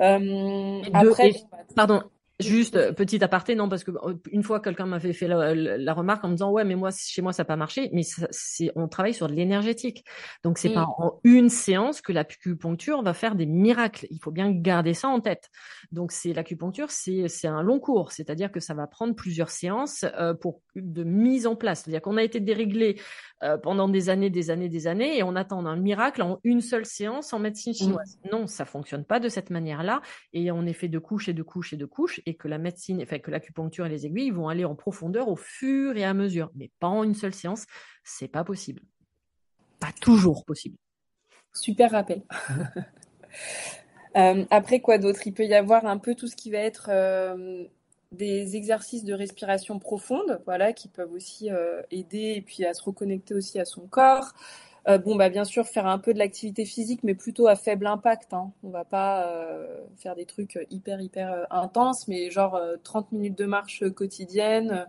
Euh, 0.00 0.82
après, 0.94 1.32
pardon, 1.74 2.02
Juste 2.40 2.92
petit 2.92 3.24
aparté, 3.24 3.56
non 3.56 3.68
parce 3.68 3.82
que 3.82 3.90
une 4.30 4.44
fois 4.44 4.60
quelqu'un 4.60 4.86
m'avait 4.86 5.12
fait 5.12 5.26
la, 5.26 5.92
remarque 5.92 6.24
en 6.24 6.28
me 6.28 6.34
disant 6.34 6.52
ouais 6.52 6.64
mais 6.64 6.76
moi 6.76 6.90
chez 6.96 7.20
moi 7.20 7.32
ça 7.32 7.42
n'a 7.42 7.46
pas 7.46 7.56
marché, 7.56 7.90
mais 7.92 8.02
c'est 8.30 8.70
on 8.76 8.86
travaille 8.86 9.12
sur 9.12 9.26
de 9.26 9.32
l'énergétique, 9.32 10.04
donc 10.44 10.56
c'est 10.56 10.72
pas 10.72 10.82
mm. 10.82 11.02
en 11.02 11.20
une 11.24 11.48
séance 11.48 12.00
que 12.00 12.12
l'acupuncture 12.12 13.02
va 13.02 13.12
faire 13.12 13.34
des 13.34 13.46
miracles. 13.46 14.06
Il 14.10 14.20
faut 14.20 14.30
bien 14.30 14.52
garder 14.52 14.94
ça 14.94 15.08
en 15.08 15.18
tête. 15.18 15.50
Donc 15.90 16.12
c'est 16.12 16.32
l'acupuncture, 16.32 16.92
c'est 16.92 17.26
c'est 17.26 17.48
un 17.48 17.60
long 17.60 17.80
cours, 17.80 18.12
c'est-à-dire 18.12 18.52
que 18.52 18.60
ça 18.60 18.72
va 18.72 18.86
prendre 18.86 19.16
plusieurs 19.16 19.50
séances 19.50 20.04
euh, 20.16 20.32
pour 20.32 20.60
de 20.82 21.04
mise 21.04 21.46
en 21.46 21.56
place. 21.56 21.82
C'est-à-dire 21.82 22.02
qu'on 22.02 22.16
a 22.16 22.22
été 22.22 22.40
déréglé 22.40 23.00
pendant 23.62 23.88
des 23.88 24.08
années, 24.08 24.30
des 24.30 24.50
années, 24.50 24.68
des 24.68 24.88
années, 24.88 25.18
et 25.18 25.22
on 25.22 25.36
attend 25.36 25.64
un 25.64 25.76
miracle 25.76 26.22
en 26.22 26.40
une 26.42 26.60
seule 26.60 26.84
séance 26.84 27.32
en 27.32 27.38
médecine 27.38 27.72
mm. 27.72 27.76
chinoise. 27.76 28.18
Non, 28.32 28.46
ça 28.46 28.64
fonctionne 28.64 29.04
pas 29.04 29.20
de 29.20 29.28
cette 29.28 29.50
manière-là, 29.50 30.02
et 30.32 30.50
on 30.50 30.66
est 30.66 30.72
fait 30.72 30.88
de 30.88 30.98
couches 30.98 31.28
et 31.28 31.34
de 31.34 31.42
couches 31.42 31.72
et 31.72 31.76
de 31.76 31.84
couches 31.84 32.20
et 32.26 32.34
que 32.34 32.48
la 32.48 32.58
médecine, 32.58 33.00
enfin 33.02 33.18
que 33.18 33.30
l'acupuncture 33.30 33.86
et 33.86 33.88
les 33.88 34.06
aiguilles 34.06 34.30
vont 34.30 34.48
aller 34.48 34.64
en 34.64 34.74
profondeur 34.74 35.28
au 35.28 35.36
fur 35.36 35.96
et 35.96 36.04
à 36.04 36.14
mesure, 36.14 36.50
mais 36.54 36.70
pas 36.80 36.88
en 36.88 37.04
une 37.04 37.14
seule 37.14 37.34
séance, 37.34 37.66
c'est 38.04 38.28
pas 38.28 38.44
possible. 38.44 38.82
Pas 39.80 39.92
toujours 40.00 40.44
possible. 40.44 40.76
Super 41.52 41.90
rappel. 41.92 42.22
Euh, 44.16 44.46
après 44.50 44.80
quoi 44.80 44.96
d'autre? 44.96 45.20
Il 45.26 45.34
peut 45.34 45.44
y 45.44 45.54
avoir 45.54 45.84
un 45.84 45.98
peu 45.98 46.14
tout 46.14 46.26
ce 46.28 46.34
qui 46.34 46.50
va 46.50 46.58
être 46.58 46.88
euh, 46.90 47.66
des 48.12 48.56
exercices 48.56 49.04
de 49.04 49.14
respiration 49.14 49.78
profonde, 49.78 50.40
voilà, 50.44 50.72
qui 50.72 50.88
peuvent 50.88 51.12
aussi 51.12 51.50
euh, 51.50 51.82
aider 51.90 52.34
et 52.36 52.40
puis 52.40 52.64
à 52.64 52.74
se 52.74 52.82
reconnecter 52.82 53.34
aussi 53.34 53.58
à 53.60 53.64
son 53.64 53.82
corps. 53.86 54.32
Euh, 54.88 54.96
bon, 54.96 55.16
bah 55.16 55.28
bien 55.28 55.44
sûr, 55.44 55.66
faire 55.66 55.86
un 55.86 55.98
peu 55.98 56.14
de 56.14 56.18
l'activité 56.18 56.64
physique, 56.64 57.00
mais 57.02 57.14
plutôt 57.14 57.46
à 57.46 57.56
faible 57.56 57.86
impact. 57.86 58.32
Hein. 58.32 58.52
On 58.62 58.70
va 58.70 58.84
pas 58.84 59.26
euh, 59.26 59.84
faire 59.96 60.14
des 60.14 60.24
trucs 60.24 60.58
hyper 60.70 61.00
hyper 61.00 61.32
euh, 61.32 61.44
intenses, 61.50 62.08
mais 62.08 62.30
genre 62.30 62.58
30 62.84 63.12
minutes 63.12 63.36
de 63.36 63.44
marche 63.44 63.84
quotidienne, 63.90 64.86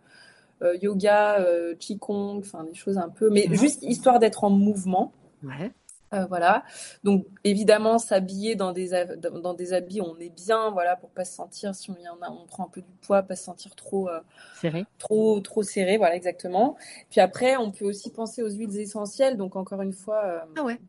yoga, 0.81 1.45
qigong, 1.79 2.39
enfin 2.39 2.63
des 2.63 2.73
choses 2.73 2.97
un 2.97 3.09
peu, 3.09 3.29
mais 3.29 3.47
juste 3.51 3.83
histoire 3.83 4.19
d'être 4.19 4.43
en 4.43 4.49
mouvement. 4.49 5.13
Ouais. 5.43 5.71
Euh, 6.13 6.25
voilà. 6.25 6.63
Donc 7.03 7.25
évidemment 7.43 7.99
s'habiller 7.99 8.55
dans 8.55 8.71
des 8.71 8.89
dans 9.19 9.53
des 9.53 9.73
habits 9.73 10.01
où 10.01 10.05
on 10.05 10.17
est 10.17 10.29
bien, 10.29 10.71
voilà, 10.71 10.95
pour 10.95 11.09
pas 11.09 11.25
se 11.25 11.35
sentir 11.35 11.75
si 11.75 11.91
on 11.91 11.97
y 11.97 12.07
en 12.09 12.17
a, 12.21 12.31
on 12.31 12.45
prend 12.47 12.65
un 12.65 12.69
peu 12.69 12.81
du 12.81 12.93
poids, 13.01 13.21
pas 13.21 13.35
se 13.35 13.43
sentir 13.43 13.75
trop 13.75 14.09
euh, 14.09 14.19
serré, 14.59 14.85
trop 14.97 15.39
trop 15.39 15.61
serré, 15.61 15.97
voilà 15.97 16.15
exactement. 16.15 16.77
Puis 17.11 17.21
après, 17.21 17.57
on 17.57 17.71
peut 17.71 17.85
aussi 17.85 18.11
penser 18.11 18.41
aux 18.41 18.49
huiles 18.49 18.77
essentielles. 18.79 19.37
Donc 19.37 19.55
encore 19.55 19.81
une 19.81 19.93
fois, 19.93 20.23
euh, 20.25 20.39
ah 20.57 20.63
ouais. 20.63 20.79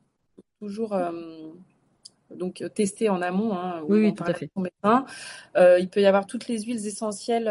toujours 0.58 0.96
donc 2.30 2.64
tester 2.74 3.10
en 3.10 3.20
amont. 3.20 3.52
Hein, 3.52 3.82
oui, 3.88 4.00
oui 4.00 4.14
tout 4.14 4.24
à 4.24 4.32
fait. 4.32 4.50
il 5.78 5.88
peut 5.90 6.00
y 6.00 6.06
avoir 6.06 6.26
toutes 6.26 6.48
les 6.48 6.62
huiles 6.62 6.86
essentielles 6.86 7.50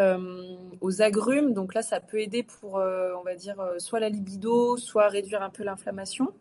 aux 0.81 1.01
agrumes. 1.03 1.53
Donc 1.53 1.75
là, 1.75 1.83
ça 1.83 1.99
peut 1.99 2.19
aider 2.19 2.41
pour, 2.41 2.75
on 2.75 3.23
va 3.23 3.35
dire, 3.35 3.61
soit 3.77 3.99
la 3.99 4.09
libido, 4.09 4.77
soit 4.77 5.07
réduire 5.07 5.43
un 5.43 5.51
peu 5.51 5.63
l'inflammation. 5.63 6.33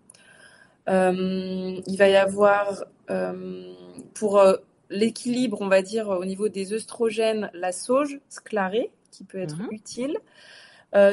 Euh, 0.88 1.81
il 1.87 1.96
va 1.96 2.09
y 2.09 2.16
avoir 2.16 2.85
euh, 3.11 3.72
pour 4.14 4.38
euh, 4.38 4.57
l'équilibre, 4.90 5.59
on 5.61 5.68
va 5.68 5.83
dire, 5.83 6.09
au 6.09 6.24
niveau 6.24 6.48
des 6.48 6.72
œstrogènes, 6.72 7.51
la 7.53 7.72
sauge 7.72 8.20
sclarée, 8.29 8.90
qui 9.11 9.24
peut 9.24 9.38
être 9.38 9.59
mhm. 9.59 9.68
utile. 9.70 10.18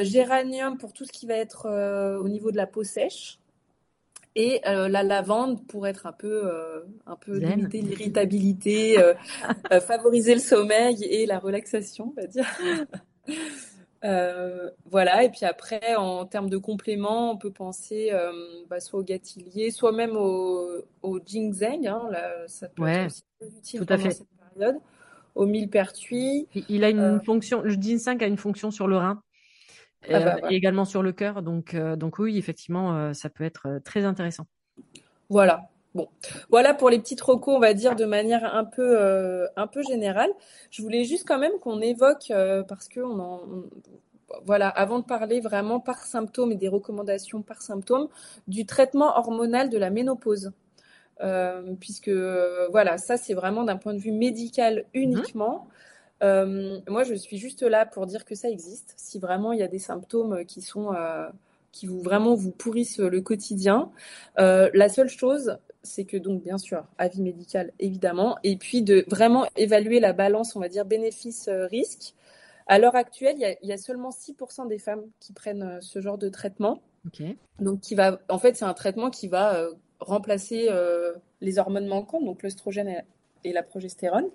géranium 0.02 0.78
pour 0.78 0.92
tout 0.92 1.04
ce 1.04 1.12
qui 1.12 1.26
va 1.26 1.34
être 1.34 1.68
au 2.20 2.28
niveau 2.28 2.50
de 2.50 2.56
la 2.56 2.66
peau 2.66 2.84
sèche. 2.84 3.38
Et 4.38 4.60
la 4.64 5.02
lavande 5.02 5.66
pour 5.66 5.86
être 5.86 6.06
un 6.06 6.12
peu, 6.12 6.50
un 7.06 7.16
peu 7.16 7.38
limiter 7.38 7.80
l'irritabilité, 7.80 8.96
favoriser 9.86 10.34
le 10.34 10.40
sommeil 10.40 11.02
et 11.04 11.24
la 11.26 11.38
relaxation, 11.38 12.12
on 12.14 12.20
va 12.20 12.26
dire. 12.26 12.46
Euh, 14.06 14.70
voilà, 14.90 15.24
et 15.24 15.30
puis 15.30 15.44
après, 15.44 15.96
en 15.96 16.24
termes 16.26 16.48
de 16.48 16.58
compléments, 16.58 17.32
on 17.32 17.36
peut 17.36 17.50
penser 17.50 18.10
euh, 18.12 18.32
bah, 18.68 18.80
soit 18.80 19.00
au 19.00 19.02
gâtillier, 19.02 19.70
soit 19.70 19.92
même 19.92 20.16
au, 20.16 20.84
au 21.02 21.18
ginseng. 21.18 21.86
Hein, 21.86 22.08
là, 22.10 22.46
ça 22.46 22.68
peut 22.68 22.86
être 22.86 23.06
aussi 23.06 23.24
utile 23.58 23.80
tout 23.84 23.92
à 23.92 23.98
fait. 23.98 24.10
cette 24.10 24.28
période. 24.54 24.76
Au 25.34 25.44
millepertuis. 25.44 26.48
Il 26.68 26.84
a 26.84 26.88
une 26.88 27.00
euh, 27.00 27.20
fonction, 27.20 27.60
le 27.60 27.74
ginseng 27.74 28.22
a 28.22 28.26
une 28.26 28.38
fonction 28.38 28.70
sur 28.70 28.86
le 28.86 28.96
rein. 28.96 29.20
Ah 30.08 30.20
bah, 30.20 30.50
et 30.50 30.54
également 30.54 30.84
sur 30.84 31.02
le 31.02 31.12
cœur, 31.12 31.42
donc, 31.42 31.74
donc 31.74 32.20
oui, 32.20 32.38
effectivement, 32.38 33.12
ça 33.12 33.28
peut 33.28 33.42
être 33.42 33.80
très 33.84 34.04
intéressant. 34.04 34.46
Voilà, 35.28 35.68
Bon, 35.96 36.08
voilà 36.50 36.74
pour 36.74 36.90
les 36.90 36.98
petites 36.98 37.22
recos, 37.22 37.54
on 37.54 37.58
va 37.58 37.72
dire 37.72 37.96
de 37.96 38.04
manière 38.04 38.54
un 38.54 38.64
peu, 38.64 39.00
euh, 39.00 39.46
un 39.56 39.66
peu 39.66 39.82
générale. 39.82 40.30
Je 40.70 40.82
voulais 40.82 41.04
juste 41.04 41.26
quand 41.26 41.38
même 41.38 41.58
qu'on 41.62 41.80
évoque, 41.80 42.30
euh, 42.30 42.62
parce 42.62 42.86
que 42.86 43.00
on 43.00 43.64
voilà, 44.44 44.68
avant 44.68 44.98
de 44.98 45.04
parler 45.04 45.40
vraiment 45.40 45.80
par 45.80 46.04
symptôme 46.04 46.52
et 46.52 46.56
des 46.56 46.68
recommandations 46.68 47.40
par 47.40 47.62
symptôme, 47.62 48.08
du 48.46 48.66
traitement 48.66 49.16
hormonal 49.16 49.70
de 49.70 49.78
la 49.78 49.88
ménopause. 49.88 50.52
Euh, 51.22 51.74
puisque 51.80 52.10
voilà, 52.70 52.98
ça 52.98 53.16
c'est 53.16 53.32
vraiment 53.32 53.64
d'un 53.64 53.76
point 53.78 53.94
de 53.94 53.98
vue 53.98 54.12
médical 54.12 54.84
uniquement. 54.92 55.66
Euh, 56.22 56.78
moi, 56.88 57.04
je 57.04 57.14
suis 57.14 57.38
juste 57.38 57.62
là 57.62 57.86
pour 57.86 58.04
dire 58.06 58.26
que 58.26 58.34
ça 58.34 58.50
existe. 58.50 58.92
Si 58.98 59.18
vraiment 59.18 59.52
il 59.52 59.60
y 59.60 59.62
a 59.62 59.68
des 59.68 59.78
symptômes 59.78 60.44
qui 60.44 60.60
sont 60.60 60.94
qui 61.72 61.86
vous 61.86 62.02
vraiment 62.02 62.34
vous 62.34 62.52
pourrissent 62.52 62.98
le 62.98 63.20
quotidien, 63.22 63.90
la 64.36 64.88
seule 64.90 65.08
chose, 65.08 65.56
c'est 65.86 66.04
que 66.04 66.16
donc 66.16 66.42
bien 66.42 66.58
sûr 66.58 66.84
avis 66.98 67.22
médical 67.22 67.72
évidemment, 67.78 68.36
et 68.44 68.56
puis 68.56 68.82
de 68.82 69.04
vraiment 69.08 69.46
évaluer 69.56 70.00
la 70.00 70.12
balance, 70.12 70.56
on 70.56 70.60
va 70.60 70.68
dire 70.68 70.84
bénéfice-risque. 70.84 72.14
À 72.68 72.78
l'heure 72.78 72.96
actuelle, 72.96 73.36
il 73.38 73.68
y, 73.68 73.72
a, 73.72 73.78
seulement 73.78 74.10
6% 74.10 74.66
des 74.66 74.78
femmes 74.78 75.04
qui 75.20 75.32
prennent 75.32 75.78
ce 75.80 76.00
genre 76.00 76.18
de 76.18 76.28
traitement. 76.28 76.82
Donc, 77.60 77.78
qui 77.78 77.94
va, 77.94 78.20
en 78.28 78.40
fait, 78.40 78.56
c'est 78.56 78.64
un 78.64 78.74
traitement 78.74 79.10
qui 79.10 79.28
va 79.28 79.68
remplacer 80.00 80.68
euh, 80.70 81.14
les 81.40 81.58
hormones 81.58 81.86
manquantes, 81.86 82.24
donc 82.24 82.42
l'œstrogène 82.42 83.02
et, 83.44 83.52
la 83.52 83.62
progestérone. 83.62 84.28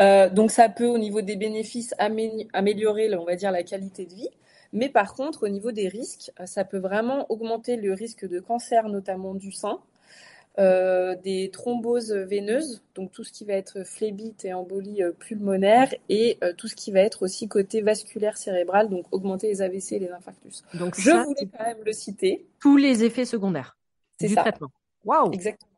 Euh, 0.00 0.28
donc 0.28 0.50
ça 0.50 0.68
peut 0.68 0.86
au 0.86 0.98
niveau 0.98 1.20
des 1.20 1.36
bénéfices 1.36 1.94
améliorer, 1.98 3.14
on 3.14 3.24
va 3.24 3.36
dire, 3.36 3.52
la 3.52 3.62
qualité 3.62 4.06
de 4.06 4.14
vie. 4.14 4.28
Mais 4.72 4.88
par 4.88 5.14
contre, 5.14 5.44
au 5.44 5.48
niveau 5.48 5.70
des 5.70 5.86
risques, 5.86 6.32
euh, 6.40 6.46
ça 6.46 6.64
peut 6.64 6.78
vraiment 6.78 7.30
augmenter 7.30 7.76
le 7.76 7.92
risque 7.92 8.28
de 8.28 8.40
cancer, 8.40 8.88
notamment 8.88 9.34
du 9.34 9.52
sein, 9.52 9.78
des 10.56 11.50
thromboses 11.52 12.12
veineuses, 12.12 12.82
donc 12.94 13.10
tout 13.10 13.24
ce 13.24 13.32
qui 13.32 13.44
va 13.44 13.54
être 13.54 13.84
phlébite 13.84 14.44
et 14.44 14.52
embolie 14.52 15.02
pulmonaire, 15.18 15.92
et 16.08 16.38
tout 16.56 16.68
ce 16.68 16.76
qui 16.76 16.92
va 16.92 17.00
être 17.00 17.22
aussi 17.22 17.48
côté 17.48 17.82
vasculaire 17.82 18.36
cérébral, 18.36 18.88
donc 18.88 19.06
augmenter 19.10 19.48
les 19.48 19.62
AVC 19.62 19.92
et 19.92 19.98
les 19.98 20.10
infarctus. 20.10 20.62
Donc 20.74 20.94
je 20.98 21.10
voulais 21.10 21.48
quand 21.56 21.64
même 21.64 21.82
le 21.84 21.92
citer. 21.92 22.46
Tous 22.60 22.76
les 22.76 23.02
effets 23.02 23.24
secondaires. 23.24 23.76
C'est 24.20 24.28
ça. 24.28 24.42
traitement. 24.42 24.70
Waouh. 25.04 25.32
Exactement. 25.32 25.70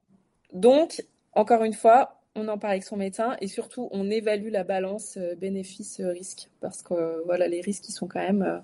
Donc, 0.52 1.04
encore 1.32 1.64
une 1.64 1.74
fois, 1.74 2.20
on 2.34 2.48
en 2.48 2.58
parle 2.58 2.72
avec 2.72 2.84
son 2.84 2.96
médecin 2.96 3.36
et 3.40 3.48
surtout, 3.48 3.88
on 3.92 4.10
évalue 4.10 4.50
la 4.50 4.64
balance 4.64 5.16
euh, 5.16 5.34
bénéfice-risque 5.34 6.50
parce 6.60 6.82
que 6.82 6.94
euh, 6.94 7.22
voilà, 7.24 7.48
les 7.48 7.60
risques, 7.60 7.88
ils 7.88 7.92
sont 7.92 8.06
quand 8.06 8.20
même, 8.20 8.42
euh, 8.42 8.58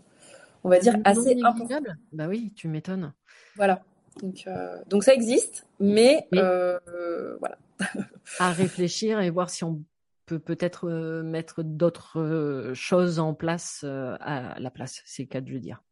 on 0.62 0.68
va 0.68 0.78
dire, 0.78 0.96
assez 1.04 1.36
importants. 1.42 1.80
Bah 2.12 2.28
oui, 2.28 2.52
tu 2.54 2.68
m'étonnes. 2.68 3.12
Voilà. 3.56 3.82
Donc, 4.20 4.46
donc 4.88 5.04
ça 5.04 5.14
existe, 5.14 5.66
mais, 5.80 6.26
voilà. 6.32 7.58
à 8.38 8.52
réfléchir 8.52 9.20
et 9.20 9.30
voir 9.30 9.50
si 9.50 9.64
on 9.64 9.82
peut 10.26 10.38
peut-être 10.38 10.88
mettre 11.22 11.62
d'autres 11.62 12.72
choses 12.74 13.18
en 13.18 13.34
place 13.34 13.84
à 13.84 14.58
la 14.58 14.70
place, 14.70 15.02
c'est 15.04 15.22
le 15.22 15.28
cas 15.28 15.40
de 15.40 15.50
le 15.50 15.58
dire. 15.58 15.82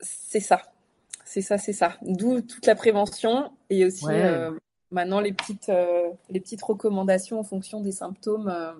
C'est 0.00 0.40
ça. 0.40 0.62
C'est 1.30 1.42
ça, 1.42 1.58
c'est 1.58 1.72
ça. 1.72 1.96
D'où 2.02 2.40
toute 2.40 2.66
la 2.66 2.74
prévention 2.74 3.52
et 3.68 3.84
aussi 3.84 4.04
euh, 4.08 4.50
maintenant 4.90 5.20
les 5.20 5.32
petites, 5.32 5.68
euh, 5.68 6.08
les 6.28 6.40
petites 6.40 6.60
recommandations 6.60 7.38
en 7.38 7.44
fonction 7.44 7.80
des 7.80 7.92
symptômes 7.92 8.48
euh, 8.48 8.72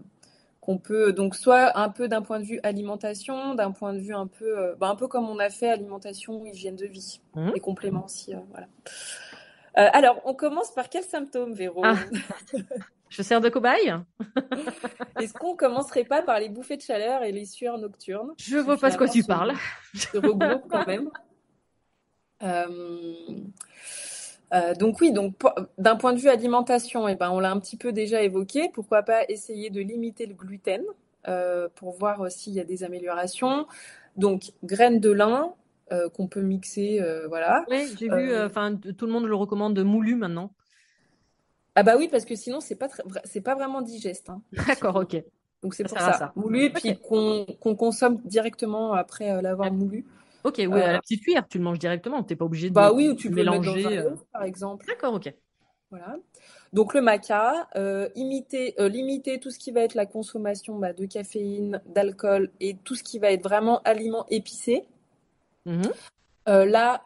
qu'on 0.60 0.78
peut. 0.78 1.12
Donc 1.12 1.34
soit 1.34 1.78
un 1.78 1.88
peu 1.88 2.08
d'un 2.08 2.22
point 2.22 2.40
de 2.40 2.44
vue 2.44 2.60
alimentation, 2.62 3.54
d'un 3.54 3.72
point 3.72 3.92
de 3.94 4.00
vue 4.00 4.14
un 4.14 4.26
peu, 4.26 4.74
bah, 4.78 4.88
un 4.88 4.96
peu 4.96 5.08
comme 5.08 5.28
on 5.28 5.38
a 5.38 5.50
fait 5.50 5.68
alimentation, 5.68 6.44
hygiène 6.44 6.76
de 6.76 6.86
vie, 6.86 7.20
mmh. 7.34 7.50
et 7.54 7.60
compléments 7.60 8.04
aussi. 8.04 8.34
voilà. 8.50 8.68
alors, 9.74 10.20
on 10.24 10.34
commence 10.34 10.72
par 10.72 10.88
quels 10.88 11.04
symptômes, 11.04 11.54
Véro 11.54 11.82
ah. 11.84 11.96
Je 13.10 13.22
sers 13.22 13.40
de 13.40 13.48
cobaye 13.48 13.92
Est-ce 15.20 15.34
qu'on 15.34 15.56
commencerait 15.56 16.04
pas 16.04 16.22
par 16.22 16.38
les 16.38 16.48
bouffées 16.48 16.76
de 16.76 16.82
chaleur 16.82 17.24
et 17.24 17.32
les 17.32 17.44
sueurs 17.44 17.76
nocturnes 17.76 18.32
Je 18.38 18.56
vois 18.56 18.78
pas 18.78 18.92
ce 18.92 18.96
que 18.96 19.10
tu 19.10 19.24
parles. 19.24 19.52
Se 19.94 20.16
regroupe 20.16 20.68
quand 20.70 20.86
même. 20.86 21.10
Euh, 24.52 24.70
euh, 24.70 24.74
donc 24.74 25.00
oui, 25.00 25.12
donc 25.12 25.34
d'un 25.78 25.96
point 25.96 26.12
de 26.12 26.18
vue 26.18 26.28
alimentation, 26.28 27.08
eh 27.08 27.14
ben, 27.14 27.30
on 27.30 27.40
l'a 27.40 27.50
un 27.50 27.60
petit 27.60 27.76
peu 27.76 27.92
déjà 27.92 28.22
évoqué. 28.22 28.70
Pourquoi 28.72 29.02
pas 29.02 29.24
essayer 29.28 29.70
de 29.70 29.80
limiter 29.80 30.26
le 30.26 30.34
gluten 30.34 30.82
euh, 31.28 31.68
pour 31.74 31.92
voir 31.92 32.30
s'il 32.30 32.54
y 32.54 32.60
a 32.60 32.64
des 32.64 32.84
améliorations. 32.84 33.66
Donc 34.16 34.52
graines 34.64 35.00
de 35.00 35.10
lin 35.10 35.54
qu'on 36.14 36.28
peut 36.28 36.42
mixer, 36.42 37.02
voilà. 37.28 37.64
Oui, 37.68 37.92
j'ai 37.98 38.08
vu. 38.08 38.36
Enfin, 38.36 38.76
tout 38.76 39.06
le 39.06 39.12
monde 39.12 39.26
le 39.26 39.34
recommande 39.34 39.76
moulu 39.80 40.14
maintenant. 40.14 40.52
Ah 41.74 41.82
bah 41.82 41.94
oui, 41.98 42.06
parce 42.08 42.24
que 42.24 42.36
sinon 42.36 42.60
c'est 42.60 42.76
pas 42.76 42.86
c'est 43.24 43.40
pas 43.40 43.56
vraiment 43.56 43.82
digeste. 43.82 44.30
Hein. 44.30 44.40
D'accord, 44.68 44.94
ok. 44.94 45.20
Donc 45.62 45.74
c'est 45.74 45.82
pour 45.82 45.98
ça. 45.98 46.32
Moulu, 46.36 46.70
puis 46.72 46.96
qu'on 46.96 47.74
consomme 47.74 48.20
directement 48.24 48.92
après 48.92 49.42
l'avoir 49.42 49.72
moulu. 49.72 50.06
Ok, 50.44 50.54
oui, 50.58 50.66
à 50.66 50.92
la 50.92 50.96
euh, 50.96 50.98
petite 51.00 51.22
cuillère, 51.22 51.46
tu 51.48 51.58
le 51.58 51.64
manges 51.64 51.78
directement. 51.78 52.22
Tu 52.22 52.32
n'es 52.32 52.36
pas 52.36 52.44
obligé 52.44 52.70
de 52.70 52.74
bah 52.74 52.92
oui, 52.92 53.08
ou 53.08 53.14
tu 53.14 53.28
peux 53.28 53.36
mélanger. 53.36 53.82
Le 53.82 53.90
mettre 53.90 54.04
dans 54.04 54.12
un 54.12 54.24
par 54.32 54.42
exemple. 54.44 54.86
D'accord, 54.86 55.14
ok. 55.14 55.32
Voilà. 55.90 56.16
Donc 56.72 56.94
le 56.94 57.00
maca, 57.00 57.68
euh, 57.74 58.08
imiter, 58.14 58.74
euh, 58.80 58.88
limiter 58.88 59.40
tout 59.40 59.50
ce 59.50 59.58
qui 59.58 59.72
va 59.72 59.80
être 59.80 59.94
la 59.94 60.06
consommation 60.06 60.78
bah, 60.78 60.92
de 60.92 61.04
caféine, 61.04 61.82
d'alcool 61.86 62.50
et 62.60 62.76
tout 62.84 62.94
ce 62.94 63.02
qui 63.02 63.18
va 63.18 63.32
être 63.32 63.42
vraiment 63.42 63.80
aliments 63.82 64.26
épicés. 64.28 64.84
Mmh 65.66 65.82
là, 66.46 67.04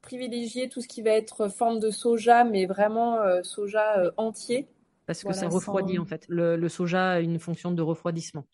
privilégier 0.00 0.70
tout 0.70 0.80
ce 0.80 0.88
qui 0.88 1.02
va 1.02 1.10
être 1.10 1.48
forme 1.48 1.80
de 1.80 1.90
soja, 1.90 2.44
mais 2.44 2.64
vraiment 2.64 3.18
soja 3.42 4.10
entier. 4.16 4.66
Parce 5.04 5.22
que 5.22 5.34
ça 5.34 5.48
refroidit 5.48 5.98
en 5.98 6.06
fait. 6.06 6.24
le, 6.28 6.66
soja 6.68 7.10
a 7.10 7.20
une 7.20 7.38
fonction 7.38 7.72
de 7.72 7.82
refroidissement. 7.82 8.46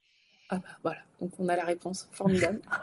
Ah 0.50 0.56
bah, 0.56 0.68
voilà, 0.82 0.98
donc 1.22 1.30
on 1.38 1.48
a 1.48 1.56
la 1.56 1.64
réponse, 1.64 2.06
formidable. 2.12 2.60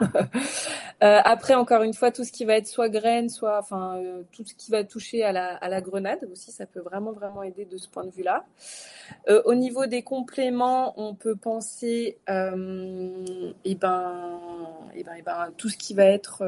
euh, 1.04 1.20
après, 1.24 1.54
encore 1.54 1.84
une 1.84 1.94
fois, 1.94 2.10
tout 2.10 2.24
ce 2.24 2.32
qui 2.32 2.44
va 2.44 2.56
être 2.56 2.66
soit 2.66 2.88
graines, 2.88 3.28
soit 3.28 3.56
enfin 3.56 3.98
euh, 3.98 4.22
tout 4.32 4.44
ce 4.44 4.52
qui 4.54 4.72
va 4.72 4.82
toucher 4.82 5.22
à 5.22 5.30
la, 5.30 5.54
à 5.54 5.68
la, 5.68 5.80
grenade 5.80 6.28
aussi, 6.32 6.50
ça 6.50 6.66
peut 6.66 6.80
vraiment 6.80 7.12
vraiment 7.12 7.44
aider 7.44 7.64
de 7.64 7.78
ce 7.78 7.88
point 7.88 8.04
de 8.04 8.10
vue-là. 8.10 8.44
Euh, 9.28 9.42
au 9.44 9.54
niveau 9.54 9.86
des 9.86 10.02
compléments, 10.02 10.92
on 11.00 11.14
peut 11.14 11.36
penser, 11.36 12.18
et 12.26 13.54
eh 13.64 13.74
ben, 13.76 14.40
et 14.92 15.00
eh 15.00 15.04
ben, 15.04 15.14
et 15.14 15.18
eh 15.18 15.22
ben, 15.22 15.52
tout 15.56 15.68
ce 15.68 15.76
qui 15.76 15.94
va 15.94 16.06
être 16.06 16.42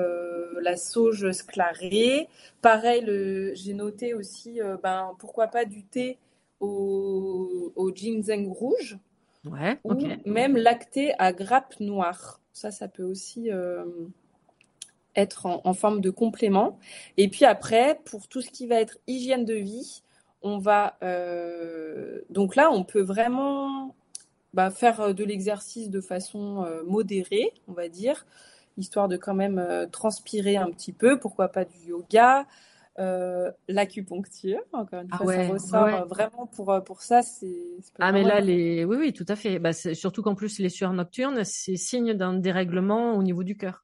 la 0.60 0.76
sauge 0.76 1.30
sclarée. 1.30 2.28
Pareil, 2.60 3.04
j'ai 3.54 3.74
noté 3.74 4.14
aussi, 4.14 4.60
ben 4.82 5.12
pourquoi 5.20 5.46
pas 5.46 5.64
du 5.64 5.84
thé 5.84 6.18
au, 6.58 7.72
au 7.76 7.94
ginseng 7.94 8.48
rouge. 8.48 8.98
Ouais, 9.44 9.78
ou 9.84 9.94
même 10.24 10.56
lacté 10.56 11.14
à 11.18 11.32
grappe 11.32 11.78
noire. 11.80 12.40
Ça, 12.52 12.70
ça 12.70 12.88
peut 12.88 13.02
aussi 13.02 13.50
euh, 13.50 13.84
être 15.16 15.46
en, 15.46 15.74
forme 15.74 16.00
de 16.00 16.10
complément. 16.10 16.78
Et 17.16 17.28
puis 17.28 17.44
après, 17.44 18.00
pour 18.04 18.26
tout 18.28 18.40
ce 18.40 18.50
qui 18.50 18.66
va 18.66 18.76
être 18.76 18.98
hygiène 19.06 19.44
de 19.44 19.54
vie, 19.54 20.02
on 20.42 20.58
va 20.58 20.96
euh, 21.02 22.20
donc 22.30 22.56
là, 22.56 22.70
on 22.70 22.84
peut 22.84 23.02
vraiment 23.02 23.94
bah, 24.54 24.70
faire 24.70 25.14
de 25.14 25.24
l'exercice 25.24 25.90
de 25.90 26.00
façon 26.00 26.64
euh, 26.64 26.82
modérée, 26.84 27.52
on 27.68 27.72
va 27.72 27.88
dire, 27.88 28.26
histoire 28.78 29.08
de 29.08 29.16
quand 29.16 29.34
même 29.34 29.88
transpirer 29.92 30.56
un 30.56 30.70
petit 30.70 30.92
peu. 30.92 31.18
Pourquoi 31.18 31.48
pas 31.48 31.64
du 31.64 31.78
yoga 31.88 32.46
euh, 32.98 33.50
l'acupuncture, 33.68 34.60
encore 34.72 35.00
une 35.00 35.08
ah 35.10 35.16
fois, 35.18 35.34
ça 35.34 35.48
ressort 35.48 35.84
euh, 35.84 36.04
vraiment 36.04 36.46
pour, 36.46 36.70
euh, 36.70 36.80
pour 36.80 37.02
ça. 37.02 37.22
C'est, 37.22 37.56
ah, 37.98 38.12
mais 38.12 38.22
là, 38.22 38.40
les... 38.40 38.84
oui, 38.84 38.96
oui, 38.98 39.12
tout 39.12 39.26
à 39.28 39.36
fait. 39.36 39.58
Bah, 39.58 39.72
surtout 39.72 40.22
qu'en 40.22 40.34
plus, 40.34 40.58
les 40.58 40.68
sueurs 40.68 40.92
nocturnes, 40.92 41.42
c'est 41.44 41.76
signe 41.76 42.14
d'un 42.14 42.34
dérèglement 42.34 43.14
au 43.14 43.22
niveau 43.22 43.42
du 43.42 43.56
cœur 43.56 43.83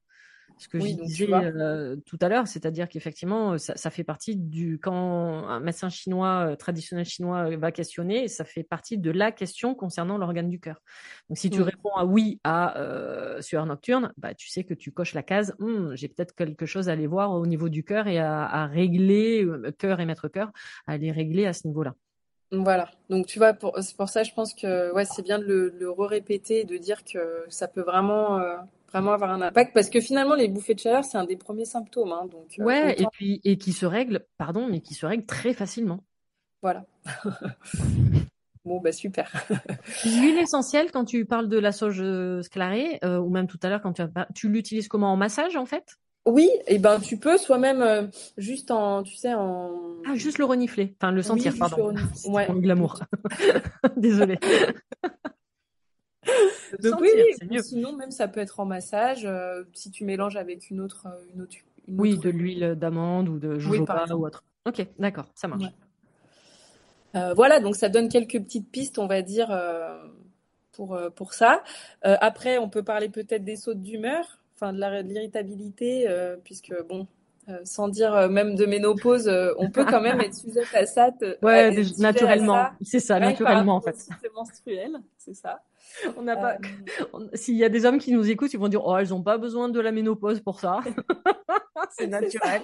ce 0.61 0.67
que 0.67 0.79
je 0.79 0.93
disais 0.93 1.27
euh, 1.33 1.95
tout 2.05 2.17
à 2.21 2.29
l'heure, 2.29 2.47
c'est-à-dire 2.47 2.87
qu'effectivement, 2.87 3.57
ça, 3.57 3.75
ça, 3.75 3.89
fait 3.89 4.03
partie 4.03 4.35
du 4.35 4.77
quand 4.79 5.47
un 5.47 5.59
médecin 5.59 5.89
chinois 5.89 6.51
euh, 6.51 6.55
traditionnel 6.55 7.05
chinois 7.05 7.49
euh, 7.49 7.57
va 7.57 7.71
questionner, 7.71 8.27
ça 8.27 8.45
fait 8.45 8.63
partie 8.63 8.99
de 8.99 9.09
la 9.09 9.31
question 9.31 9.73
concernant 9.73 10.19
l'organe 10.19 10.49
du 10.49 10.59
cœur. 10.59 10.81
Donc, 11.29 11.39
si 11.39 11.49
tu 11.49 11.59
mmh. 11.59 11.63
réponds 11.63 11.95
à 11.95 12.05
oui 12.05 12.39
à 12.43 12.77
euh, 12.77 13.41
sueur 13.41 13.65
nocturne, 13.65 14.13
bah 14.17 14.35
tu 14.35 14.49
sais 14.49 14.63
que 14.63 14.75
tu 14.75 14.91
coches 14.91 15.15
la 15.15 15.23
case. 15.23 15.55
Hum, 15.59 15.95
j'ai 15.95 16.07
peut-être 16.07 16.35
quelque 16.35 16.67
chose 16.67 16.89
à 16.89 16.91
aller 16.91 17.07
voir 17.07 17.31
au 17.31 17.47
niveau 17.47 17.67
du 17.67 17.83
cœur 17.83 18.07
et 18.07 18.19
à, 18.19 18.45
à 18.45 18.67
régler 18.67 19.47
cœur 19.79 19.99
et 19.99 20.05
maître 20.05 20.27
cœur, 20.27 20.51
à 20.85 20.97
les 20.97 21.11
régler 21.11 21.47
à 21.47 21.53
ce 21.53 21.67
niveau-là. 21.67 21.95
Voilà. 22.51 22.89
Donc 23.09 23.27
tu 23.27 23.39
vois, 23.39 23.53
pour, 23.53 23.77
c'est 23.81 23.95
pour 23.95 24.09
ça, 24.09 24.23
je 24.23 24.33
pense 24.33 24.53
que 24.53 24.91
ouais, 24.93 25.05
c'est 25.05 25.21
bien 25.21 25.39
de 25.39 25.45
le, 25.45 25.69
le 25.69 25.91
répéter 25.91 26.61
et 26.61 26.63
de 26.65 26.77
dire 26.77 27.03
que 27.03 27.45
ça 27.49 27.67
peut 27.67 27.81
vraiment 27.81 28.41
vraiment 28.91 29.13
avoir 29.13 29.31
un 29.31 29.41
impact. 29.41 29.73
Parce 29.73 29.89
que 29.89 29.99
finalement 30.01 30.35
les 30.35 30.47
bouffées 30.47 30.73
de 30.73 30.79
chaleur 30.79 31.03
c'est 31.03 31.17
un 31.17 31.25
des 31.25 31.37
premiers 31.37 31.65
symptômes 31.65 32.11
hein, 32.11 32.27
donc 32.31 32.59
euh, 32.59 32.65
ouais 32.65 32.95
et 32.99 33.05
puis 33.11 33.41
et 33.43 33.57
qui 33.57 33.73
se 33.73 33.85
règle 33.85 34.25
pardon 34.37 34.67
mais 34.67 34.81
qui 34.81 34.93
se 34.93 35.05
règle 35.05 35.25
très 35.25 35.53
facilement. 35.53 36.03
Voilà. 36.61 36.85
Bon 38.63 38.79
bah 38.79 38.91
super. 38.91 39.31
L'huile 40.05 40.37
essentielle 40.37 40.91
quand 40.91 41.03
tu 41.05 41.25
parles 41.25 41.49
de 41.49 41.57
la 41.57 41.71
sauge 41.71 42.03
sclarée 42.43 42.99
euh, 43.03 43.17
ou 43.17 43.29
même 43.31 43.47
tout 43.47 43.57
à 43.63 43.69
l'heure 43.69 43.81
quand 43.81 43.93
tu 43.93 44.03
tu 44.35 44.49
l'utilises 44.49 44.87
comment? 44.87 45.11
En 45.11 45.17
massage 45.17 45.55
en 45.55 45.65
fait? 45.65 45.97
Oui, 46.25 46.49
et 46.67 46.77
ben 46.77 46.99
tu 46.99 47.17
peux 47.17 47.37
soi-même 47.37 47.81
euh, 47.81 48.03
juste 48.37 48.69
en, 48.69 49.01
tu 49.01 49.15
sais, 49.15 49.33
en. 49.33 49.71
Ah, 50.05 50.15
juste 50.15 50.37
le 50.37 50.45
renifler, 50.45 50.95
enfin 50.99 51.11
le 51.11 51.23
sentir, 51.23 51.53
pardon. 51.57 51.89
Le 52.25 52.29
ouais. 52.29 52.47
glamour. 52.47 52.99
Désolée. 53.97 54.37
Donc 56.83 57.01
oui, 57.01 57.09
sinon 57.63 57.93
même 57.93 58.11
ça 58.11 58.27
peut 58.27 58.39
être 58.39 58.59
en 58.59 58.65
massage 58.65 59.27
si 59.73 59.89
tu 59.89 60.05
mélanges 60.05 60.37
avec 60.37 60.69
une 60.69 60.79
autre, 60.79 61.07
une 61.33 61.41
autre, 61.41 61.55
oui, 61.87 62.17
de 62.17 62.29
l'huile 62.29 62.75
d'amande 62.79 63.27
ou 63.27 63.39
de 63.39 63.57
jojoba 63.57 64.05
ou 64.13 64.25
autre. 64.25 64.43
Ok, 64.67 64.85
d'accord, 64.99 65.25
ça 65.33 65.47
marche. 65.47 65.65
voilà, 67.35 67.59
donc 67.59 67.75
ça 67.75 67.89
donne 67.89 68.09
quelques 68.09 68.39
petites 68.39 68.69
pistes, 68.69 68.99
on 68.99 69.07
va 69.07 69.23
dire, 69.23 69.49
pour, 70.71 70.97
pour 71.15 71.33
ça. 71.33 71.63
après, 72.03 72.59
on 72.59 72.69
peut 72.69 72.83
parler 72.83 73.09
peut-être 73.09 73.43
des 73.43 73.55
sautes 73.55 73.81
d'humeur, 73.81 74.40
enfin 74.61 74.73
de 74.73 75.07
l'irritabilité, 75.07 76.07
puisque 76.43 76.73
bon, 76.87 77.07
euh, 77.49 77.59
sans 77.63 77.87
dire 77.87 78.13
euh, 78.13 78.29
même 78.29 78.53
de 78.53 78.67
ménopause, 78.67 79.27
euh, 79.27 79.51
on 79.57 79.71
peut 79.71 79.83
quand 79.83 79.99
même 79.99 80.21
être 80.21 80.35
sujet 80.35 80.61
à 80.75 80.85
ça. 80.85 81.09
ouais, 81.41 81.75
naturellement. 81.97 82.67
C'est 82.81 82.99
ça, 82.99 83.19
naturellement 83.19 83.77
en 83.77 83.81
fait. 83.81 83.95
C'est 83.97 84.33
menstruel, 84.35 84.97
c'est 85.17 85.33
ça. 85.33 85.61
On 86.17 86.21
n'a 86.21 86.35
pas. 86.35 86.57
S'il 87.33 87.55
y 87.55 87.63
a 87.63 87.69
des 87.69 87.85
hommes 87.85 87.97
qui 87.97 88.13
nous 88.13 88.29
écoutent, 88.29 88.53
ils 88.53 88.59
vont 88.59 88.67
dire 88.67 88.85
oh 88.85 88.95
elles 88.95 89.09
n'ont 89.09 89.23
pas 89.23 89.39
besoin 89.39 89.69
de 89.69 89.79
la 89.79 89.91
ménopause 89.91 90.39
pour 90.39 90.59
ça. 90.59 90.81
c'est 91.97 92.05
naturel. 92.05 92.61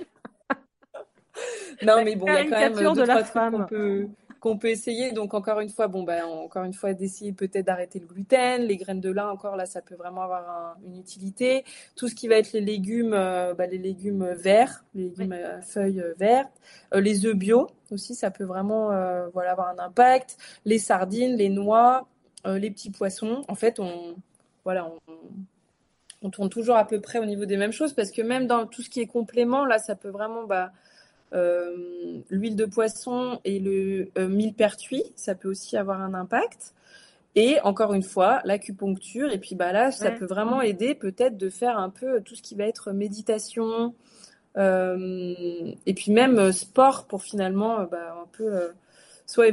non 1.82 2.04
mais 2.04 2.16
bon, 2.16 2.28
il 2.28 2.34
y 2.34 2.38
a 2.38 2.44
quand 2.44 2.60
même 2.60 2.74
deux, 2.74 3.02
de 3.02 3.08
la 3.08 3.24
femme. 3.24 3.66
peut 3.68 4.08
qu'on 4.40 4.58
peut 4.58 4.70
essayer. 4.70 5.12
Donc 5.12 5.34
encore 5.34 5.60
une 5.60 5.70
fois, 5.70 5.88
bon 5.88 6.04
ben 6.04 6.24
encore 6.26 6.64
une 6.64 6.74
fois 6.74 6.94
d'essayer 6.94 7.32
peut-être 7.34 7.66
d'arrêter 7.66 8.00
le 8.00 8.06
gluten, 8.06 8.64
les 8.64 8.78
graines 8.78 9.02
de 9.02 9.12
lin 9.12 9.30
encore 9.30 9.56
là, 9.56 9.66
ça 9.66 9.82
peut 9.82 9.96
vraiment 9.96 10.22
avoir 10.22 10.78
une 10.86 10.98
utilité. 10.98 11.64
Tout 11.96 12.08
ce 12.08 12.16
qui 12.16 12.28
va 12.28 12.36
être 12.36 12.54
les 12.54 12.62
légumes, 12.62 13.14
euh, 13.14 13.54
bah, 13.54 13.68
les 13.68 13.78
légumes 13.78 14.26
verts, 14.34 14.84
les 14.94 15.04
légumes 15.06 15.34
à 15.34 15.62
feuilles 15.62 16.02
euh, 16.02 16.14
vertes, 16.18 16.54
euh, 16.94 17.02
les 17.02 17.26
œufs 17.26 17.36
bio 17.36 17.68
aussi, 17.92 18.16
ça 18.16 18.32
peut 18.32 18.44
vraiment 18.44 18.88
voilà 19.34 19.52
avoir 19.52 19.70
un 19.70 19.80
impact. 19.80 20.38
Les 20.66 20.80
sardines, 20.80 21.36
les 21.36 21.50
noix, 21.50 22.08
les 22.46 22.70
petits 22.72 22.92
poissons. 22.92 23.44
En 23.48 23.56
fait, 23.56 23.80
on 23.80 24.16
voilà 24.66 24.86
on, 25.08 25.14
on 26.22 26.30
tourne 26.30 26.50
toujours 26.50 26.76
à 26.76 26.86
peu 26.86 27.00
près 27.00 27.20
au 27.20 27.26
niveau 27.26 27.46
des 27.46 27.58
mêmes 27.58 27.72
choses 27.72 27.94
parce 27.94 28.12
que 28.12 28.22
même 28.22 28.48
dans 28.48 28.66
tout 28.66 28.82
ce 28.82 28.90
qui 28.90 29.02
est 29.02 29.08
complément, 29.08 29.66
là, 29.66 29.80
ça 29.80 29.96
peut 29.96 30.10
vraiment 30.10 30.44
bah, 30.44 30.66
euh, 30.66 30.87
l'huile 31.32 32.56
de 32.56 32.66
poisson 32.66 33.40
et 33.44 33.60
le 33.60 34.10
euh, 34.18 34.28
millepertuis, 34.28 35.04
ça 35.16 35.36
peut 35.36 35.50
aussi 35.50 35.78
avoir 35.78 36.02
un 36.02 36.14
impact. 36.14 36.74
Et 37.36 37.60
encore 37.62 37.94
une 37.94 38.04
fois, 38.04 38.42
l'acupuncture. 38.46 39.32
Et 39.32 39.38
puis 39.38 39.56
bah 39.56 39.72
là, 39.72 39.92
ça 39.92 40.10
peut 40.10 40.26
vraiment 40.26 40.62
aider 40.62 40.96
peut-être 40.96 41.38
de 41.38 41.50
faire 41.50 41.78
un 41.78 41.90
peu 41.90 42.22
tout 42.22 42.36
ce 42.36 42.42
qui 42.42 42.56
va 42.56 42.66
être 42.66 42.92
méditation. 42.92 43.94
Euh, 44.58 45.36
et 45.86 45.94
puis 45.94 46.12
même 46.12 46.52
sport 46.52 47.06
pour 47.06 47.22
finalement 47.22 47.84
bah, 47.84 48.18
un 48.24 48.28
peu 48.32 48.72
soit 49.28 49.48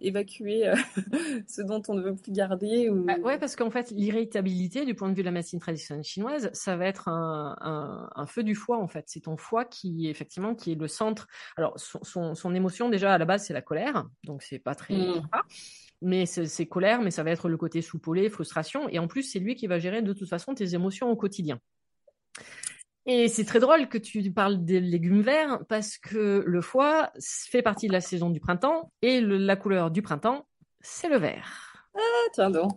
évacuer 0.00 0.68
euh, 0.68 0.76
ce 1.48 1.62
dont 1.62 1.82
on 1.88 1.94
ne 1.94 2.02
veut 2.02 2.14
plus 2.14 2.32
garder. 2.32 2.90
Ou... 2.90 3.02
Bah, 3.02 3.16
ouais, 3.18 3.38
parce 3.38 3.56
qu'en 3.56 3.70
fait, 3.70 3.90
l'irritabilité, 3.90 4.84
du 4.84 4.94
point 4.94 5.08
de 5.08 5.14
vue 5.14 5.22
de 5.22 5.26
la 5.26 5.32
médecine 5.32 5.58
traditionnelle 5.58 6.04
chinoise, 6.04 6.50
ça 6.52 6.76
va 6.76 6.86
être 6.86 7.08
un, 7.08 8.08
un, 8.14 8.26
feu 8.26 8.42
du 8.42 8.54
foie, 8.54 8.78
en 8.78 8.86
fait. 8.86 9.04
C'est 9.08 9.20
ton 9.20 9.38
foie 9.38 9.64
qui, 9.64 10.08
effectivement, 10.08 10.54
qui 10.54 10.72
est 10.72 10.74
le 10.74 10.86
centre. 10.86 11.26
Alors, 11.56 11.78
son, 11.78 12.34
son, 12.34 12.54
émotion, 12.54 12.90
déjà, 12.90 13.14
à 13.14 13.18
la 13.18 13.24
base, 13.24 13.44
c'est 13.46 13.54
la 13.54 13.62
colère. 13.62 14.06
Donc, 14.24 14.42
c'est 14.42 14.58
pas 14.58 14.74
très. 14.74 14.94
Mmh. 14.94 15.22
mais 16.02 16.26
c'est 16.26 16.66
colère, 16.66 17.00
mais 17.00 17.10
ça 17.10 17.22
va 17.22 17.30
être 17.30 17.48
le 17.48 17.56
côté 17.56 17.80
soupolé, 17.80 18.28
frustration. 18.28 18.86
Et 18.90 18.98
en 18.98 19.08
plus, 19.08 19.22
c'est 19.22 19.38
lui 19.38 19.54
qui 19.54 19.66
va 19.66 19.78
gérer 19.78 20.02
de 20.02 20.12
toute 20.12 20.28
façon 20.28 20.54
tes 20.54 20.74
émotions 20.74 21.10
au 21.10 21.16
quotidien. 21.16 21.58
Et 23.06 23.28
c'est 23.28 23.44
très 23.44 23.60
drôle 23.60 23.88
que 23.88 23.98
tu 23.98 24.32
parles 24.32 24.64
des 24.64 24.80
légumes 24.80 25.22
verts 25.22 25.60
parce 25.68 25.96
que 25.96 26.42
le 26.44 26.60
foie 26.60 27.12
fait 27.20 27.62
partie 27.62 27.86
de 27.86 27.92
la 27.92 28.00
saison 28.00 28.30
du 28.30 28.40
printemps 28.40 28.90
et 29.00 29.20
la 29.20 29.54
couleur 29.54 29.92
du 29.92 30.02
printemps, 30.02 30.46
c'est 30.80 31.08
le 31.08 31.16
vert. 31.16 31.88
Ah, 31.94 32.00
tiens 32.34 32.50
donc. 32.50 32.72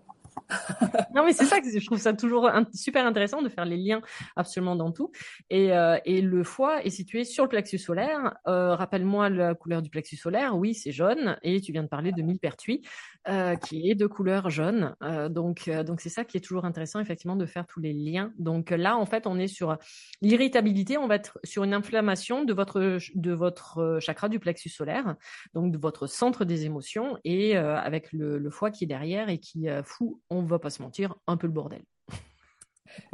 non, 1.15 1.25
mais 1.25 1.33
c'est 1.33 1.45
ça 1.45 1.59
que 1.61 1.67
je 1.67 1.85
trouve 1.85 1.99
ça 1.99 2.13
toujours 2.13 2.49
super 2.73 3.05
intéressant 3.05 3.41
de 3.41 3.49
faire 3.49 3.65
les 3.65 3.77
liens 3.77 4.01
absolument 4.35 4.75
dans 4.75 4.91
tout. 4.91 5.11
Et, 5.49 5.73
euh, 5.73 5.97
et 6.05 6.21
le 6.21 6.43
foie 6.43 6.83
est 6.83 6.89
situé 6.89 7.23
sur 7.23 7.43
le 7.43 7.49
plexus 7.49 7.77
solaire. 7.77 8.35
Euh, 8.47 8.75
rappelle-moi 8.75 9.29
la 9.29 9.55
couleur 9.55 9.81
du 9.81 9.89
plexus 9.89 10.17
solaire. 10.17 10.55
Oui, 10.57 10.73
c'est 10.73 10.91
jaune. 10.91 11.37
Et 11.43 11.61
tu 11.61 11.71
viens 11.71 11.83
de 11.83 11.87
parler 11.87 12.11
de 12.11 12.21
millepertuis, 12.21 12.81
euh, 13.29 13.55
qui 13.55 13.89
est 13.89 13.95
de 13.95 14.07
couleur 14.07 14.49
jaune. 14.49 14.95
donc, 15.29 15.69
donc 15.69 16.01
c'est 16.01 16.09
ça 16.09 16.25
qui 16.25 16.37
est 16.37 16.41
toujours 16.41 16.65
intéressant, 16.65 16.99
effectivement, 16.99 17.35
de 17.35 17.45
faire 17.45 17.65
tous 17.67 17.79
les 17.79 17.93
liens. 17.93 18.33
Donc 18.37 18.71
là, 18.71 18.97
en 18.97 19.05
fait, 19.05 19.27
on 19.27 19.37
est 19.37 19.47
sur 19.47 19.77
l'irritabilité. 20.21 20.97
On 20.97 21.07
va 21.07 21.15
être 21.15 21.39
sur 21.43 21.63
une 21.63 21.73
inflammation 21.73 22.43
de 22.43 22.53
votre 22.53 22.97
de 23.15 23.31
votre 23.31 23.99
chakra 23.99 24.29
du 24.29 24.39
plexus 24.39 24.69
solaire, 24.69 25.15
donc 25.53 25.71
de 25.71 25.77
votre 25.77 26.07
centre 26.07 26.45
des 26.45 26.65
émotions, 26.65 27.17
et 27.23 27.55
avec 27.55 28.11
le, 28.11 28.49
foie 28.49 28.71
qui 28.71 28.85
est 28.85 28.87
derrière 28.87 29.29
et 29.29 29.37
qui 29.37 29.67
fout 29.83 30.19
on 30.29 30.43
va 30.43 30.59
pas 30.59 30.69
se 30.69 30.81
mentir, 30.81 31.15
un 31.27 31.37
peu 31.37 31.47
le 31.47 31.53
bordel. 31.53 31.83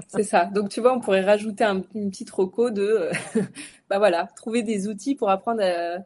C'est 0.07 0.23
ça. 0.23 0.45
Donc 0.45 0.69
tu 0.69 0.81
vois, 0.81 0.93
on 0.93 0.99
pourrait 0.99 1.23
rajouter 1.23 1.63
un, 1.63 1.83
une 1.93 2.09
petite 2.09 2.29
roco 2.29 2.71
de, 2.71 3.09
bah 3.89 3.97
voilà, 3.97 4.27
trouver 4.35 4.63
des 4.63 4.87
outils 4.87 5.15
pour 5.15 5.29
apprendre 5.29 5.61
à 5.61 5.99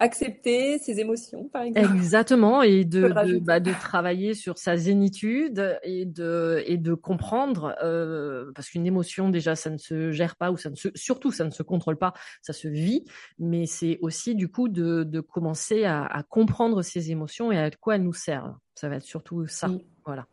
accepter 0.00 0.78
ses 0.78 0.98
émotions, 0.98 1.48
par 1.48 1.62
exemple. 1.62 1.94
Exactement, 1.94 2.62
et 2.62 2.84
de, 2.84 3.08
bah, 3.42 3.60
de, 3.60 3.70
travailler 3.70 4.34
sur 4.34 4.58
sa 4.58 4.76
zénitude 4.76 5.78
et 5.82 6.06
de, 6.06 6.62
et 6.66 6.78
de 6.78 6.94
comprendre, 6.94 7.76
euh, 7.82 8.50
parce 8.54 8.70
qu'une 8.70 8.86
émotion, 8.86 9.28
déjà, 9.28 9.54
ça 9.54 9.68
ne 9.68 9.76
se 9.76 10.10
gère 10.10 10.36
pas, 10.36 10.50
ou 10.50 10.56
ça 10.56 10.70
ne 10.70 10.74
se, 10.74 10.88
surtout, 10.94 11.30
ça 11.30 11.44
ne 11.44 11.50
se 11.50 11.62
contrôle 11.62 11.98
pas, 11.98 12.14
ça 12.40 12.54
se 12.54 12.66
vit, 12.66 13.04
mais 13.38 13.66
c'est 13.66 13.98
aussi, 14.00 14.34
du 14.34 14.48
coup, 14.48 14.68
de, 14.68 15.04
de 15.04 15.20
commencer 15.20 15.84
à, 15.84 16.04
à, 16.06 16.22
comprendre 16.22 16.82
ses 16.82 17.10
émotions 17.10 17.52
et 17.52 17.58
à 17.58 17.70
quoi 17.70 17.96
elles 17.96 18.02
nous 18.02 18.14
servent. 18.14 18.56
Ça 18.74 18.88
va 18.88 18.96
être 18.96 19.04
surtout 19.04 19.46
ça. 19.46 19.68
Voilà. 20.06 20.26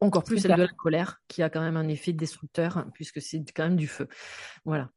Encore 0.00 0.22
plus 0.22 0.38
celle 0.38 0.54
de 0.54 0.62
la 0.62 0.68
colère, 0.68 1.20
qui 1.26 1.42
a 1.42 1.50
quand 1.50 1.60
même 1.60 1.76
un 1.76 1.88
effet 1.88 2.12
destructeur, 2.12 2.86
puisque 2.94 3.20
c'est 3.20 3.42
quand 3.54 3.64
même 3.64 3.76
du 3.76 3.88
feu. 3.88 4.06
Voilà. 4.64 4.90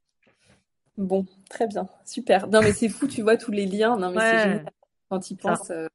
Bon, 0.98 1.26
très 1.50 1.68
bien, 1.68 1.88
super. 2.06 2.48
Non, 2.48 2.62
mais 2.62 2.74
c'est 2.74 2.90
fou, 2.90 3.08
tu 3.08 3.22
vois 3.22 3.38
tous 3.38 3.52
les 3.52 3.66
liens. 3.66 3.98
Non, 3.98 4.12
mais 4.12 4.20
c'est 4.20 4.44
génial 4.44 4.72
quand 5.10 5.32
il 5.32 5.38
pense. 5.38 5.70
Euh, 5.70 5.88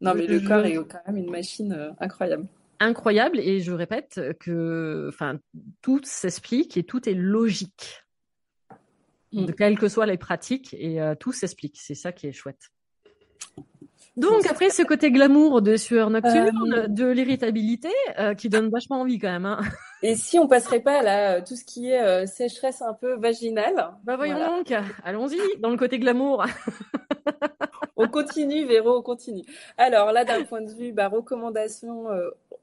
non, 0.00 0.14
mais 0.14 0.26
le, 0.26 0.40
corps 0.40 0.64
est 0.64 0.74
quand 0.74 1.00
même 1.06 1.16
une 1.16 1.30
machine 1.30 1.72
euh, 1.72 1.90
incroyable. 2.00 2.46
Incroyable, 2.80 3.38
et 3.38 3.60
je 3.60 3.72
répète 3.72 4.20
que 4.40 5.06
enfin, 5.08 5.38
tout 5.80 6.00
s'explique 6.02 6.76
et 6.76 6.82
tout 6.82 7.08
est 7.08 7.14
logique. 7.14 8.04
Mm. 9.32 9.46
De 9.46 9.52
quelles 9.52 9.78
que 9.78 9.88
soient 9.88 10.06
les 10.06 10.18
pratiques, 10.18 10.74
et 10.74 11.00
euh, 11.00 11.14
tout 11.14 11.32
s'explique. 11.32 11.78
C'est 11.80 11.94
ça 11.94 12.12
qui 12.12 12.26
est 12.26 12.32
chouette. 12.32 12.70
Donc 14.16 14.44
après 14.46 14.68
ce 14.68 14.82
côté 14.82 15.10
glamour 15.10 15.62
de 15.62 15.76
sueur 15.76 16.10
nocturne, 16.10 16.86
de 16.88 17.06
l'irritabilité, 17.06 17.88
qui 18.36 18.50
donne 18.50 18.68
vachement 18.68 19.00
envie 19.00 19.18
quand 19.18 19.30
même. 19.30 19.46
Hein. 19.46 19.60
Et 20.02 20.16
si 20.16 20.38
on 20.38 20.48
passerait 20.48 20.80
pas 20.80 20.98
à 20.98 21.02
la, 21.02 21.42
tout 21.42 21.56
ce 21.56 21.64
qui 21.64 21.90
est 21.90 22.02
euh, 22.02 22.26
sécheresse 22.26 22.82
un 22.82 22.94
peu 22.94 23.14
vaginale 23.14 23.90
Bah 24.04 24.16
voyons 24.16 24.38
donc, 24.38 24.72
allons-y 25.04 25.38
dans 25.60 25.70
le 25.70 25.76
côté 25.76 25.98
glamour. 25.98 26.44
on 27.96 28.08
continue, 28.08 28.64
Véro, 28.64 28.98
on 28.98 29.02
continue. 29.02 29.44
Alors 29.78 30.12
là, 30.12 30.24
d'un 30.24 30.44
point 30.44 30.60
de 30.60 30.72
vue 30.72 30.92
bah, 30.92 31.08
recommandation 31.08 32.06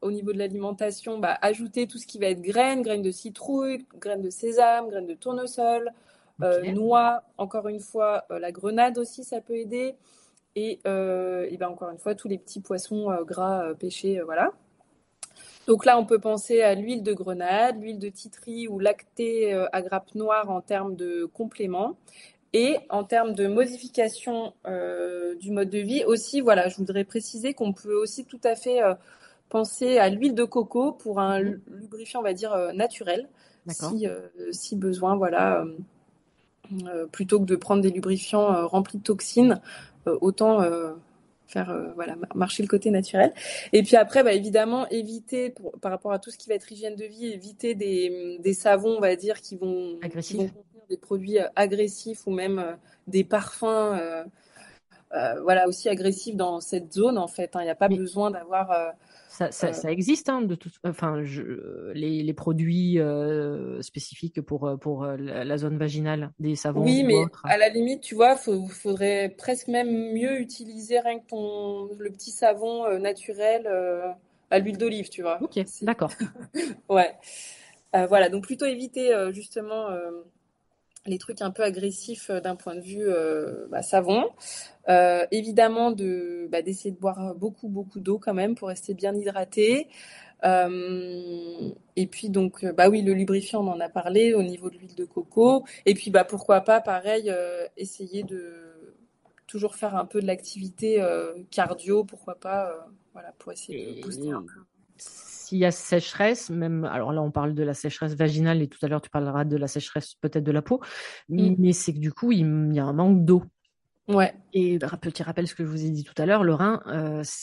au 0.02 0.12
niveau 0.12 0.34
de 0.34 0.38
l'alimentation, 0.38 1.18
bah, 1.18 1.38
ajouter 1.42 1.88
tout 1.88 1.98
ce 1.98 2.08
qui 2.08 2.20
va 2.20 2.28
être 2.28 2.42
graines, 2.42 2.82
graines 2.82 3.02
de 3.02 3.12
citrouille, 3.12 3.86
graines 4.00 4.22
de 4.22 4.30
sésame, 4.30 4.90
graines 4.90 5.08
de 5.08 5.14
tournesol, 5.14 5.92
noix. 6.74 7.24
Encore 7.38 7.68
une 7.68 7.80
fois, 7.80 8.26
la 8.30 8.52
grenade 8.52 8.98
aussi, 8.98 9.24
ça 9.24 9.40
peut 9.40 9.56
aider. 9.56 9.96
Et, 10.56 10.80
euh, 10.88 11.50
ben 11.58 11.70
encore 11.70 11.90
une 11.90 12.00
fois, 12.00 12.16
tous 12.16 12.28
les 12.28 12.38
petits 12.38 12.62
poissons 12.62 13.12
euh, 13.12 13.24
gras 13.24 13.64
euh, 13.64 13.74
pêchés, 13.74 14.22
voilà. 14.22 14.52
Donc 15.68 15.86
là, 15.86 15.99
on 15.99 16.05
peut 16.05 16.20
penser 16.20 16.62
à 16.62 16.74
l'huile 16.76 17.03
de 17.03 17.14
grenade, 17.14 17.80
l'huile 17.80 17.99
de 17.99 18.10
titri 18.10 18.68
ou 18.68 18.80
lactée 18.80 19.53
à 19.72 19.82
grappe 19.82 20.16
noire 20.16 20.49
en 20.49 20.62
termes 20.62 20.95
de 20.95 21.26
complément. 21.26 21.97
Et 22.53 22.78
en 22.89 23.03
termes 23.03 23.34
de 23.34 23.45
modification 23.47 24.53
du 25.39 25.51
mode 25.51 25.70
de 25.70 25.78
vie, 25.78 26.03
aussi, 26.05 26.41
voilà, 26.41 26.68
je 26.68 26.78
voudrais 26.78 27.03
préciser 27.03 27.53
qu'on 27.53 27.74
peut 27.74 27.93
aussi 27.93 28.26
tout 28.26 28.39
à 28.43 28.55
fait 28.55 28.80
penser 29.49 29.99
à 29.99 30.10
l'huile 30.10 30.34
de 30.34 30.43
coco 30.43 30.91
pour 30.91 31.20
un 31.20 31.39
lubrifiant, 31.39 32.22
on 32.22 32.24
va 32.24 32.34
dire, 32.34 32.57
naturel, 32.74 33.30
si, 33.68 34.07
si, 34.51 34.76
besoin, 34.76 35.16
voilà. 35.16 35.64
plutôt 37.12 37.39
que 37.39 37.45
de 37.45 37.55
prendre 37.55 37.84
des 37.84 37.91
lubrifiants 37.91 38.68
remplis 38.68 38.97
de 38.97 39.03
toxines, 39.03 39.62
euh, 40.07 40.18
autant 40.22 40.62
euh, 40.62 40.93
faire 41.50 41.72
euh, 41.72 41.91
voilà 41.95 42.16
marcher 42.36 42.64
le 42.64 42.70
côté 42.70 42.91
naturel 42.91 43.34
et 43.74 43.84
puis 43.84 43.95
après 43.95 44.24
bah, 44.24 44.34
évidemment 44.34 44.88
éviter 44.89 45.54
par 45.82 45.91
rapport 45.91 46.14
à 46.14 46.20
tout 46.20 46.32
ce 46.32 46.38
qui 46.38 46.47
va 46.47 46.56
être 46.56 46.72
hygiène 46.72 46.95
de 46.95 47.06
vie 47.06 47.28
éviter 47.28 47.76
des, 47.76 48.54
savons 48.54 48.97
on 48.97 49.00
va 49.02 49.16
dire 49.16 49.41
qui 49.41 49.56
vont, 49.58 50.00
contenir 50.02 50.52
des 50.89 50.97
produits 50.97 51.38
agressifs 51.56 52.26
ou 52.28 52.32
même 52.32 52.78
des 53.08 53.24
parfums 53.24 54.00
voilà 55.12 55.68
aussi 55.68 55.89
agressifs 55.89 56.36
dans 56.36 56.60
cette 56.62 56.93
zone 56.93 57.18
en 57.18 57.28
fait 57.28 57.56
hein. 57.56 57.62
il 57.62 57.66
n'y 57.66 57.72
a 57.72 57.76
pas 57.76 57.89
besoin 57.89 58.32
d'avoir 58.32 58.93
ça, 59.52 59.74
ça, 59.74 59.92
existe, 59.92 60.28
hein, 60.28 60.42
de 60.42 60.56
tout, 60.56 60.70
enfin, 60.84 61.24
je, 61.24 61.92
les, 61.94 62.24
les, 62.24 62.34
produits 62.34 63.00
euh, 63.00 63.82
spécifiques 63.82 64.42
pour, 64.42 64.68
euh, 64.68 64.76
pour 64.76 65.04
euh, 65.04 65.16
la 65.18 65.58
zone 65.58 65.78
vaginale, 65.78 66.32
des 66.40 66.56
savons. 66.56 66.84
Oui, 66.84 67.04
mais 67.04 67.24
à 67.46 67.58
la 67.58 67.70
limite, 67.70 68.02
tu 68.02 68.16
vois, 68.16 68.36
il 68.48 68.70
faudrait 68.70 69.34
presque 69.38 69.70
même 69.70 70.14
mieux 70.14 70.42
utiliser 70.42 71.00
rien 71.00 71.20
que 71.20 71.28
ton, 71.28 71.90
le 71.98 72.10
petit 72.12 72.32
savon 72.32 73.00
naturel 73.00 73.68
à 74.52 74.60
l'huile 74.60 74.78
d'olive, 74.78 75.10
tu 75.10 75.22
vois. 75.22 75.42
Ok, 75.42 75.60
d'accord. 75.84 76.12
ouais. 76.90 77.16
voilà, 77.94 78.30
donc 78.30 78.44
plutôt 78.44 78.66
éviter 78.66 79.14
justement 79.32 79.88
les 81.10 81.18
trucs 81.18 81.41
un 81.41 81.51
peu 81.51 81.64
agressifs 81.64 82.32
d'un 82.32 82.55
point 82.55 82.76
de 82.76 82.82
vue 82.82 83.07
bah, 83.70 83.82
savon. 83.82 84.26
évidemment, 85.32 85.91
de 85.91 86.47
bah, 86.51 86.62
d'essayer 86.62 86.91
de 86.91 86.99
boire 86.99 87.36
beaucoup 87.36 87.68
beaucoup 87.68 87.99
d'eau 87.99 88.20
quand 88.20 88.34
même 88.34 88.55
pour 88.55 88.70
rester 88.70 88.93
bien 88.93 89.14
hydraté. 89.14 89.88
Euh, 90.43 91.72
et 91.95 92.07
puis 92.07 92.30
donc, 92.30 92.64
euh, 92.64 92.72
bah 92.72 92.89
oui, 92.89 93.01
le 93.01 93.14
lubrifiant, 93.14 93.66
on 93.66 93.72
en 93.72 93.80
a 93.80 93.89
parlé 93.89 94.34
au 94.34 94.43
niveau 94.43 94.70
de 94.70 94.78
l'huile 94.78 94.95
de 94.95 95.05
coco. 95.05 95.66
Et 95.86 95.93
puis, 95.93 96.12
bah 96.12 96.24
pourquoi 96.24 96.62
pas, 96.62 96.82
pareil, 96.82 97.30
euh, 97.30 97.68
essayer 97.78 98.24
de 98.24 98.53
toujours 99.47 99.76
faire 99.76 99.95
un 99.95 100.05
peu 100.05 100.22
de 100.22 100.28
l'activité 100.28 101.03
cardio, 101.49 102.03
pourquoi 102.03 102.36
pas, 102.36 102.88
voilà, 103.14 103.34
pour 103.39 103.51
essayer 103.51 103.95
de 103.95 104.01
booster 104.01 104.30
un 104.30 104.43
peu. 104.43 104.62
S'il 105.50 105.58
y 105.58 105.66
a 105.66 105.72
sécheresse, 105.72 106.50
même, 106.52 106.86
alors 106.86 107.12
là 107.12 107.22
on 107.22 107.32
parle 107.32 107.56
de 107.56 107.64
la 107.64 107.74
sécheresse 107.74 108.16
vaginale 108.16 108.62
et 108.62 108.68
tout 108.68 108.78
à 108.84 108.88
l'heure 108.88 109.02
tu 109.02 109.10
parleras 109.10 109.45
de 109.45 109.58
la 109.58 109.68
sécheresse 109.68 110.14
peut-être 110.22 110.43
de 110.43 110.52
la 110.52 110.62
peau, 110.62 110.80
mm. 111.30 111.56
mais 111.58 111.74
c'est 111.74 111.93
que 111.93 112.00
du 112.00 112.14
coup 112.14 112.32
il 112.32 112.74
y 112.74 112.80
a 112.80 112.86
un 112.86 112.93
manque 112.93 113.26
d'eau. 113.26 113.43
Ouais. 114.08 114.34
Et 114.54 114.80
petit 114.80 115.22
rappel, 115.22 115.47
ce 115.47 115.54
que 115.54 115.64
je 115.64 115.70
vous 115.70 115.86
ai 115.86 115.89
dit 115.89 116.04
tout 116.04 116.20
à 116.20 116.26
l'heure, 116.26 116.43
le 116.43 116.54
rein 116.54 116.82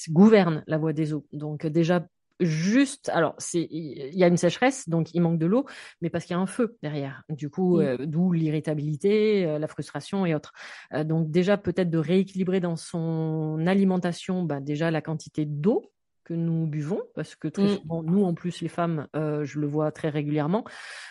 gouverne 0.09 0.63
la 0.67 0.79
voie 0.79 0.93
des 0.93 1.15
eaux. 1.15 1.27
Donc 1.33 1.67
déjà 1.67 2.07
juste, 2.41 3.09
alors 3.09 3.35
c'est, 3.39 3.67
il 3.71 4.15
y 4.15 4.25
a 4.25 4.27
une 4.27 4.37
sécheresse, 4.37 4.89
donc 4.89 5.15
il 5.15 5.21
manque 5.21 5.39
de 5.39 5.47
l'eau, 5.47 5.67
mais 6.01 6.11
parce 6.11 6.25
qu'il 6.25 6.35
y 6.35 6.39
a 6.39 6.41
un 6.41 6.47
feu 6.47 6.77
derrière. 6.83 7.23
Du 7.29 7.51
coup, 7.51 7.81
euh, 7.81 7.97
d'où 8.01 8.33
l'irritabilité, 8.33 9.47
euh, 9.47 9.59
la 9.59 9.69
frustration 9.69 10.27
et 10.27 10.35
autres. 10.35 10.53
Euh, 10.93 11.05
donc 11.05 11.31
déjà 11.31 11.57
peut-être 11.57 11.91
de 11.91 11.99
rééquilibrer 11.99 12.61
dans 12.61 12.77
son 12.77 13.67
alimentation, 13.67 14.43
bah, 14.43 14.61
déjà 14.61 14.91
la 14.91 15.01
quantité 15.01 15.47
d'eau 15.47 15.91
que 16.27 16.35
nous 16.35 16.66
buvons, 16.66 17.03
parce 17.14 17.37
que 17.37 17.49
très 17.49 17.64
mmh. 17.64 17.77
souvent, 17.77 18.03
nous 18.03 18.24
en 18.24 18.35
plus 18.35 18.61
les 18.61 18.68
femmes, 18.68 19.07
je 19.14 19.61
le 19.61 19.66
vois 19.66 19.93
très 19.93 20.09
régulièrement, 20.09 20.64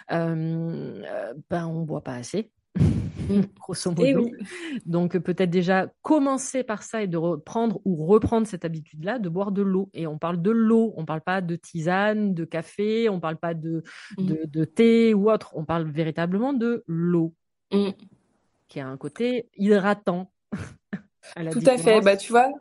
ben 0.09 1.03
on 1.51 1.81
boit 1.83 2.03
pas 2.03 2.15
assez. 2.15 2.51
Mmh. 2.77 3.41
grosso 3.59 3.93
eh 3.97 4.13
modo. 4.13 4.31
Donc 4.85 5.17
peut-être 5.17 5.49
déjà 5.49 5.87
commencer 6.01 6.63
par 6.63 6.83
ça 6.83 7.01
et 7.03 7.07
de 7.07 7.17
reprendre 7.17 7.79
ou 7.85 8.05
reprendre 8.05 8.47
cette 8.47 8.65
habitude-là 8.65 9.19
de 9.19 9.29
boire 9.29 9.51
de 9.51 9.61
l'eau. 9.61 9.89
Et 9.93 10.07
on 10.07 10.17
parle 10.17 10.41
de 10.41 10.51
l'eau, 10.51 10.93
on 10.97 11.05
parle 11.05 11.21
pas 11.21 11.41
de 11.41 11.55
tisane, 11.55 12.33
de 12.33 12.45
café, 12.45 13.09
on 13.09 13.19
parle 13.19 13.37
pas 13.37 13.53
de, 13.53 13.83
mmh. 14.17 14.45
de, 14.45 14.65
thé 14.65 15.13
ou 15.13 15.31
autre, 15.31 15.51
on 15.55 15.65
parle 15.65 15.89
véritablement 15.89 16.53
de 16.53 16.83
l'eau, 16.87 17.33
mmh. 17.71 17.89
qui 18.67 18.79
a 18.79 18.87
un 18.87 18.97
côté 18.97 19.49
hydratant. 19.55 20.31
Tout 21.51 21.63
à 21.65 21.77
fait. 21.77 22.01
Bah, 22.01 22.17
tu 22.17 22.31
vois, 22.31 22.51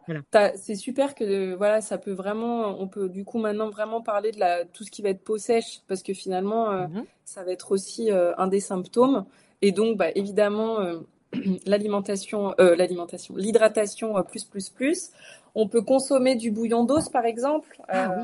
c'est 0.57 0.75
super 0.75 1.15
que 1.15 1.55
voilà, 1.55 1.81
ça 1.81 1.99
peut 1.99 2.13
vraiment, 2.13 2.81
on 2.81 2.89
peut 2.89 3.09
du 3.09 3.25
coup 3.25 3.39
maintenant 3.39 3.71
vraiment 3.71 4.01
parler 4.01 4.33
de 4.33 4.41
la, 4.41 4.65
tout 4.65 4.85
ce 4.85 4.91
qui 4.91 5.03
va 5.03 5.11
être 5.11 5.23
peau 5.23 5.39
sèche, 5.39 5.81
parce 5.87 6.03
que 6.03 6.15
finalement, 6.15 6.71
euh, 6.71 6.87
ça 7.25 7.45
va 7.45 7.53
être 7.53 7.73
aussi 7.73 8.11
euh, 8.11 8.33
un 8.37 8.49
des 8.49 8.61
symptômes. 8.61 9.25
Et 9.63 9.73
donc, 9.73 9.97
bah, 9.97 10.11
évidemment, 10.15 10.81
euh, 10.81 11.01
l'alimentation, 11.67 12.55
l'alimentation, 12.59 13.35
l'hydratation 13.37 14.23
plus 14.23 14.45
plus 14.45 14.71
plus. 14.71 15.11
On 15.55 15.69
peut 15.69 15.83
consommer 15.83 16.35
du 16.35 16.51
bouillon 16.51 16.85
d'os, 16.85 17.09
par 17.09 17.25
exemple. 17.25 17.81
Ah 17.89 18.17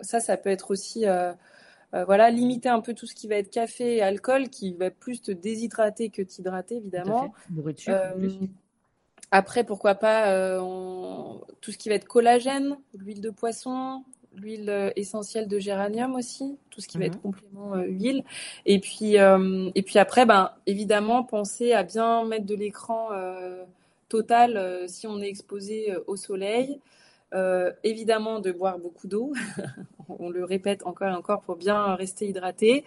ça, 0.00 0.20
ça 0.20 0.36
peut 0.36 0.50
être 0.50 0.70
aussi, 0.70 1.06
voilà, 1.92 2.30
limiter 2.30 2.68
un 2.68 2.80
peu 2.80 2.92
tout 2.92 3.06
ce 3.06 3.14
qui 3.14 3.28
va 3.28 3.36
être 3.36 3.50
café 3.50 3.96
et 3.96 4.02
alcool, 4.02 4.50
qui 4.50 4.74
va 4.74 4.90
plus 4.90 5.22
te 5.22 5.32
déshydrater 5.32 6.10
que 6.10 6.20
t'hydrater, 6.20 6.76
évidemment. 6.76 7.32
Après, 9.36 9.64
pourquoi 9.64 9.96
pas 9.96 10.58
tout 11.60 11.72
ce 11.72 11.76
qui 11.76 11.88
va 11.88 11.96
être 11.96 12.06
collagène, 12.06 12.76
l'huile 12.96 13.20
de 13.20 13.30
poisson, 13.30 14.04
l'huile 14.36 14.70
euh, 14.70 14.90
essentielle 14.94 15.48
de 15.48 15.58
géranium 15.58 16.14
aussi, 16.14 16.56
tout 16.70 16.80
ce 16.80 16.86
qui 16.86 16.98
va 16.98 17.06
être 17.06 17.16
mhm. 17.16 17.22
complément 17.22 17.74
euh, 17.74 17.82
huile. 17.82 18.22
Et 18.64 18.78
puis, 18.78 19.18
euh, 19.18 19.70
et 19.74 19.82
puis 19.82 19.98
après, 19.98 20.24
ben, 20.24 20.52
évidemment, 20.66 21.24
penser 21.24 21.72
à 21.72 21.82
bien 21.82 22.24
mettre 22.26 22.46
de 22.46 22.54
l'écran 22.54 23.08
total 24.08 24.84
si 24.86 25.08
on 25.08 25.20
est 25.20 25.28
exposé 25.28 25.92
au 26.06 26.14
soleil. 26.14 26.78
évidemment, 27.82 28.38
de 28.38 28.52
boire 28.52 28.78
beaucoup 28.78 29.08
d'eau. 29.08 29.32
on 30.20 30.30
le 30.30 30.44
répète 30.44 30.86
encore 30.86 31.08
et 31.08 31.14
encore 31.14 31.40
pour 31.40 31.56
bien 31.56 31.96
rester 31.96 32.28
hydraté. 32.28 32.84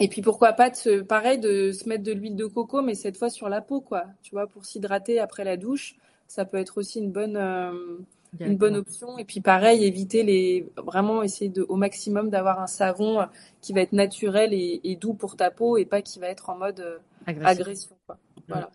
Et 0.00 0.08
puis 0.08 0.22
pourquoi 0.22 0.52
pas, 0.54 0.70
de 0.70 1.02
pareil, 1.02 1.38
de 1.38 1.72
se 1.72 1.88
mettre 1.88 2.02
de 2.02 2.12
l'huile 2.12 2.36
de 2.36 2.46
coco, 2.46 2.82
mais 2.82 2.94
cette 2.94 3.16
fois 3.16 3.30
sur 3.30 3.48
la 3.48 3.60
peau, 3.60 3.80
quoi. 3.80 4.06
Tu 4.22 4.32
vois, 4.32 4.46
pour 4.46 4.64
s'hydrater 4.64 5.20
après 5.20 5.44
la 5.44 5.56
douche, 5.56 5.96
ça 6.26 6.44
peut 6.44 6.56
être 6.56 6.78
aussi 6.78 6.98
une 6.98 7.12
bonne 7.12 7.36
une 8.38 8.56
bonne 8.56 8.76
option. 8.76 9.18
Et 9.18 9.24
puis 9.24 9.40
pareil, 9.40 9.84
éviter 9.84 10.22
les 10.22 10.66
vraiment 10.76 11.22
essayer 11.22 11.50
de 11.50 11.64
au 11.68 11.76
maximum 11.76 12.30
d'avoir 12.30 12.60
un 12.60 12.66
savon 12.66 13.26
qui 13.60 13.72
va 13.72 13.80
être 13.80 13.92
naturel 13.92 14.52
et, 14.52 14.98
doux 15.00 15.14
pour 15.14 15.36
ta 15.36 15.50
peau 15.50 15.76
et 15.76 15.84
pas 15.84 16.02
qui 16.02 16.18
va 16.18 16.28
être 16.28 16.50
en 16.50 16.56
mode 16.56 16.80
euh, 16.80 16.98
agression. 17.26 17.96
Quoi. 18.06 18.18
Voilà. 18.48 18.70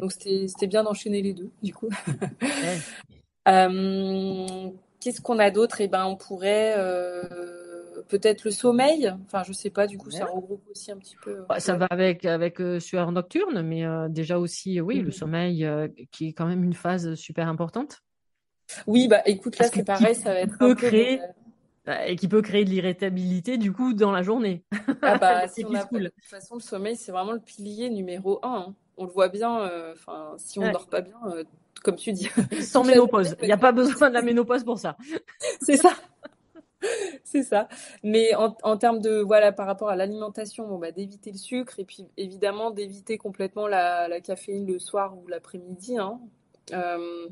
Donc 0.00 0.12
c'était 0.12 0.66
bien 0.66 0.82
d'enchaîner 0.82 1.22
les 1.22 1.32
deux 1.32 1.50
du 1.62 1.72
coup. 1.72 1.88
euh, 3.48 4.70
Qu'est-ce 5.00 5.20
qu'on 5.20 5.38
a 5.38 5.50
d'autre? 5.50 5.80
Eh 5.80 5.88
ben 5.88 6.04
on 6.06 6.16
pourrait 6.16 6.74
euh, 6.76 7.57
peut-être 8.08 8.44
le 8.44 8.50
sommeil. 8.50 9.12
Enfin 9.26 9.42
je 9.42 9.52
sais 9.52 9.70
pas. 9.70 9.86
Du 9.86 9.98
coup 9.98 10.10
ça 10.10 10.26
regroupe 10.26 10.62
aussi 10.70 10.90
un 10.92 10.98
petit 10.98 11.16
peu. 11.22 11.44
Bah, 11.48 11.60
ça 11.60 11.76
va 11.76 11.86
avec 11.90 12.24
avec 12.24 12.60
euh, 12.60 12.80
sueur 12.80 13.12
nocturne, 13.12 13.62
mais 13.62 13.84
déjà 14.08 14.38
aussi 14.38 14.80
oui 14.80 15.00
le 15.00 15.10
mm-hmm. 15.10 15.12
sommeil 15.12 15.68
qui 16.10 16.28
est 16.28 16.32
quand 16.32 16.46
même 16.46 16.64
une 16.64 16.74
phase 16.74 17.14
super 17.14 17.48
importante. 17.48 18.02
Oui, 18.86 19.08
bah 19.08 19.22
écoute, 19.24 19.58
là 19.58 19.66
c'est 19.72 19.84
pareil, 19.84 20.14
ça 20.14 20.34
va 20.34 20.40
être 20.40 20.56
un 20.60 20.74
créer... 20.74 21.20
Bah, 21.88 22.06
et 22.06 22.16
qui 22.16 22.28
peut 22.28 22.42
créer 22.42 22.66
de 22.66 22.70
l'irritabilité 22.70 23.56
du 23.56 23.72
coup 23.72 23.94
dans 23.94 24.12
la 24.12 24.22
journée. 24.22 24.62
Ah 25.00 25.16
bah, 25.16 25.48
si 25.48 25.64
on 25.64 25.74
a... 25.74 25.84
De 25.84 26.08
toute 26.08 26.24
façon, 26.24 26.56
le 26.56 26.60
sommeil, 26.60 26.96
c'est 26.96 27.12
vraiment 27.12 27.32
le 27.32 27.40
pilier 27.40 27.88
numéro 27.88 28.40
un. 28.42 28.66
Hein. 28.68 28.74
On 28.98 29.06
le 29.06 29.10
voit 29.10 29.28
bien, 29.28 29.60
euh, 29.60 29.94
enfin, 29.94 30.34
si 30.36 30.58
on 30.58 30.66
ne 30.66 30.70
dort 30.70 30.88
pas 30.88 31.00
bien, 31.00 31.16
euh, 31.28 31.44
comme 31.82 31.96
tu 31.96 32.12
dis. 32.12 32.28
Sans 32.60 32.84
ménopause. 32.84 33.36
Il 33.40 33.46
n'y 33.46 33.52
a 33.52 33.56
pas 33.56 33.72
besoin 33.72 34.10
de 34.10 34.14
la 34.14 34.20
ménopause 34.20 34.64
pour 34.64 34.78
ça. 34.78 34.98
c'est 35.62 35.78
ça. 35.78 35.92
c'est 37.24 37.42
ça. 37.42 37.68
Mais 38.02 38.34
en, 38.34 38.76
termes 38.76 39.00
de, 39.00 39.20
voilà, 39.20 39.52
par 39.52 39.66
rapport 39.66 39.88
à 39.88 39.96
l'alimentation, 39.96 40.66
bon, 40.66 40.78
bah, 40.78 40.92
d'éviter 40.92 41.32
le 41.32 41.38
sucre 41.38 41.78
et 41.80 41.84
puis 41.84 42.06
évidemment 42.16 42.70
d'éviter 42.70 43.18
complètement 43.18 43.66
la, 43.66 44.08
la, 44.08 44.20
caféine 44.20 44.66
le 44.66 44.78
soir 44.78 45.16
ou 45.16 45.26
l'après-midi. 45.26 45.98
Hein. 45.98 46.20
Euh, 46.72 47.28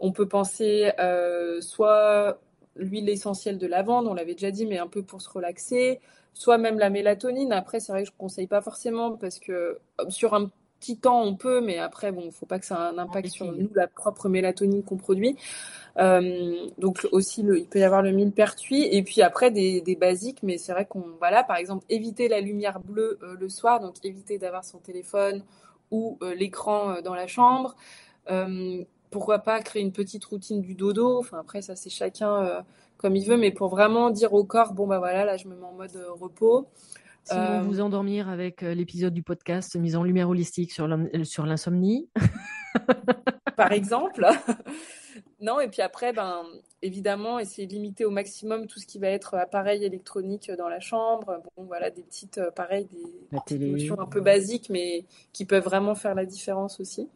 on 0.00 0.12
peut 0.12 0.28
penser 0.28 0.92
euh, 0.98 1.60
soit 1.60 2.40
l'huile 2.76 3.08
essentielle 3.08 3.58
de 3.58 3.66
lavande, 3.66 4.06
on 4.06 4.14
l'avait 4.14 4.34
déjà 4.34 4.50
dit, 4.50 4.66
mais 4.66 4.78
un 4.78 4.88
peu 4.88 5.02
pour 5.02 5.22
se 5.22 5.30
relaxer, 5.30 6.00
soit 6.32 6.58
même 6.58 6.78
la 6.78 6.90
mélatonine. 6.90 7.52
Après, 7.52 7.80
c'est 7.80 7.92
vrai 7.92 8.02
que 8.02 8.08
je 8.08 8.14
ne 8.14 8.18
conseille 8.18 8.46
pas 8.46 8.60
forcément 8.60 9.16
parce 9.16 9.38
que 9.38 9.78
euh, 10.00 10.10
sur 10.10 10.34
un 10.34 10.50
petit 10.84 10.98
temps, 10.98 11.22
on 11.22 11.34
peut, 11.34 11.60
mais 11.60 11.78
après, 11.78 12.12
bon, 12.12 12.30
faut 12.30 12.46
pas 12.46 12.58
que 12.58 12.66
ça 12.66 12.74
ait 12.74 12.94
un 12.94 12.98
impact 12.98 13.28
sur 13.28 13.50
nous, 13.52 13.70
la 13.74 13.86
propre 13.86 14.28
mélatonine 14.28 14.82
qu'on 14.82 14.96
produit. 14.96 15.36
Euh, 15.98 16.66
donc 16.78 17.06
aussi, 17.12 17.42
il 17.42 17.66
peut 17.66 17.78
y 17.78 17.84
avoir 17.84 18.02
le 18.02 18.10
millepertuis 18.10 18.88
et 18.90 19.02
puis 19.02 19.22
après 19.22 19.50
des, 19.50 19.96
basiques, 20.00 20.42
mais 20.42 20.58
c'est 20.58 20.72
vrai 20.72 20.86
qu'on, 20.86 21.04
voilà, 21.18 21.44
par 21.44 21.56
exemple, 21.56 21.84
éviter 21.88 22.28
la 22.28 22.40
lumière 22.40 22.80
bleue 22.80 23.18
le 23.22 23.48
soir, 23.48 23.80
donc 23.80 23.94
éviter 24.04 24.38
d'avoir 24.38 24.64
son 24.64 24.78
téléphone 24.78 25.42
ou 25.90 26.18
l'écran 26.36 27.00
dans 27.02 27.14
la 27.14 27.26
chambre 27.26 27.76
pourquoi 29.14 29.38
pas 29.38 29.60
créer 29.60 29.80
une 29.80 29.92
petite 29.92 30.24
routine 30.24 30.60
du 30.60 30.74
dodo. 30.74 31.20
Enfin, 31.20 31.38
après, 31.38 31.62
ça, 31.62 31.76
c'est 31.76 31.88
chacun 31.88 32.44
euh, 32.44 32.60
comme 32.96 33.14
il 33.14 33.24
veut, 33.24 33.36
mais 33.36 33.52
pour 33.52 33.68
vraiment 33.68 34.10
dire 34.10 34.32
au 34.34 34.42
corps, 34.42 34.72
bon, 34.72 34.88
bah 34.88 34.98
voilà, 34.98 35.24
là, 35.24 35.36
je 35.36 35.46
me 35.46 35.54
mets 35.54 35.64
en 35.64 35.72
mode 35.72 35.94
euh, 35.94 36.10
repos. 36.10 36.66
Euh, 37.32 37.62
vous 37.62 37.80
endormir 37.80 38.28
avec 38.28 38.62
l'épisode 38.62 39.14
du 39.14 39.22
podcast 39.22 39.76
mise 39.76 39.96
en 39.96 40.02
lumière 40.02 40.28
holistique 40.28 40.72
sur 40.72 41.46
l'insomnie. 41.46 42.08
Par 43.56 43.72
exemple. 43.72 44.26
non, 45.40 45.60
et 45.60 45.68
puis 45.68 45.80
après, 45.80 46.12
ben, 46.12 46.42
évidemment, 46.82 47.38
essayer 47.38 47.66
de 47.66 47.72
limiter 47.72 48.04
au 48.04 48.10
maximum 48.10 48.66
tout 48.66 48.78
ce 48.78 48.86
qui 48.86 48.98
va 48.98 49.08
être 49.08 49.34
appareil 49.34 49.84
électronique 49.84 50.50
dans 50.58 50.68
la 50.68 50.80
chambre. 50.80 51.40
Bon, 51.56 51.64
voilà, 51.64 51.90
des 51.90 52.02
petites, 52.02 52.40
pareil, 52.54 52.88
des, 53.48 53.58
des 53.58 53.90
un 53.90 54.06
peu 54.06 54.20
basiques, 54.20 54.68
mais 54.70 55.04
qui 55.32 55.44
peuvent 55.44 55.64
vraiment 55.64 55.94
faire 55.94 56.14
la 56.14 56.26
différence 56.26 56.80
aussi. 56.80 57.08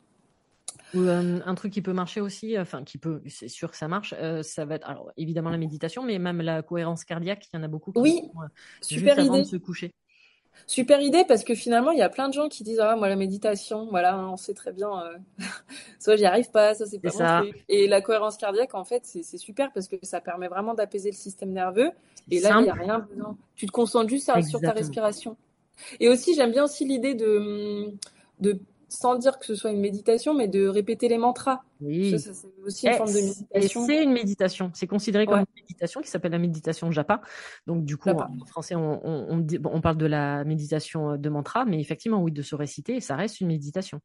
Euh, 0.95 1.41
un 1.45 1.55
truc 1.55 1.73
qui 1.73 1.83
peut 1.83 1.93
marcher 1.93 2.21
aussi, 2.21 2.59
enfin 2.59 2.83
qui 2.83 2.99
peut, 2.99 3.21
c'est 3.29 3.49
sûr 3.49 3.71
que 3.71 3.77
ça 3.77 3.89
marche, 3.89 4.15
euh, 4.19 4.43
ça 4.43 4.65
va 4.65 4.77
être 4.77 4.89
alors 4.89 5.13
évidemment 5.17 5.51
la 5.51 5.59
méditation, 5.59 6.03
mais 6.03 6.19
même 6.19 6.41
la 6.41 6.63
cohérence 6.63 7.05
cardiaque, 7.05 7.47
il 7.53 7.57
y 7.57 7.61
en 7.61 7.63
a 7.63 7.69
beaucoup. 7.69 7.93
Qui 7.93 8.01
oui, 8.01 8.23
euh, 8.37 8.47
super 8.81 9.19
idée. 9.19 9.41
de 9.41 9.45
se 9.45 9.57
coucher. 9.57 9.93
Super 10.67 11.01
idée 11.01 11.25
parce 11.27 11.45
que 11.45 11.55
finalement 11.55 11.93
il 11.93 11.99
y 11.99 12.03
a 12.03 12.09
plein 12.09 12.29
de 12.29 12.35
gens 12.35 12.49
qui 12.49 12.65
disent 12.65 12.81
ah 12.81 12.97
moi 12.97 13.09
la 13.09 13.17
méditation, 13.17 13.87
voilà, 13.91 14.15
hein, 14.15 14.31
on 14.33 14.37
sait 14.37 14.55
très 14.55 14.73
bien, 14.73 14.91
soit 16.01 16.17
j'y 16.17 16.25
arrive 16.25 16.51
pas, 16.51 16.75
ça 16.75 16.85
c'est 16.87 16.99
pas 16.99 17.11
ça. 17.11 17.43
Et 17.69 17.87
la 17.87 18.01
cohérence 18.01 18.37
cardiaque 18.37 18.75
en 18.75 18.85
fait 18.85 19.03
c'est 19.05 19.39
super 19.39 19.73
parce 19.73 19.89
que 19.89 19.97
ça 20.03 20.21
permet 20.21 20.49
vraiment 20.49 20.75
d'apaiser 20.75 21.11
le 21.11 21.17
système 21.17 21.53
nerveux. 21.53 21.91
Et 22.31 22.41
là 22.41 22.57
il 22.59 22.65
n'y 22.65 22.71
a 22.71 22.75
rien 22.75 22.99
besoin. 22.99 23.37
Tu 23.55 23.67
te 23.67 23.73
concentres 23.73 24.09
juste 24.09 24.31
sur 24.49 24.61
ta 24.61 24.73
respiration. 24.73 25.37
Et 26.01 26.09
aussi 26.09 26.35
j'aime 26.35 26.51
bien 26.51 26.65
aussi 26.65 26.85
l'idée 26.85 27.15
de 27.15 27.93
de 28.41 28.61
sans 28.89 29.17
dire 29.17 29.39
que 29.39 29.45
ce 29.45 29.55
soit 29.55 29.71
une 29.71 29.81
méditation, 29.81 30.35
mais 30.35 30.49
de 30.49 30.67
répéter 30.67 31.09
les 31.09 31.19
mantras. 31.19 31.63
Oui. 31.81 32.19
Ça, 32.19 32.33
c'est 32.33 32.49
aussi 32.65 32.87
une 32.89 32.95
forme 32.95 33.13
de 33.13 33.21
méditation. 33.21 33.87
C'est 33.87 34.03
une 34.03 34.13
méditation. 34.13 34.71
C'est 34.75 34.87
considéré 34.87 35.27
comme 35.27 35.41
une 35.41 35.63
méditation 35.63 36.01
qui 36.01 36.09
s'appelle 36.09 36.33
la 36.33 36.39
méditation 36.39 36.91
japa. 36.91 37.21
Donc, 37.67 37.85
du 37.85 37.97
coup, 37.97 38.09
en 38.09 38.47
français, 38.47 38.75
on, 38.75 39.01
on, 39.05 39.47
on, 39.65 39.81
parle 39.81 39.99
de 39.99 40.07
la 40.07 40.45
méditation 40.45 41.17
de 41.17 41.29
mantra, 41.29 41.65
mais 41.65 41.81
effectivement, 41.81 42.23
oui, 42.23 42.33
de 42.33 42.43
se 42.43 42.55
réciter, 42.55 43.01
ça 43.01 43.17
reste 43.17 43.41
une 43.41 43.49
méditation 43.49 44.01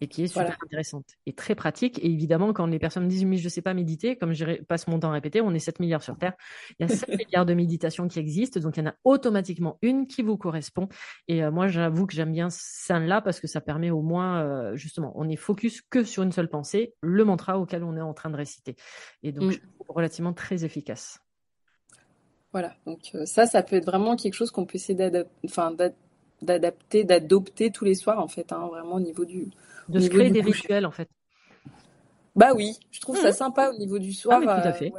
et 0.00 0.08
qui 0.08 0.24
est 0.24 0.28
super 0.28 0.56
intéressante 0.62 1.06
et 1.26 1.32
très 1.32 1.54
pratique. 1.54 1.98
Et 1.98 2.10
évidemment, 2.10 2.52
quand 2.52 2.66
les 2.66 2.78
personnes 2.78 3.04
me 3.04 3.08
disent 3.08 3.24
mais 3.24 3.36
je 3.36 3.44
ne 3.44 3.48
sais 3.48 3.62
pas 3.62 3.74
méditer, 3.74 4.16
comme 4.16 4.32
je 4.32 4.62
passe 4.62 4.88
mon 4.88 4.98
temps 4.98 5.10
à 5.10 5.12
répéter, 5.12 5.40
on 5.40 5.52
est 5.52 5.58
7 5.58 5.80
milliards 5.80 6.02
sur 6.02 6.16
Terre. 6.16 6.34
Il 6.78 6.88
y 6.88 6.92
a 6.92 6.94
7 6.94 7.08
milliards 7.18 7.46
de 7.46 7.54
méditations 7.54 8.08
qui 8.08 8.18
existent, 8.18 8.60
donc 8.60 8.76
il 8.76 8.80
y 8.80 8.82
en 8.86 8.90
a 8.90 8.94
automatiquement 9.04 9.78
une 9.82 10.06
qui 10.06 10.22
vous 10.22 10.36
correspond. 10.36 10.88
Et 11.28 11.44
euh, 11.44 11.50
moi, 11.50 11.68
j'avoue 11.68 12.06
que 12.06 12.14
j'aime 12.14 12.32
bien 12.32 12.48
celle-là 12.50 13.20
parce 13.20 13.40
que 13.40 13.46
ça 13.46 13.60
permet 13.60 13.90
au 13.90 14.02
moins, 14.02 14.42
euh, 14.42 14.76
justement, 14.76 15.12
on 15.16 15.28
est 15.28 15.36
focus 15.36 15.82
que 15.82 16.04
sur 16.04 16.22
une 16.22 16.32
seule 16.32 16.48
pensée, 16.48 16.94
le 17.02 17.24
mantra 17.24 17.58
auquel 17.58 17.84
on 17.84 17.96
est 17.96 18.00
en 18.00 18.14
train 18.14 18.30
de 18.30 18.36
réciter. 18.36 18.76
Et 19.22 19.32
donc, 19.32 19.52
mm. 19.52 19.58
relativement 19.88 20.32
très 20.32 20.64
efficace. 20.64 21.20
Voilà, 22.52 22.74
donc 22.84 23.10
euh, 23.14 23.26
ça, 23.26 23.46
ça 23.46 23.62
peut 23.62 23.76
être 23.76 23.86
vraiment 23.86 24.16
quelque 24.16 24.34
chose 24.34 24.50
qu'on 24.50 24.66
peut 24.66 24.74
essayer 24.74 24.96
d'adapter, 26.42 27.04
d'adopter 27.04 27.70
tous 27.70 27.84
les 27.84 27.94
soirs, 27.94 28.18
en 28.18 28.26
fait, 28.26 28.52
hein, 28.52 28.66
vraiment 28.66 28.96
au 28.96 29.00
niveau 29.00 29.24
du, 29.24 29.50
de 29.90 30.00
se 30.00 30.08
créer 30.08 30.30
des 30.30 30.40
rituels, 30.40 30.86
en 30.86 30.90
fait. 30.90 31.08
Bah 32.36 32.52
oui, 32.54 32.78
je 32.90 33.00
trouve 33.00 33.16
ça 33.16 33.30
mmh. 33.30 33.34
sympa 33.34 33.70
au 33.70 33.78
niveau 33.78 33.98
du 33.98 34.12
soir. 34.12 34.40
Ah, 34.46 34.60
tout 34.60 34.68
à 34.68 34.72
fait. 34.72 34.92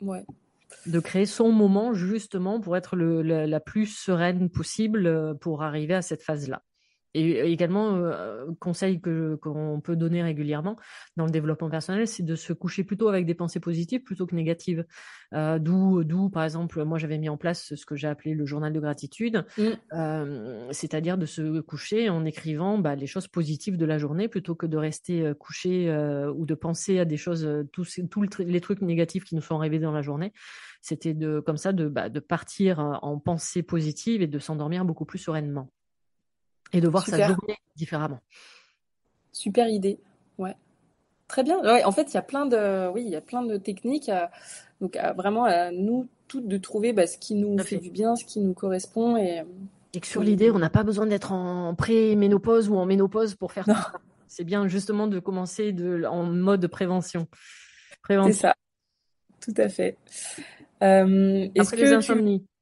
ouais. 0.00 0.24
De 0.86 1.00
créer 1.00 1.26
son 1.26 1.52
moment 1.52 1.94
justement 1.94 2.60
pour 2.60 2.76
être 2.76 2.96
le, 2.96 3.22
la, 3.22 3.60
plus 3.60 3.86
sereine 3.86 4.50
possible 4.50 5.06
euh, 5.06 5.34
pour 5.34 5.62
arriver 5.62 5.94
à 5.94 6.02
cette 6.02 6.22
phase-là. 6.22 6.62
Et 7.14 7.52
également, 7.52 7.94
euh, 7.94 8.46
conseil 8.58 9.00
que 9.00 9.36
qu'on 9.36 9.80
peut 9.80 9.94
donner 9.94 10.22
régulièrement 10.22 10.76
dans 11.16 11.24
le 11.24 11.30
développement 11.30 11.70
personnel, 11.70 12.08
c'est 12.08 12.24
de 12.24 12.34
se 12.34 12.52
coucher 12.52 12.82
plutôt 12.82 13.08
avec 13.08 13.24
des 13.24 13.34
pensées 13.34 13.60
positives 13.60 14.02
plutôt 14.02 14.26
que 14.26 14.34
négatives. 14.34 14.84
Euh, 15.32 15.60
d'où, 15.60 16.02
d'où, 16.02 16.28
par 16.28 16.42
exemple, 16.42 16.82
moi 16.84 16.98
j'avais 16.98 17.18
mis 17.18 17.28
en 17.28 17.36
place 17.36 17.74
ce 17.76 17.86
que 17.86 17.94
j'ai 17.94 18.08
appelé 18.08 18.34
le 18.34 18.44
journal 18.46 18.72
de 18.72 18.80
gratitude, 18.80 19.44
mm. 19.56 19.62
euh, 19.92 20.68
c'est-à-dire 20.72 21.16
de 21.16 21.26
se 21.26 21.60
coucher 21.60 22.08
en 22.08 22.24
écrivant 22.24 22.78
bah, 22.78 22.96
les 22.96 23.06
choses 23.06 23.28
positives 23.28 23.76
de 23.76 23.86
la 23.86 23.98
journée 23.98 24.26
plutôt 24.26 24.56
que 24.56 24.66
de 24.66 24.76
rester 24.76 25.32
couché 25.38 25.88
ou 26.34 26.46
de 26.46 26.54
penser 26.54 26.98
à 26.98 27.04
des 27.04 27.16
choses, 27.16 27.48
tous, 27.72 28.00
tous 28.10 28.26
les 28.40 28.60
trucs 28.60 28.82
négatifs 28.82 29.24
qui 29.24 29.36
nous 29.36 29.42
sont 29.42 29.56
arrivés 29.56 29.78
dans 29.78 29.92
la 29.92 30.02
journée. 30.02 30.32
C'était 30.82 31.14
de, 31.14 31.38
comme 31.40 31.56
ça 31.56 31.72
de, 31.72 31.88
bah, 31.88 32.08
de 32.08 32.20
partir 32.20 32.80
en 32.80 33.18
pensée 33.18 33.62
positive 33.62 34.20
et 34.20 34.26
de 34.26 34.38
s'endormir 34.38 34.84
beaucoup 34.84 35.04
plus 35.04 35.18
sereinement 35.18 35.70
et 36.74 36.80
de 36.80 36.88
voir 36.88 37.06
sa 37.06 37.16
journée 37.26 37.56
différemment. 37.76 38.20
Super 39.32 39.68
idée, 39.68 39.98
ouais. 40.38 40.54
Très 41.28 41.42
bien. 41.42 41.58
Ouais, 41.60 41.84
en 41.84 41.92
fait, 41.92 42.12
il 42.12 42.14
y 42.14 42.18
a 42.18 42.22
plein 42.22 42.46
de, 42.46 42.90
oui, 42.92 43.02
il 43.04 43.10
y 43.10 43.16
a 43.16 43.20
plein 43.20 43.42
de 43.42 43.56
techniques. 43.56 44.10
donc, 44.80 44.98
vraiment, 45.16 45.44
à 45.44 45.70
nous 45.70 46.06
toutes 46.28 46.48
de 46.48 46.58
trouver 46.58 46.92
bah, 46.92 47.06
ce 47.06 47.18
qui 47.18 47.34
nous 47.34 47.58
fait, 47.58 47.78
du 47.78 47.90
bien, 47.90 48.16
ce 48.16 48.24
qui 48.24 48.40
nous 48.40 48.54
correspond 48.54 49.16
et. 49.16 49.42
Et 49.94 50.00
que 50.00 50.06
sur 50.06 50.22
l'idée, 50.22 50.50
on 50.50 50.58
n'a 50.58 50.70
pas 50.70 50.82
besoin 50.82 51.06
d'être 51.06 51.30
en 51.30 51.74
pré-ménopause 51.76 52.68
ou 52.68 52.76
en 52.76 52.84
ménopause 52.84 53.36
pour 53.36 53.52
faire 53.52 53.64
ça. 53.64 53.92
C'est 54.26 54.42
bien 54.42 54.66
justement 54.66 55.06
de 55.06 55.20
commencer 55.20 55.72
de, 55.72 56.04
en 56.04 56.24
mode 56.24 56.66
prévention. 56.66 57.28
C'est 58.08 58.32
ça. 58.32 58.56
Tout 59.40 59.54
à 59.56 59.68
fait. 59.68 59.96
Euh, 60.82 61.46
Après 61.56 61.76
les 61.76 61.92
insomnies. 61.92 62.40
Tu 62.40 62.53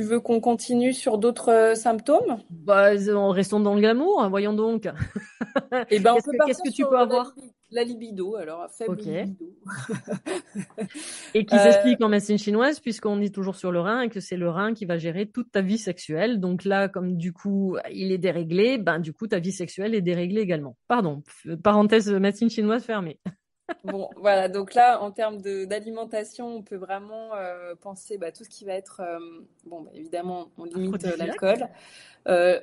veux 0.00 0.20
qu'on 0.20 0.40
continue 0.40 0.94
sur 0.94 1.18
d'autres 1.18 1.50
euh, 1.50 1.74
symptômes? 1.74 2.38
Bah, 2.48 2.92
Restons 2.94 3.60
dans 3.60 3.74
le 3.74 3.80
glamour, 3.80 4.26
voyons 4.30 4.54
donc. 4.54 4.86
Et 4.86 4.90
eh 5.90 5.98
ben, 6.00 6.14
qu'est-ce 6.46 6.62
que, 6.62 6.72
tu 6.72 6.86
peux 6.86 6.98
avoir? 6.98 7.34
la 7.72 7.84
libido, 7.84 8.36
alors 8.36 8.70
faible 8.70 8.96
libido. 8.96 9.46
et 11.34 11.44
qui 11.44 11.58
s'explique 11.58 12.02
en 12.02 12.08
médecine 12.08 12.38
chinoise, 12.38 12.80
puisqu'on 12.80 13.16
dit 13.16 13.32
toujours 13.32 13.56
sur 13.56 13.72
le 13.72 13.80
rein 13.80 14.02
et 14.02 14.08
que 14.08 14.20
c'est 14.20 14.36
le 14.36 14.48
rein 14.50 14.74
qui 14.74 14.84
va 14.84 14.98
gérer 14.98 15.26
toute 15.26 15.50
ta 15.50 15.62
vie 15.62 15.78
sexuelle. 15.78 16.38
Donc 16.38 16.64
là, 16.64 16.88
comme 16.88 17.16
du 17.16 17.32
coup, 17.32 17.76
il 17.90 18.12
est 18.12 18.18
déréglé, 18.18 18.78
ben 18.78 18.98
du 18.98 19.12
coup, 19.12 19.26
ta 19.26 19.38
vie 19.38 19.52
sexuelle 19.52 19.94
est 19.94 20.02
déréglée 20.02 20.42
également. 20.42 20.76
Pardon, 20.86 21.22
parenthèse 21.62 22.10
médecine 22.10 22.50
chinoise 22.50 22.84
fermée. 22.84 23.18
Bon, 23.84 24.08
voilà, 24.16 24.48
donc 24.48 24.74
là, 24.74 25.02
en 25.02 25.10
termes 25.10 25.40
d'alimentation, 25.40 26.56
on 26.56 26.62
peut 26.62 26.76
vraiment 26.76 27.34
euh, 27.34 27.74
penser 27.80 28.18
bah, 28.18 28.32
tout 28.32 28.44
ce 28.44 28.48
qui 28.48 28.64
va 28.64 28.74
être, 28.74 29.00
euh, 29.00 29.18
bon, 29.66 29.82
bah, 29.82 29.90
évidemment, 29.94 30.48
on 30.58 30.64
limite 30.64 31.04
euh, 31.04 31.16
l'alcool, 31.16 31.68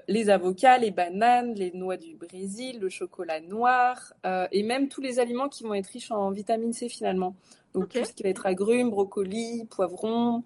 les 0.07 0.29
avocats, 0.29 0.77
les 0.77 0.91
bananes, 0.91 1.53
les 1.53 1.71
noix 1.71 1.97
du 1.97 2.15
Brésil, 2.15 2.79
le 2.79 2.89
chocolat 2.89 3.41
noir, 3.41 4.13
et 4.51 4.63
même 4.63 4.87
tous 4.87 5.01
les 5.01 5.19
aliments 5.19 5.49
qui 5.49 5.63
vont 5.63 5.73
être 5.73 5.87
riches 5.87 6.11
en 6.11 6.31
vitamine 6.31 6.71
C 6.71 6.87
finalement. 6.87 7.35
Donc 7.73 7.89
tout 7.89 8.05
ce 8.05 8.13
qui 8.13 8.23
va 8.23 8.29
être 8.29 8.45
agrumes, 8.45 8.89
brocolis, 8.89 9.65
poivrons. 9.69 10.43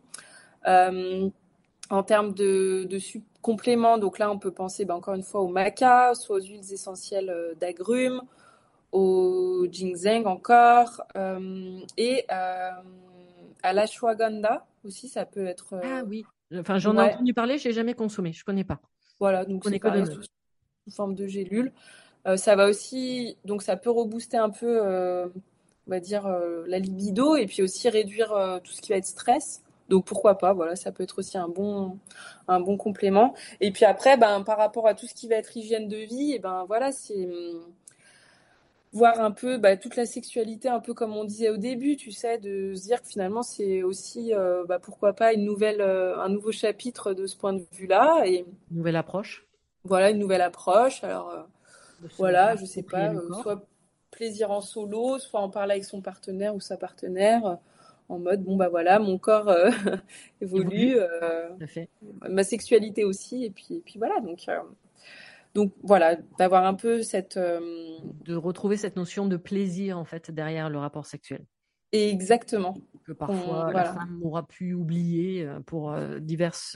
en 0.66 2.04
termes 2.04 2.34
de, 2.34 2.86
de 2.90 2.98
compléments, 3.42 4.00
donc 4.00 4.18
là, 4.18 4.32
on 4.32 4.40
peut 4.40 4.52
penser 4.52 4.84
bah, 4.84 4.96
encore 4.96 5.14
une 5.14 5.24
fois 5.24 5.42
au 5.42 5.48
maca, 5.48 6.16
soit 6.16 6.38
aux 6.38 6.42
huiles 6.42 6.74
essentielles 6.74 7.54
d'agrumes 7.60 8.24
au 8.94 9.68
ginseng 9.70 10.26
encore, 10.26 11.02
euh, 11.18 11.80
et 11.98 12.26
euh, 12.32 12.70
à 13.64 13.74
l'ashwagandha 13.74 14.66
aussi, 14.86 15.10
ça 15.10 15.26
peut 15.26 15.46
être. 15.46 15.74
Euh, 15.74 15.82
ah 15.84 16.04
oui, 16.08 16.24
enfin 16.56 16.78
j'en 16.78 16.96
ai 16.98 17.12
entendu 17.12 17.34
parler, 17.34 17.58
je 17.58 17.68
n'ai 17.68 17.74
jamais 17.74 17.96
consommé, 17.96 18.32
je 18.32 18.46
connais 18.46 18.64
pas. 18.64 18.80
Voilà, 19.20 19.46
donc 19.46 19.64
c'est 19.66 19.80
pareil, 19.80 20.06
sous, 20.06 20.22
sous, 20.22 20.96
forme 20.96 21.16
de 21.16 21.28
gélule. 21.28 21.74
ça 22.36 22.56
va 22.56 22.70
aussi, 22.70 23.38
donc 23.46 23.64
ça 23.64 23.76
peut 23.78 23.90
rebooster 23.90 24.38
un 24.38 24.52
peu, 24.52 24.82
on 24.82 25.32
va 25.88 26.00
dire, 26.00 26.28
la 26.68 26.78
libido 26.78 27.36
et 27.36 27.48
puis 27.48 27.64
aussi 27.64 27.90
réduire 27.90 28.60
tout 28.64 28.72
ce 28.72 28.82
qui 28.82 28.92
va 28.92 28.98
être 28.98 29.06
stress. 29.06 29.64
Donc 29.90 30.06
pourquoi 30.06 30.38
pas, 30.38 30.54
voilà, 30.54 30.76
ça 30.76 30.92
peut 30.92 31.04
être 31.04 31.20
aussi 31.20 31.38
un 31.38 31.50
bon, 31.50 31.98
un 32.48 32.60
bon 32.60 32.78
complément. 32.78 33.34
Et 33.60 33.72
puis 33.72 33.86
après, 33.86 34.18
ben, 34.18 34.42
par 34.44 34.58
rapport 34.58 34.88
à 34.88 34.94
tout 34.94 35.08
ce 35.08 35.14
qui 35.14 35.28
va 35.28 35.36
être 35.36 35.56
hygiène 35.58 35.88
de 35.88 35.98
vie, 35.98 36.34
et 36.34 36.40
ben 36.40 36.66
voilà, 36.68 36.92
c'est 36.92 37.28
voir 38.94 39.20
un 39.20 39.32
peu 39.32 39.58
bah, 39.58 39.76
toute 39.76 39.96
la 39.96 40.06
sexualité, 40.06 40.70
un 40.70 40.80
peu 40.80 40.94
comme 40.94 41.18
on 41.18 41.26
disait 41.26 41.50
au 41.50 41.58
début, 41.58 41.98
tu 41.98 42.12
sais, 42.12 42.38
de 42.38 42.74
se 42.76 42.84
dire 42.84 43.02
que 43.02 43.08
finalement 43.08 43.42
c'est 43.42 43.84
aussi, 43.84 44.34
euh, 44.34 44.64
bah, 44.66 44.80
pourquoi 44.80 45.14
pas, 45.14 45.34
une 45.34 45.44
nouvelle, 45.44 45.82
euh, 45.82 46.18
un 46.20 46.30
nouveau 46.30 46.52
chapitre 46.52 47.14
de 47.14 47.26
ce 47.26 47.36
point 47.36 47.54
de 47.54 47.64
vue-là. 47.74 48.24
Et... 48.26 48.46
Une 48.72 48.78
nouvelle 48.78 48.96
approche. 48.96 49.48
Voilà, 49.84 50.12
une 50.12 50.20
nouvelle 50.20 50.42
approche. 50.42 51.04
Alors, 51.04 51.30
euh, 51.32 52.08
voilà, 52.18 52.56
je 52.56 52.66
sais 52.66 52.84
pas, 52.84 53.12
soit 53.42 53.66
plaisir 54.12 54.52
en 54.52 54.62
solo, 54.62 55.18
soit 55.18 55.40
en 55.40 55.50
parler 55.50 55.74
avec 55.74 55.86
son 55.86 56.02
partenaire 56.02 56.56
ou 56.56 56.60
sa 56.60 56.78
partenaire 56.78 57.58
en 58.10 58.20
mode 58.20 58.44
bon 58.44 58.58
bah 58.58 58.68
voilà 58.68 59.00
mon 59.00 59.18
corps 59.18 59.50
évolue, 60.42 60.98
ma 62.30 62.44
sexualité 62.44 63.06
aussi 63.06 63.46
et 63.46 63.50
puis 63.50 63.76
et 63.76 63.80
puis 63.80 63.98
voilà 63.98 64.20
donc 64.20 64.46
donc 65.54 65.74
voilà, 65.84 66.16
d'avoir 66.40 66.66
un 66.66 66.74
peu 66.74 67.04
cette... 67.04 67.38
Euh, 67.38 68.00
de 68.26 68.36
retrouver 68.36 68.76
cette 68.78 68.96
notion 68.96 69.28
de 69.28 69.38
plaisir 69.38 70.00
en 70.00 70.06
fait 70.06 70.32
derrière 70.32 70.68
le 70.70 70.80
rapport 70.80 71.06
sexuel. 71.06 71.46
Exactement. 71.92 72.76
Que 73.06 73.12
parfois 73.12 73.72
la 73.72 73.86
femme 73.86 74.20
aura 74.24 74.48
pu 74.48 74.74
oublier 74.74 75.46
euh, 75.46 75.60
pour 75.60 75.92
euh, 75.92 76.18
diverses 76.20 76.76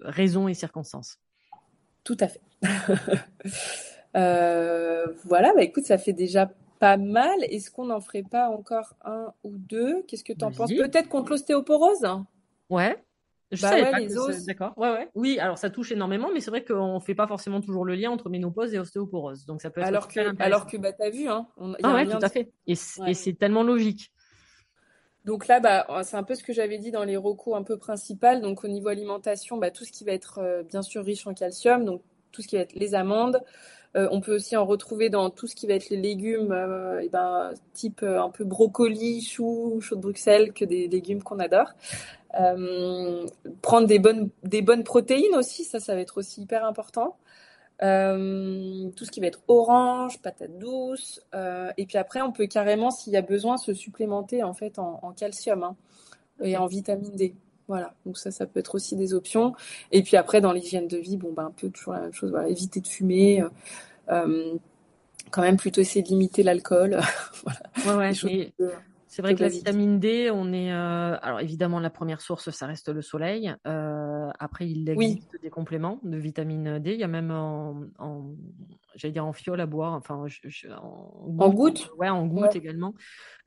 raisons 0.00 0.48
et 0.48 0.54
circonstances. 0.54 1.18
Tout 2.02 2.16
à 2.18 2.26
fait. 2.28 2.40
voilà, 5.24 5.52
bah 5.54 5.62
écoute, 5.62 5.84
ça 5.84 5.98
fait 5.98 6.12
déjà 6.12 6.50
pas 6.80 6.96
mal. 6.96 7.44
Est-ce 7.44 7.70
qu'on 7.70 7.86
n'en 7.86 8.00
ferait 8.00 8.24
pas 8.24 8.48
encore 8.48 8.96
un 9.04 9.32
ou 9.44 9.56
deux? 9.56 10.02
Qu'est-ce 10.08 10.24
que 10.24 10.32
tu 10.32 10.44
en 10.44 10.50
penses? 10.50 10.72
Peut-être 10.72 11.08
contre 11.08 11.30
l'ostéoporose? 11.30 12.08
Ouais, 12.70 13.00
je 13.52 13.62
bah 13.62 13.70
savais 13.70 13.90
pas 13.90 13.98
D'accord. 14.46 14.72
Ouais, 14.76 14.90
ouais. 14.90 15.08
Oui, 15.14 15.38
alors 15.38 15.58
ça 15.58 15.70
touche 15.70 15.90
énormément, 15.92 16.30
mais 16.32 16.40
c'est 16.40 16.50
vrai 16.50 16.64
qu'on 16.64 16.94
ne 16.94 17.00
fait 17.00 17.14
pas 17.14 17.26
forcément 17.26 17.60
toujours 17.60 17.84
le 17.84 17.94
lien 17.94 18.10
entre 18.10 18.28
ménopause 18.28 18.72
et 18.74 18.78
ostéoporose. 18.78 19.44
Donc 19.46 19.60
ça 19.60 19.70
peut 19.70 19.80
être 19.80 19.88
alors 19.88 20.08
que, 20.08 20.42
alors 20.42 20.66
que 20.66 20.76
bah 20.76 20.92
t'as 20.92 21.10
vu, 21.10 21.28
hein. 21.28 21.48
ah 21.82 21.94
ouais, 21.94 22.06
tout 22.06 22.18
à 22.20 22.28
fait. 22.28 22.52
Et 22.66 22.74
c'est 22.76 23.34
tellement 23.34 23.62
logique. 23.62 24.12
Donc 25.24 25.48
là, 25.48 25.60
bah, 25.60 25.86
c'est 26.02 26.16
un 26.16 26.22
peu 26.22 26.34
ce 26.34 26.42
que 26.42 26.52
j'avais 26.52 26.78
dit 26.78 26.90
dans 26.90 27.04
les 27.04 27.16
recours 27.16 27.56
un 27.56 27.62
peu 27.62 27.76
principales. 27.76 28.40
Donc 28.40 28.64
au 28.64 28.68
niveau 28.68 28.88
alimentation, 28.88 29.58
bah, 29.58 29.70
tout 29.70 29.84
ce 29.84 29.92
qui 29.92 30.04
va 30.04 30.12
être 30.12 30.38
euh, 30.38 30.62
bien 30.62 30.82
sûr 30.82 31.04
riche 31.04 31.26
en 31.26 31.34
calcium, 31.34 31.84
donc 31.84 32.02
tout 32.32 32.42
ce 32.42 32.48
qui 32.48 32.56
va 32.56 32.62
être 32.62 32.74
les 32.74 32.94
amandes. 32.94 33.40
Euh, 33.96 34.08
on 34.12 34.20
peut 34.20 34.36
aussi 34.36 34.56
en 34.56 34.64
retrouver 34.64 35.10
dans 35.10 35.30
tout 35.30 35.48
ce 35.48 35.56
qui 35.56 35.66
va 35.66 35.74
être 35.74 35.90
les 35.90 35.96
légumes, 35.96 36.52
euh, 36.52 37.00
et 37.00 37.08
ben, 37.08 37.52
type 37.74 38.04
un 38.04 38.30
peu 38.30 38.44
brocoli, 38.44 39.20
chou, 39.20 39.80
chou 39.80 39.96
de 39.96 40.00
Bruxelles, 40.00 40.52
que 40.52 40.64
des 40.64 40.86
légumes 40.86 41.22
qu'on 41.22 41.40
adore. 41.40 41.72
Euh, 42.38 43.26
prendre 43.62 43.86
des 43.86 43.98
bonnes, 43.98 44.30
des 44.44 44.62
bonnes 44.62 44.84
protéines 44.84 45.34
aussi, 45.34 45.64
ça, 45.64 45.80
ça 45.80 45.94
va 45.94 46.00
être 46.00 46.18
aussi 46.18 46.42
hyper 46.42 46.64
important. 46.64 47.16
Euh, 47.82 48.90
tout 48.94 49.04
ce 49.04 49.10
qui 49.10 49.20
va 49.20 49.26
être 49.26 49.40
orange, 49.48 50.20
patate 50.20 50.58
douce, 50.58 51.22
euh, 51.34 51.72
et 51.78 51.86
puis 51.86 51.96
après 51.96 52.20
on 52.20 52.30
peut 52.30 52.46
carrément, 52.46 52.90
s'il 52.90 53.14
y 53.14 53.16
a 53.16 53.22
besoin, 53.22 53.56
se 53.56 53.72
supplémenter 53.72 54.42
en 54.42 54.52
fait 54.52 54.78
en, 54.78 55.14
calcium 55.16 55.62
hein, 55.62 55.76
et 56.42 56.58
en 56.58 56.66
vitamine 56.66 57.16
D. 57.16 57.34
Voilà, 57.68 57.94
donc 58.04 58.18
ça, 58.18 58.30
ça 58.30 58.46
peut 58.46 58.60
être 58.60 58.74
aussi 58.74 58.96
des 58.96 59.14
options. 59.14 59.54
Et 59.92 60.02
puis 60.02 60.16
après, 60.16 60.40
dans 60.40 60.52
l'hygiène 60.52 60.88
de 60.88 60.98
vie, 60.98 61.16
bon, 61.16 61.32
ben 61.32 61.46
un 61.46 61.50
peu 61.52 61.70
toujours 61.70 61.94
la 61.94 62.00
même 62.00 62.12
chose. 62.12 62.30
Voilà, 62.30 62.48
éviter 62.48 62.80
de 62.80 62.88
fumer, 62.88 63.44
quand 64.08 65.42
même 65.42 65.56
plutôt 65.56 65.80
essayer 65.80 66.02
de 66.02 66.08
limiter 66.08 66.42
l'alcool. 66.42 66.98
voilà. 67.44 67.98
Ouais, 67.98 68.12
c'est 69.10 69.22
vrai 69.22 69.34
que 69.34 69.42
la 69.42 69.48
vitamine 69.48 69.98
D, 69.98 70.30
on 70.30 70.52
est. 70.52 70.72
Euh, 70.72 71.16
alors 71.20 71.40
évidemment, 71.40 71.80
la 71.80 71.90
première 71.90 72.20
source, 72.20 72.50
ça 72.50 72.66
reste 72.66 72.90
le 72.90 73.02
soleil. 73.02 73.52
Euh, 73.66 74.30
après, 74.38 74.70
il 74.70 74.88
existe 74.88 75.36
des 75.42 75.50
compléments 75.50 75.98
de 76.04 76.16
vitamine 76.16 76.78
D. 76.78 76.92
Il 76.92 77.00
y 77.00 77.02
a 77.02 77.08
même 77.08 77.32
en, 77.32 77.88
j'allais 78.94 79.10
dire 79.10 79.26
en 79.26 79.32
fiole 79.32 79.60
à 79.60 79.66
boire, 79.66 79.94
enfin 79.94 80.14
en, 80.14 81.50
goutte. 81.50 81.90
Ouais, 81.98 82.08
en 82.08 82.24
goutte 82.24 82.54
également. 82.54 82.94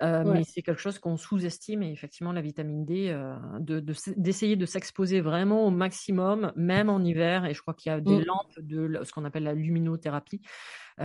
Euh, 0.02 0.26
mais 0.26 0.44
c'est 0.44 0.64
quelque 0.64 0.82
chose 0.82 1.00
qu'on 1.00 1.16
sous-estime 1.16 1.82
et 1.82 1.92
effectivement 1.94 2.34
la 2.34 2.42
vitamine 2.42 2.84
D, 2.84 3.18
d'essayer 4.18 4.58
de, 4.58 4.66
s'exposer 4.66 5.22
vraiment 5.22 5.66
au 5.66 5.70
maximum, 5.70 6.52
même 6.58 6.90
en 6.90 7.00
hiver. 7.00 7.46
Et 7.46 7.54
je 7.54 7.62
crois 7.62 7.74
qu'il 7.74 7.90
y 7.90 7.96
a 7.96 8.02
des 8.02 8.18
mm. 8.18 8.26
lampes 8.26 8.60
de 8.60 9.00
ce 9.06 9.14
qu'on 9.14 9.24
appelle 9.24 9.44
la 9.44 9.54
luminothérapie. 9.54 10.42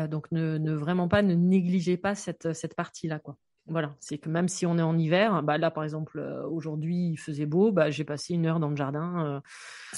donc 0.08 0.32
ne, 0.32 0.58
ne, 0.58 0.72
vraiment 0.72 1.06
pas, 1.06 1.22
ne 1.22 1.34
négligez 1.34 1.96
pas 1.96 2.16
cette, 2.16 2.54
cette 2.54 2.74
partie-là, 2.74 3.20
quoi. 3.20 3.36
Voilà, 3.70 3.94
c'est 4.00 4.16
que 4.16 4.30
même 4.30 4.48
si 4.48 4.64
on 4.64 4.78
est 4.78 4.82
en 4.82 4.96
hiver, 4.96 5.42
bah 5.42 5.58
là 5.58 5.70
par 5.70 5.84
exemple 5.84 6.18
euh, 6.20 6.42
aujourd'hui 6.48 7.10
il 7.10 7.18
faisait 7.18 7.44
beau, 7.44 7.70
bah 7.70 7.90
j'ai 7.90 8.04
passé 8.04 8.32
une 8.32 8.46
heure 8.46 8.60
dans 8.60 8.70
le 8.70 8.76
jardin 8.76 9.42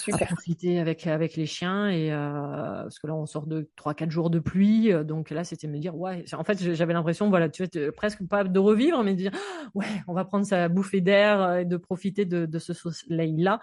euh, 0.09 0.13
à 0.13 0.27
profiter 0.27 0.81
avec 0.81 1.07
avec 1.07 1.37
les 1.37 1.47
chiens 1.47 1.89
et 1.89 2.13
euh, 2.13 2.83
parce 2.83 2.99
que 2.99 3.07
là 3.07 3.15
on 3.15 3.27
sort 3.27 3.47
de 3.47 3.71
trois 3.77 3.95
quatre 3.95 4.11
jours 4.11 4.29
de 4.29 4.41
pluie, 4.41 4.93
donc 5.05 5.31
là 5.31 5.45
c'était 5.45 5.69
me 5.69 5.79
dire 5.79 5.97
ouais, 5.97 6.25
en 6.33 6.43
fait 6.43 6.75
j'avais 6.75 6.93
l'impression 6.95 7.31
voilà 7.31 7.49
tu 7.49 7.65
vois 7.65 7.93
presque 7.93 8.27
pas 8.27 8.43
de 8.43 8.59
revivre 8.59 9.05
mais 9.05 9.13
de 9.13 9.19
dire 9.19 9.33
ouais 9.75 9.87
on 10.09 10.15
va 10.15 10.25
prendre 10.25 10.45
sa 10.45 10.69
bouffée 10.69 11.01
d'air 11.01 11.59
et 11.59 11.65
de 11.65 11.77
profiter 11.77 12.25
de, 12.25 12.47
de 12.47 12.59
ce 12.59 12.73
soleil 12.73 13.37
là 13.37 13.61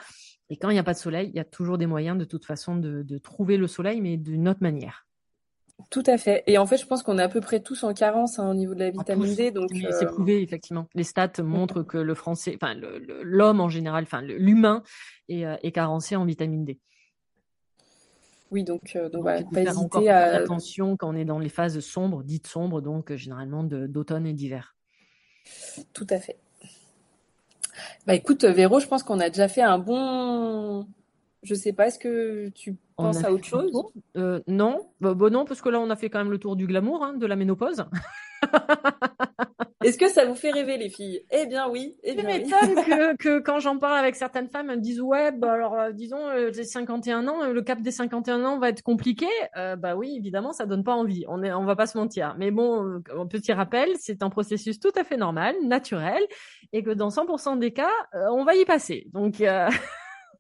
et 0.50 0.56
quand 0.56 0.70
il 0.70 0.74
n'y 0.74 0.80
a 0.80 0.84
pas 0.84 0.94
de 0.94 1.00
soleil 1.00 1.30
il 1.34 1.36
y 1.36 1.42
a 1.42 1.46
toujours 1.46 1.78
des 1.78 1.88
moyens 1.88 2.18
de 2.18 2.24
toute 2.24 2.46
façon 2.46 2.78
de, 2.78 3.04
de 3.04 3.18
trouver 3.18 3.58
le 3.58 3.68
soleil 3.68 4.00
mais 4.00 4.16
d'une 4.16 4.48
autre 4.48 4.62
manière. 4.62 5.07
Tout 5.90 6.04
à 6.08 6.18
fait. 6.18 6.44
Et 6.48 6.58
en 6.58 6.66
fait, 6.66 6.78
je 6.78 6.86
pense 6.86 7.04
qu'on 7.04 7.20
est 7.20 7.24
à 7.24 7.30
peu 7.30 7.40
près 7.40 7.60
tous 7.60 7.84
en 7.84 7.94
carence 7.94 8.40
hein, 8.40 8.50
au 8.50 8.54
niveau 8.56 8.74
de 8.74 8.80
la 8.80 8.90
vitamine 8.90 9.36
D. 9.36 9.52
Donc, 9.52 9.70
c'est 9.74 10.06
euh, 10.06 10.08
prouvé 10.08 10.42
effectivement. 10.42 10.88
Les 10.96 11.04
stats 11.04 11.44
montrent 11.44 11.84
que 11.84 11.98
le 11.98 12.16
français, 12.16 12.58
enfin 12.62 12.74
l'homme 13.22 13.62
en 13.62 13.70
général, 13.70 14.04
enfin 14.04 14.22
l'humain 14.22 14.84
est, 15.30 15.46
euh, 15.46 15.56
est, 15.62 15.72
carencé 15.72 16.16
en 16.16 16.26
vitamine 16.26 16.66
D. 16.66 16.80
Oui, 18.50 18.64
donc, 18.64 18.96
euh, 18.96 19.10
donc, 19.10 19.26
pas 19.26 19.40
hésiter 19.62 20.10
à 20.10 20.36
attention 20.36 20.98
quand 20.98 21.10
on 21.10 21.16
est 21.16 21.26
dans 21.26 21.40
les 21.40 21.50
phases 21.50 21.80
sombres, 21.80 22.24
dites 22.24 22.48
sombres, 22.48 22.82
donc 22.82 23.14
généralement 23.14 23.64
d'automne 23.64 24.26
et 24.26 24.34
d'hiver. 24.34 24.76
Tout 25.94 26.08
à 26.10 26.20
fait. 26.20 26.38
Bah 28.08 28.16
écoute, 28.16 28.44
Véro, 28.46 28.80
je 28.80 28.88
pense 28.88 29.04
qu'on 29.04 29.20
a 29.20 29.30
déjà 29.30 29.48
fait 29.48 29.62
un 29.62 29.78
bon 29.78 30.88
je 31.48 31.56
sais 31.56 31.72
pas, 31.72 31.88
est-ce 31.88 31.98
que 32.00 32.50
tu 32.50 32.76
penses 32.98 33.24
à 33.24 33.32
autre 33.32 33.46
chose? 33.46 33.72
euh, 34.18 34.42
Non, 34.48 34.90
bah, 35.00 35.14
bah, 35.14 35.30
non, 35.30 35.46
parce 35.46 35.62
que 35.62 35.70
là 35.70 35.80
on 35.80 35.90
a 35.90 35.96
fait 35.96 36.10
quand 36.10 36.20
même 36.20 36.32
le 36.32 36.40
tour 36.40 36.56
du 36.58 36.68
glamour, 36.68 37.04
hein, 37.04 37.14
de 37.14 37.26
la 37.26 37.36
ménopause. 37.38 37.86
Est-ce 39.84 39.98
que 39.98 40.10
ça 40.10 40.26
vous 40.26 40.36
fait 40.36 40.52
rêver 40.52 40.78
les 40.78 40.90
filles? 40.90 41.22
Eh 41.32 41.46
bien 41.46 41.70
oui. 41.70 41.96
Eh 42.04 42.16
bien, 42.16 42.26
oui. 42.28 42.50
que, 42.50 43.16
que, 43.16 43.40
quand 43.40 43.60
j'en 43.60 43.78
parle 43.78 43.98
avec 43.98 44.16
certaines 44.16 44.50
femmes, 44.50 44.70
elles 44.70 44.78
me 44.78 44.82
disent 44.82 45.00
ouais, 45.00 45.32
bah, 45.32 45.54
alors 45.54 45.76
euh, 45.80 45.92
disons 45.92 46.28
euh, 46.28 46.52
j'ai 46.52 46.66
51 46.66 47.28
ans, 47.28 47.48
le 47.48 47.62
cap 47.62 47.82
des 47.82 47.92
51 47.92 48.44
ans 48.44 48.60
va 48.60 48.70
être 48.70 48.82
compliqué. 48.82 49.28
bah 49.56 49.96
oui, 49.96 50.16
évidemment, 50.18 50.52
ça 50.52 50.66
donne 50.66 50.84
pas 50.84 50.94
envie. 50.94 51.24
On 51.30 51.42
est, 51.44 51.54
on 51.54 51.64
va 51.64 51.78
pas 51.78 51.88
se 51.88 51.98
mentir. 51.98 52.36
Mais 52.38 52.52
bon, 52.52 53.02
petit 53.30 53.54
rappel, 53.54 53.90
c'est 53.98 54.22
un 54.24 54.30
processus 54.30 54.80
tout 54.80 54.92
à 54.96 55.06
fait 55.06 55.18
normal, 55.18 55.56
naturel, 55.64 56.22
et 56.74 56.84
que 56.84 56.90
dans 56.92 57.10
100% 57.10 57.58
des 57.60 57.72
cas, 57.72 57.94
on 58.14 58.44
va 58.44 58.56
y 58.56 58.66
passer. 58.66 59.08
Donc 59.14 59.42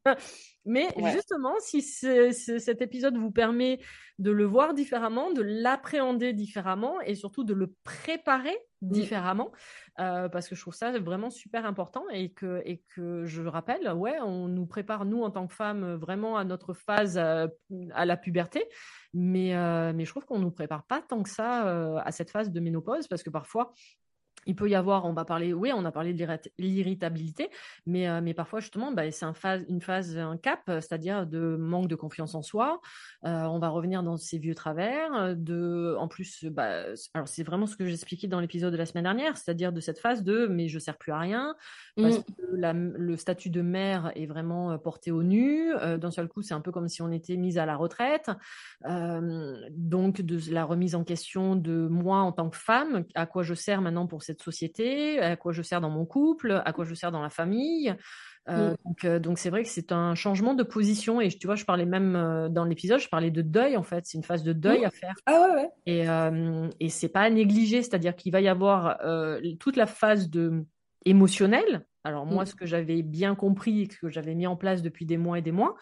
Mais 0.68 0.90
justement, 1.14 1.54
si 1.60 1.82
cet 1.82 2.82
épisode 2.82 3.18
vous 3.18 3.32
permet 3.32 3.80
de 4.20 4.32
le 4.32 4.44
voir 4.44 4.74
différemment, 4.74 5.32
de 5.32 5.42
l'appréhender 5.42 6.34
différemment 6.34 7.00
et 7.02 7.16
surtout 7.16 7.44
de 7.44 7.54
le 7.54 7.74
préparer 7.84 8.58
mmh. 8.82 8.90
différemment, 8.90 9.52
euh, 10.00 10.28
parce 10.28 10.50
que 10.50 10.56
je 10.56 10.62
trouve 10.62 10.74
ça 10.74 10.92
vraiment 11.00 11.30
super 11.30 11.66
important 11.66 12.04
et 12.12 12.32
que, 12.34 12.62
et 12.66 12.84
que 12.96 13.26
je 13.26 13.44
rappelle, 13.44 13.90
ouais, 13.94 14.20
on 14.20 14.48
nous 14.48 14.66
prépare, 14.66 15.06
nous, 15.06 15.22
en 15.22 15.32
tant 15.32 15.48
que 15.48 15.54
femmes, 15.54 15.96
vraiment 15.96 16.36
à 16.36 16.44
notre 16.44 16.74
phase 16.74 17.18
euh, 17.18 17.48
à, 17.94 18.06
la 18.06 18.18
puberté, 18.18 18.66
mais, 19.14 19.56
euh, 19.56 19.94
mais 19.96 20.04
je 20.04 20.10
trouve 20.10 20.26
qu'on 20.26 20.40
ne 20.40 20.44
nous 20.44 20.52
prépare 20.52 20.84
pas 20.84 21.02
tant 21.02 21.24
que 21.24 21.30
ça 21.30 22.02
à 22.02 22.12
cette 22.12 22.32
phase 22.32 22.52
de 22.52 22.60
ménopause 22.60 23.08
parce 23.08 23.24
que 23.24 23.30
parfois, 23.30 23.72
il 24.48 24.56
peut 24.56 24.70
y 24.70 24.76
avoir, 24.76 25.06
on 25.06 25.14
va 25.14 25.26
parler, 25.26 25.54
oui, 25.54 25.72
on 25.76 25.84
a 25.86 25.92
parlé 25.92 26.14
de 26.14 26.26
l'irritabilité, 26.58 27.50
mais, 27.86 28.08
euh, 28.08 28.22
mais 28.24 28.34
parfois 28.34 28.62
justement, 28.62 28.92
bah, 28.94 29.12
c'est 29.12 29.26
un 29.26 29.34
phase, 29.34 29.66
une 29.68 29.82
phase, 29.82 30.18
un 30.18 30.38
cap, 30.38 30.62
c'est-à-dire 30.66 31.28
de 31.28 31.58
manque 31.58 31.88
de 31.88 31.96
confiance 31.96 32.34
en 32.34 32.42
soi. 32.42 32.80
Euh, 33.26 33.44
on 33.44 33.60
va 33.60 33.70
revenir 33.70 34.04
dans 34.04 34.16
ces 34.18 34.38
vieux 34.38 34.56
travers. 34.56 35.36
De, 35.36 35.96
en 36.00 36.08
plus, 36.08 36.46
bah, 36.46 36.86
alors 37.14 37.28
c'est 37.28 37.44
vraiment 37.44 37.68
ce 37.68 37.76
que 37.76 37.86
j'expliquais 37.86 38.28
dans 38.28 38.40
l'épisode 38.40 38.72
de 38.72 38.78
la 38.78 38.86
semaine 38.86 39.04
dernière, 39.04 39.38
c'est-à-dire 39.38 39.74
de 39.74 39.82
cette 39.82 40.00
phase 40.00 40.24
de 40.24 40.48
mais 40.48 40.70
je 40.70 40.80
sers 40.80 40.98
plus 40.98 41.12
à 41.12 41.20
rien 41.20 41.56
parce 41.98 42.20
mmh. 42.20 42.24
que 42.24 42.44
le 42.98 43.18
statut 43.18 43.50
de 43.50 43.62
mère 43.62 44.12
est 44.16 44.28
vraiment 44.28 44.72
euh, 44.72 44.78
porté 44.78 45.12
au 45.12 45.24
nu. 45.24 45.74
D'un 45.98 46.12
seul 46.12 46.30
coup, 46.30 46.42
c'est 46.42 46.54
un 46.54 46.62
peu 46.62 46.72
comme 46.72 46.88
si 46.88 47.02
on 47.02 47.12
était 47.12 47.36
mise 47.36 47.58
à 47.58 47.66
la 47.66 47.76
retraite. 47.76 48.32
donc 48.84 50.22
de 50.22 50.40
la 50.52 50.64
remise 50.64 50.96
en 50.96 51.04
question 51.04 51.56
de 51.56 51.88
moi 51.88 52.20
en 52.20 52.32
tant 52.32 52.50
que 52.50 52.58
femme, 52.58 53.04
à 53.16 53.26
quoi 53.26 53.44
je 53.44 53.54
sers 53.54 53.82
maintenant 53.82 54.08
pour 54.08 54.24
cette 54.24 54.37
société, 54.42 55.20
à 55.20 55.36
quoi 55.36 55.52
je 55.52 55.62
sers 55.62 55.82
dans 55.82 55.90
mon 55.90 56.06
couple, 56.06 56.62
à 56.66 56.74
quoi 56.74 56.86
je 56.86 56.94
sers 56.94 57.12
dans 57.12 57.22
la 57.22 57.30
famille. 57.30 57.96
Euh, 58.50 58.72
mm. 58.72 58.94
euh, 59.06 59.20
Donc 59.20 59.40
c'est 59.40 59.50
vrai 59.50 59.64
que 59.64 59.70
c'est 59.70 59.92
un 59.92 60.16
changement 60.16 60.54
de 60.54 60.64
position 60.64 61.20
et 61.22 61.30
tu 61.30 61.48
vois, 61.48 61.56
je 61.56 61.66
parlais 61.66 61.86
même 61.86 62.16
euh, 62.16 62.50
dans 62.50 62.64
l'épisode, 62.64 63.00
je 63.00 63.10
parlais 63.10 63.32
de 63.32 63.42
deuil 63.42 63.78
en 63.78 63.84
fait. 63.84 64.06
C'est 64.06 64.18
une 64.18 64.24
phase 64.24 64.44
de 64.44 64.54
deuil 64.54 64.82
mm. 64.82 64.86
à 64.86 64.90
faire. 64.90 65.16
Ah 65.26 65.42
ouais 65.42 65.56
ouais. 65.56 65.70
Et 65.86 66.86
et 66.86 66.90
c'est 66.90 67.10
pas 67.10 67.22
à 67.22 67.30
négliger, 67.30 67.82
c'est-à-dire 67.82 68.16
qu'il 68.16 68.32
va 68.32 68.42
y 68.42 68.48
avoir 68.48 69.00
toute 69.60 69.76
la 69.76 69.88
phase 69.88 70.30
de 70.30 70.66
émotionnelle. 71.10 71.86
Alors 72.04 72.26
moi, 72.26 72.44
mm. 72.44 72.46
ce 72.46 72.56
que 72.56 72.66
j'avais 72.66 73.02
bien 73.02 73.36
compris 73.36 73.82
et 73.82 73.92
ce 73.92 73.98
que 73.98 74.10
j'avais 74.10 74.34
mis 74.34 74.48
en 74.48 74.56
place 74.56 74.82
depuis 74.82 75.06
des 75.06 75.18
mois 75.18 75.40
et 75.40 75.42
des 75.42 75.52
mois, 75.52 75.76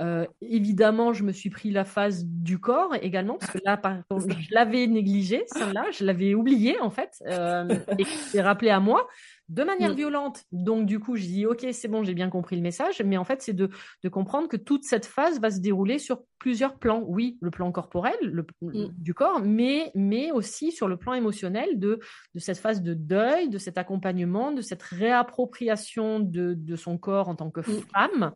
euh, 0.00 0.26
évidemment, 0.40 1.12
je 1.12 1.24
me 1.24 1.32
suis 1.32 1.50
pris 1.50 1.70
la 1.70 1.84
phase 1.84 2.24
du 2.24 2.58
corps 2.58 2.94
également, 3.00 3.36
parce 3.38 3.52
que 3.52 3.58
là, 3.64 3.76
par 3.76 3.96
contre, 4.08 4.26
je 4.40 4.48
l'avais 4.52 4.86
négligé, 4.86 5.44
celle-là, 5.46 5.86
je 5.92 6.04
l'avais 6.04 6.34
oublié 6.34 6.80
en 6.80 6.90
fait, 6.90 7.22
euh, 7.26 7.78
et 7.98 8.04
c'est 8.04 8.40
rappelé 8.40 8.70
à 8.70 8.80
moi 8.80 9.08
de 9.48 9.64
manière 9.64 9.92
mm. 9.92 9.96
violente. 9.96 10.44
Donc 10.52 10.86
du 10.86 11.00
coup, 11.00 11.16
je 11.16 11.22
dis 11.22 11.46
ok, 11.46 11.66
c'est 11.72 11.88
bon, 11.88 12.04
j'ai 12.04 12.14
bien 12.14 12.28
compris 12.28 12.56
le 12.56 12.62
message, 12.62 13.02
mais 13.02 13.16
en 13.16 13.24
fait, 13.24 13.42
c'est 13.42 13.52
de, 13.52 13.70
de, 14.02 14.08
comprendre 14.08 14.48
que 14.48 14.56
toute 14.56 14.84
cette 14.84 15.06
phase 15.06 15.40
va 15.40 15.50
se 15.50 15.60
dérouler 15.60 15.98
sur 15.98 16.22
plusieurs 16.38 16.78
plans. 16.78 17.02
Oui, 17.06 17.38
le 17.40 17.50
plan 17.50 17.72
corporel, 17.72 18.16
le, 18.22 18.46
mm. 18.60 18.88
du 18.96 19.14
corps, 19.14 19.40
mais 19.40 19.90
mais 19.94 20.30
aussi 20.32 20.72
sur 20.72 20.88
le 20.88 20.96
plan 20.96 21.14
émotionnel 21.14 21.78
de 21.78 21.98
de 22.34 22.40
cette 22.40 22.58
phase 22.58 22.82
de 22.82 22.94
deuil, 22.94 23.48
de 23.48 23.58
cet 23.58 23.78
accompagnement, 23.78 24.52
de 24.52 24.60
cette 24.60 24.82
réappropriation 24.82 26.20
de 26.20 26.54
de 26.54 26.76
son 26.76 26.98
corps 26.98 27.28
en 27.28 27.34
tant 27.34 27.50
que 27.50 27.60
mm. 27.60 27.82
femme 27.92 28.32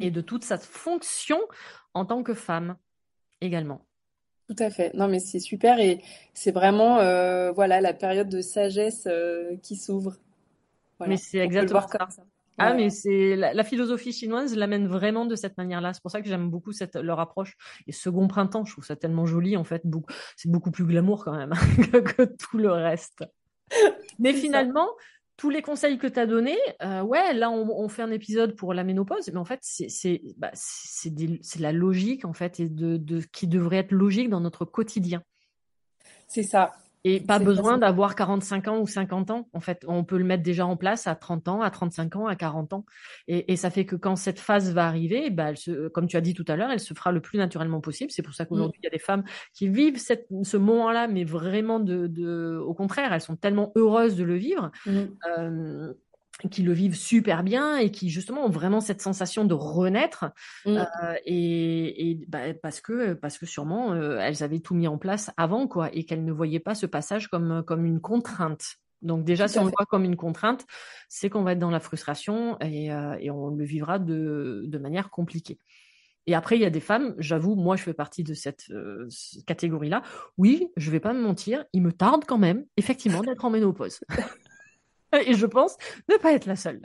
et 0.00 0.10
de 0.10 0.20
toute 0.20 0.44
sa 0.44 0.58
fonction 0.58 1.40
en 1.94 2.04
tant 2.04 2.22
que 2.22 2.34
femme 2.34 2.76
également. 3.40 3.84
Tout 4.48 4.56
à 4.62 4.70
fait. 4.70 4.94
Non, 4.94 5.08
mais 5.08 5.20
c'est 5.20 5.40
super 5.40 5.78
et 5.78 6.00
c'est 6.32 6.52
vraiment 6.52 6.98
euh, 6.98 7.52
voilà 7.52 7.80
la 7.80 7.92
période 7.92 8.28
de 8.28 8.40
sagesse 8.40 9.06
euh, 9.06 9.56
qui 9.62 9.76
s'ouvre. 9.76 10.16
Mais 11.06 11.16
c'est 11.16 11.38
exactement 11.38 11.86
ça. 11.88 12.24
Ah, 12.58 12.74
mais 12.74 12.90
c'est 12.90 13.36
la, 13.36 13.64
philosophie 13.64 14.12
chinoise 14.12 14.56
l'amène 14.56 14.88
vraiment 14.88 15.26
de 15.26 15.36
cette 15.36 15.56
manière-là. 15.56 15.92
C'est 15.92 16.02
pour 16.02 16.10
ça 16.10 16.20
que 16.20 16.28
j'aime 16.28 16.50
beaucoup 16.50 16.72
cette 16.72 16.96
leur 16.96 17.20
approche. 17.20 17.56
Et 17.86 17.92
second 17.92 18.26
printemps, 18.26 18.64
je 18.64 18.72
trouve 18.72 18.84
ça 18.84 18.96
tellement 18.96 19.26
joli 19.26 19.56
en 19.56 19.62
fait. 19.62 19.82
C'est 20.36 20.50
beaucoup 20.50 20.72
plus 20.72 20.84
glamour 20.84 21.24
quand 21.24 21.36
même 21.36 21.52
que, 21.92 22.24
tout 22.24 22.58
le 22.58 22.72
reste. 22.72 23.24
Mais 24.18 24.32
finalement, 24.32 24.88
tous 25.36 25.50
les 25.50 25.62
conseils 25.62 25.98
que 25.98 26.08
tu 26.08 26.18
as 26.18 26.26
donnés, 26.26 26.58
euh, 26.82 27.00
ouais, 27.02 27.32
là 27.32 27.48
on, 27.48 27.88
fait 27.88 28.02
un 28.02 28.10
épisode 28.10 28.56
pour 28.56 28.74
la 28.74 28.82
ménopause, 28.82 29.30
mais 29.32 29.38
en 29.38 29.44
fait 29.44 29.60
c'est 29.62 30.20
bah, 30.36 30.50
la 31.60 31.70
logique 31.70 32.24
en 32.24 32.32
fait 32.32 32.58
et 32.58 32.68
de, 32.68 32.96
de 32.96 33.20
qui 33.20 33.46
devrait 33.46 33.76
être 33.76 33.92
logique 33.92 34.30
dans 34.30 34.40
notre 34.40 34.64
quotidien. 34.64 35.22
C'est 36.26 36.42
ça. 36.42 36.72
Et 37.08 37.20
pas 37.20 37.38
besoin 37.38 37.78
d'avoir 37.78 38.14
45 38.14 38.68
ans 38.68 38.80
ou 38.80 38.86
50 38.86 39.30
ans. 39.30 39.48
En 39.52 39.60
fait, 39.60 39.84
on 39.88 40.04
peut 40.04 40.18
le 40.18 40.24
mettre 40.24 40.42
déjà 40.42 40.66
en 40.66 40.76
place 40.76 41.06
à 41.06 41.14
30 41.14 41.48
ans, 41.48 41.62
à 41.62 41.70
35 41.70 42.16
ans, 42.16 42.26
à 42.26 42.36
40 42.36 42.74
ans. 42.74 42.84
Et, 43.28 43.52
et 43.52 43.56
ça 43.56 43.70
fait 43.70 43.86
que 43.86 43.96
quand 43.96 44.16
cette 44.16 44.40
phase 44.40 44.72
va 44.74 44.86
arriver, 44.86 45.30
bah, 45.30 45.50
elle 45.50 45.56
se, 45.56 45.88
comme 45.88 46.06
tu 46.06 46.16
as 46.16 46.20
dit 46.20 46.34
tout 46.34 46.44
à 46.48 46.56
l'heure, 46.56 46.70
elle 46.70 46.80
se 46.80 46.92
fera 46.92 47.10
le 47.10 47.20
plus 47.20 47.38
naturellement 47.38 47.80
possible. 47.80 48.10
C'est 48.10 48.22
pour 48.22 48.34
ça 48.34 48.44
qu'aujourd'hui, 48.44 48.78
mm. 48.78 48.82
il 48.82 48.84
y 48.84 48.88
a 48.88 48.90
des 48.90 48.98
femmes 48.98 49.24
qui 49.54 49.68
vivent 49.68 49.98
cette, 49.98 50.26
ce 50.42 50.56
moment-là, 50.56 51.08
mais 51.08 51.24
vraiment 51.24 51.80
de, 51.80 52.06
de, 52.06 52.60
au 52.62 52.74
contraire, 52.74 53.12
elles 53.12 53.20
sont 53.20 53.36
tellement 53.36 53.72
heureuses 53.74 54.16
de 54.16 54.24
le 54.24 54.36
vivre. 54.36 54.70
Mm. 54.84 54.92
Euh, 55.38 55.94
qui 56.50 56.62
le 56.62 56.72
vivent 56.72 56.94
super 56.94 57.42
bien 57.42 57.76
et 57.78 57.90
qui 57.90 58.10
justement 58.10 58.44
ont 58.44 58.50
vraiment 58.50 58.80
cette 58.80 59.02
sensation 59.02 59.44
de 59.44 59.54
renaître 59.54 60.26
mmh. 60.66 60.76
euh, 60.76 61.14
et, 61.24 62.10
et 62.10 62.20
bah, 62.28 62.54
parce 62.62 62.80
que 62.80 63.14
parce 63.14 63.38
que 63.38 63.46
sûrement 63.46 63.92
euh, 63.92 64.18
elles 64.20 64.42
avaient 64.42 64.60
tout 64.60 64.74
mis 64.74 64.86
en 64.86 64.98
place 64.98 65.30
avant 65.36 65.66
quoi 65.66 65.90
et 65.92 66.04
qu'elles 66.04 66.24
ne 66.24 66.32
voyaient 66.32 66.60
pas 66.60 66.74
ce 66.74 66.86
passage 66.86 67.28
comme 67.28 67.62
comme 67.66 67.84
une 67.84 68.00
contrainte. 68.00 68.76
Donc 69.02 69.24
déjà 69.24 69.48
si 69.48 69.58
on 69.58 69.64
le 69.64 69.72
voit 69.76 69.86
comme 69.86 70.04
une 70.04 70.16
contrainte, 70.16 70.64
c'est 71.08 71.30
qu'on 71.30 71.42
va 71.42 71.52
être 71.52 71.58
dans 71.58 71.70
la 71.70 71.80
frustration 71.80 72.58
et, 72.60 72.92
euh, 72.92 73.16
et 73.20 73.30
on 73.30 73.48
le 73.48 73.64
vivra 73.64 73.98
de 73.98 74.64
de 74.66 74.78
manière 74.78 75.10
compliquée. 75.10 75.58
Et 76.28 76.34
après, 76.34 76.56
il 76.56 76.60
y 76.60 76.66
a 76.66 76.70
des 76.70 76.80
femmes, 76.80 77.14
j'avoue, 77.16 77.54
moi, 77.54 77.76
je 77.76 77.82
fais 77.82 77.94
partie 77.94 78.22
de 78.22 78.34
cette 78.34 78.68
euh, 78.68 79.08
catégorie-là. 79.46 80.02
Oui, 80.36 80.68
je 80.76 80.90
vais 80.90 81.00
pas 81.00 81.14
me 81.14 81.22
mentir, 81.22 81.64
il 81.72 81.80
me 81.80 81.90
tarde 81.90 82.24
quand 82.26 82.36
même, 82.36 82.66
effectivement, 82.76 83.22
d'être 83.22 83.46
en 83.46 83.50
ménopause. 83.50 84.00
et 85.26 85.34
je 85.34 85.46
pense 85.46 85.76
ne 86.08 86.16
pas 86.16 86.32
être 86.32 86.46
la 86.46 86.56
seule. 86.56 86.80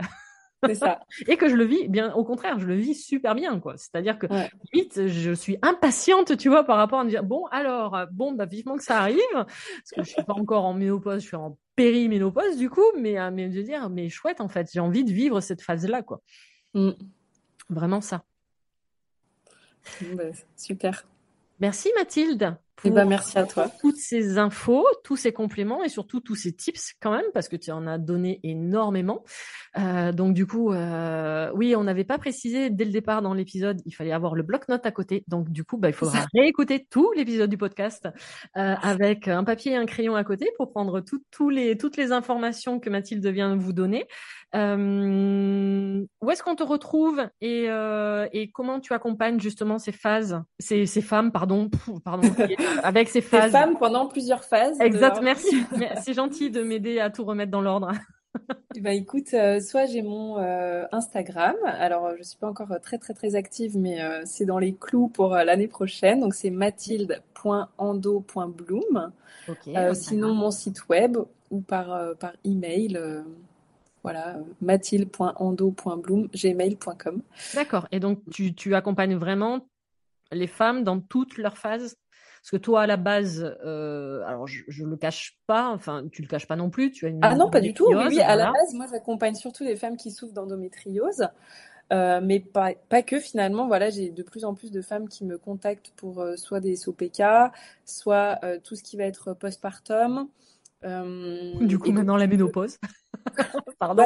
C'est 0.65 0.75
ça. 0.75 0.99
et 1.27 1.37
que 1.37 1.49
je 1.49 1.55
le 1.55 1.65
vis 1.65 1.87
bien, 1.87 2.13
au 2.13 2.23
contraire, 2.23 2.59
je 2.59 2.65
le 2.65 2.75
vis 2.75 2.95
super 2.95 3.35
bien, 3.35 3.59
quoi. 3.59 3.75
C'est-à-dire 3.77 4.17
que 4.17 4.27
vite, 4.71 5.07
je 5.07 5.31
suis 5.33 5.57
impatiente, 5.61 6.37
tu 6.37 6.49
vois, 6.49 6.63
par 6.63 6.77
rapport 6.77 6.99
à 6.99 7.03
me 7.03 7.09
dire 7.09 7.23
bon, 7.23 7.45
alors, 7.47 7.97
bon, 8.11 8.31
bah 8.31 8.45
vivement 8.45 8.77
que 8.77 8.83
ça 8.83 8.99
arrive, 8.99 9.19
parce 9.33 9.91
que 9.95 10.03
je 10.03 10.09
suis 10.09 10.23
pas 10.23 10.33
encore 10.33 10.65
en 10.65 10.73
ménopause, 10.73 11.21
je 11.21 11.27
suis 11.27 11.35
en 11.35 11.57
périménopause 11.75 12.57
du 12.57 12.69
coup, 12.69 12.85
mais 12.97 13.19
euh, 13.19 13.31
mais 13.31 13.49
de 13.49 13.61
dire 13.61 13.89
mais 13.89 14.09
chouette 14.09 14.41
en 14.41 14.47
fait, 14.47 14.69
j'ai 14.71 14.79
envie 14.79 15.03
de 15.03 15.11
vivre 15.11 15.41
cette 15.41 15.61
phase-là, 15.61 16.03
quoi. 16.03 16.21
Mm. 16.73 16.91
Vraiment 17.69 18.01
ça. 18.01 18.23
Bah, 20.15 20.23
super. 20.55 21.05
Merci 21.59 21.91
Mathilde. 21.97 22.57
Eh 22.85 22.89
ben, 22.89 23.05
merci 23.05 23.37
à 23.37 23.45
toi. 23.45 23.69
Toutes 23.79 23.95
ces 23.95 24.37
infos, 24.37 24.85
tous 25.03 25.15
ces 25.15 25.31
compléments 25.31 25.83
et 25.83 25.89
surtout 25.89 26.19
tous 26.19 26.35
ces 26.35 26.53
tips 26.53 26.93
quand 26.99 27.11
même, 27.11 27.25
parce 27.33 27.47
que 27.47 27.55
tu 27.55 27.71
en 27.71 27.87
as 27.87 27.97
donné 27.97 28.39
énormément. 28.43 29.23
Euh, 29.77 30.11
donc 30.11 30.33
du 30.33 30.45
coup, 30.45 30.71
euh, 30.73 31.49
oui, 31.55 31.75
on 31.75 31.83
n'avait 31.83 32.03
pas 32.03 32.17
précisé 32.17 32.69
dès 32.69 32.85
le 32.85 32.91
départ 32.91 33.21
dans 33.21 33.33
l'épisode, 33.33 33.81
il 33.85 33.91
fallait 33.93 34.11
avoir 34.11 34.35
le 34.35 34.43
bloc-notes 34.43 34.85
à 34.85 34.91
côté. 34.91 35.23
Donc 35.27 35.49
du 35.49 35.63
coup, 35.63 35.77
bah, 35.77 35.89
il 35.89 35.93
faudra 35.93 36.25
réécouter 36.33 36.85
tout 36.89 37.11
l'épisode 37.15 37.49
du 37.49 37.57
podcast 37.57 38.09
euh, 38.57 38.75
avec 38.81 39.27
un 39.27 39.43
papier 39.43 39.73
et 39.73 39.77
un 39.77 39.85
crayon 39.85 40.15
à 40.15 40.23
côté 40.23 40.51
pour 40.57 40.71
prendre 40.71 41.01
les, 41.49 41.77
toutes 41.77 41.97
les 41.97 42.11
informations 42.11 42.79
que 42.79 42.89
Mathilde 42.89 43.25
vient 43.27 43.55
de 43.55 43.61
vous 43.61 43.73
donner. 43.73 44.07
Euh, 44.55 46.05
où 46.21 46.29
est-ce 46.29 46.43
qu'on 46.43 46.55
te 46.55 46.63
retrouve 46.63 47.27
et, 47.41 47.65
euh, 47.69 48.27
et 48.33 48.51
comment 48.51 48.79
tu 48.79 48.93
accompagnes 48.93 49.39
justement 49.39 49.79
ces 49.79 49.91
phases, 49.91 50.41
ces, 50.59 50.85
ces 50.85 51.01
femmes, 51.01 51.31
pardon, 51.31 51.71
pardon, 52.05 52.29
avec 52.83 53.09
ces 53.09 53.21
phases. 53.21 53.51
Femmes 53.51 53.77
pendant 53.77 54.07
plusieurs 54.07 54.43
phases. 54.43 54.79
Exact, 54.79 55.21
merci. 55.21 55.63
C'est 56.03 56.13
gentil 56.13 56.51
de 56.51 56.63
m'aider 56.63 56.99
à 56.99 57.09
tout 57.09 57.25
remettre 57.25 57.51
dans 57.51 57.61
l'ordre. 57.61 57.91
Bah 58.79 58.93
écoute, 58.93 59.33
euh, 59.33 59.59
soit 59.59 59.85
j'ai 59.85 60.01
mon 60.01 60.39
euh, 60.39 60.85
Instagram, 60.91 61.55
alors 61.65 62.13
je 62.17 62.23
suis 62.23 62.37
pas 62.37 62.47
encore 62.47 62.69
très 62.81 62.97
très 62.97 63.13
très 63.13 63.35
active, 63.35 63.77
mais 63.77 64.01
euh, 64.01 64.23
c'est 64.25 64.45
dans 64.45 64.57
les 64.57 64.73
clous 64.73 65.07
pour 65.07 65.35
l'année 65.35 65.67
prochaine, 65.67 66.21
donc 66.21 66.33
c'est 66.33 66.49
mathilde.ando.bloom. 66.49 69.11
Okay, 69.47 69.75
sinon 69.93 70.33
mon 70.33 70.49
site 70.51 70.89
web 70.89 71.17
ou 71.51 71.61
par 71.61 72.15
par 72.17 72.33
email 72.43 72.99
voilà, 74.03 74.35
mathilde.ando.bloom, 74.61 76.27
gmail.com. 76.33 77.21
D'accord. 77.55 77.87
Et 77.91 77.99
donc, 78.01 78.19
tu, 78.31 78.53
tu, 78.53 78.75
accompagnes 78.75 79.15
vraiment 79.15 79.65
les 80.31 80.47
femmes 80.47 80.83
dans 80.83 80.99
toutes 80.99 81.37
leurs 81.37 81.57
phases 81.57 81.95
Parce 82.43 82.51
que 82.51 82.57
toi, 82.57 82.81
à 82.81 82.87
la 82.87 82.97
base, 82.97 83.55
euh, 83.63 84.21
alors 84.25 84.47
je 84.47 84.83
ne 84.83 84.89
le 84.89 84.97
cache 84.97 85.39
pas, 85.47 85.69
enfin, 85.69 86.03
tu 86.11 86.21
le 86.21 86.27
caches 86.27 86.45
pas 86.45 86.57
non 86.57 86.69
plus. 86.69 86.91
Tu 86.91 87.05
as 87.05 87.09
une 87.09 87.19
ah 87.21 87.35
non, 87.35 87.49
pas 87.49 87.61
du 87.61 87.73
tout. 87.73 87.87
Oui, 87.87 88.19
à 88.19 88.35
la 88.35 88.51
base, 88.51 88.73
moi, 88.73 88.85
j'accompagne 88.91 89.35
surtout 89.35 89.63
les 89.63 89.77
femmes 89.77 89.95
qui 89.95 90.11
souffrent 90.11 90.33
d'endométriose. 90.33 91.29
Euh, 91.93 92.19
mais 92.21 92.41
pas, 92.41 92.73
pas 92.89 93.01
que 93.01 93.21
finalement, 93.21 93.67
voilà, 93.67 93.89
j'ai 93.89 94.09
de 94.09 94.23
plus 94.23 94.43
en 94.43 94.55
plus 94.55 94.71
de 94.71 94.81
femmes 94.81 95.07
qui 95.07 95.23
me 95.23 95.37
contactent 95.37 95.93
pour 95.95 96.19
euh, 96.19 96.35
soit 96.35 96.59
des 96.59 96.75
SOPK, 96.75 97.23
soit 97.85 98.41
tout 98.65 98.75
ce 98.75 98.83
qui 98.83 98.97
va 98.97 99.05
être 99.05 99.33
postpartum. 99.33 100.27
du 101.61 101.79
coup, 101.79 101.93
maintenant 101.93 102.17
la 102.17 102.27
ménopause. 102.27 102.77
Pardon. 103.79 104.05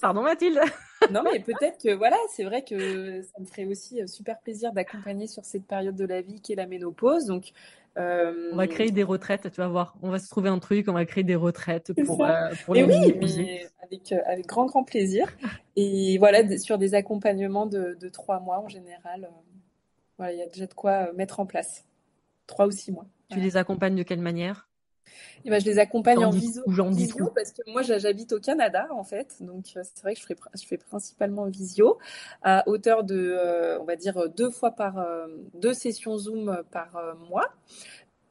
Pardon 0.00 0.22
Mathilde. 0.22 0.60
Non, 1.10 1.22
mais 1.22 1.40
peut-être 1.40 1.82
que 1.82 1.94
voilà, 1.94 2.16
c'est 2.32 2.44
vrai 2.44 2.62
que 2.62 3.22
ça 3.22 3.40
me 3.40 3.44
ferait 3.44 3.64
aussi 3.64 4.02
euh, 4.02 4.06
super 4.06 4.38
plaisir 4.40 4.72
d'accompagner 4.72 5.26
sur 5.26 5.44
cette 5.44 5.64
période 5.64 5.96
de 5.96 6.04
la 6.04 6.20
vie 6.20 6.40
qui 6.40 6.52
est 6.52 6.56
la 6.56 6.66
ménopause. 6.66 7.26
Donc, 7.26 7.52
euh... 7.96 8.50
on 8.52 8.56
va 8.56 8.66
créer 8.66 8.90
des 8.90 9.02
retraites, 9.02 9.50
tu 9.50 9.60
vas 9.60 9.68
voir. 9.68 9.96
On 10.02 10.10
va 10.10 10.18
se 10.18 10.28
trouver 10.28 10.48
un 10.48 10.58
truc, 10.58 10.88
on 10.88 10.92
va 10.92 11.04
créer 11.04 11.24
des 11.24 11.36
retraites 11.36 11.92
pour, 12.04 12.24
euh, 12.24 12.50
pour 12.64 12.76
Et 12.76 12.84
oui, 12.84 13.14
avec, 13.82 14.12
avec 14.12 14.46
grand, 14.46 14.66
grand 14.66 14.84
plaisir. 14.84 15.28
Et 15.76 16.18
voilà, 16.18 16.58
sur 16.58 16.78
des 16.78 16.94
accompagnements 16.94 17.66
de, 17.66 17.96
de 18.00 18.08
trois 18.08 18.40
mois 18.40 18.58
en 18.58 18.68
général. 18.68 19.30
voilà, 20.18 20.32
il 20.32 20.38
y 20.38 20.42
a 20.42 20.46
déjà 20.46 20.66
de 20.66 20.74
quoi 20.74 21.12
mettre 21.12 21.40
en 21.40 21.46
place. 21.46 21.84
Trois 22.46 22.66
ou 22.66 22.70
six 22.70 22.92
mois. 22.92 23.06
Tu 23.30 23.40
les 23.40 23.56
accompagnes 23.56 23.96
de 23.96 24.02
quelle 24.02 24.20
manière? 24.20 24.68
Et 25.44 25.50
ben, 25.50 25.60
je 25.60 25.66
les 25.66 25.78
accompagne 25.78 26.24
en 26.24 26.30
visio, 26.30 26.62
visio 26.90 27.30
parce 27.34 27.52
que 27.52 27.62
moi 27.70 27.82
j'habite 27.82 28.32
au 28.32 28.40
Canada 28.40 28.86
en 28.90 29.04
fait, 29.04 29.36
donc 29.40 29.66
euh, 29.76 29.82
c'est 29.82 30.02
vrai 30.02 30.14
que 30.14 30.20
je 30.20 30.26
fais, 30.26 30.36
je 30.54 30.66
fais 30.66 30.78
principalement 30.78 31.44
visio 31.46 31.98
à 32.42 32.66
hauteur 32.66 33.04
de, 33.04 33.36
euh, 33.38 33.78
on 33.80 33.84
va 33.84 33.96
dire 33.96 34.28
deux 34.34 34.50
fois 34.50 34.70
par 34.70 34.98
euh, 34.98 35.26
deux 35.54 35.74
sessions 35.74 36.16
Zoom 36.16 36.62
par 36.70 37.16
mois 37.28 37.50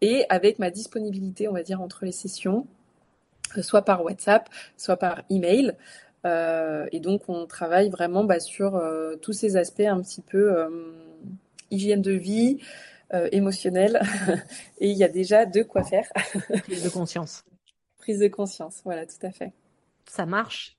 et 0.01 0.25
avec 0.29 0.59
ma 0.59 0.71
disponibilité, 0.71 1.47
on 1.47 1.53
va 1.53 1.63
dire 1.63 1.81
entre 1.81 2.03
les 2.05 2.11
sessions, 2.11 2.67
soit 3.61 3.83
par 3.83 4.03
WhatsApp, 4.03 4.49
soit 4.75 4.97
par 4.97 5.21
email. 5.29 5.75
et 6.25 6.99
donc 6.99 7.29
on 7.29 7.45
travaille 7.45 7.89
vraiment 7.89 8.23
bah, 8.23 8.39
sur 8.39 8.81
tous 9.21 9.33
ces 9.33 9.55
aspects 9.55 9.81
un 9.81 10.01
petit 10.01 10.21
peu 10.21 10.67
hygiène 11.71 12.01
de 12.01 12.11
vie, 12.11 12.59
euh, 13.13 13.29
émotionnel 13.31 14.01
et 14.79 14.89
il 14.89 14.97
y 14.97 15.03
a 15.03 15.09
déjà 15.09 15.45
de 15.45 15.63
quoi 15.63 15.83
faire. 15.83 16.07
Prise 16.63 16.83
de 16.83 16.89
conscience. 16.89 17.43
Prise 17.97 18.19
de 18.19 18.27
conscience, 18.27 18.81
voilà, 18.83 19.05
tout 19.05 19.23
à 19.25 19.31
fait. 19.31 19.53
Ça 20.09 20.25
marche. 20.25 20.77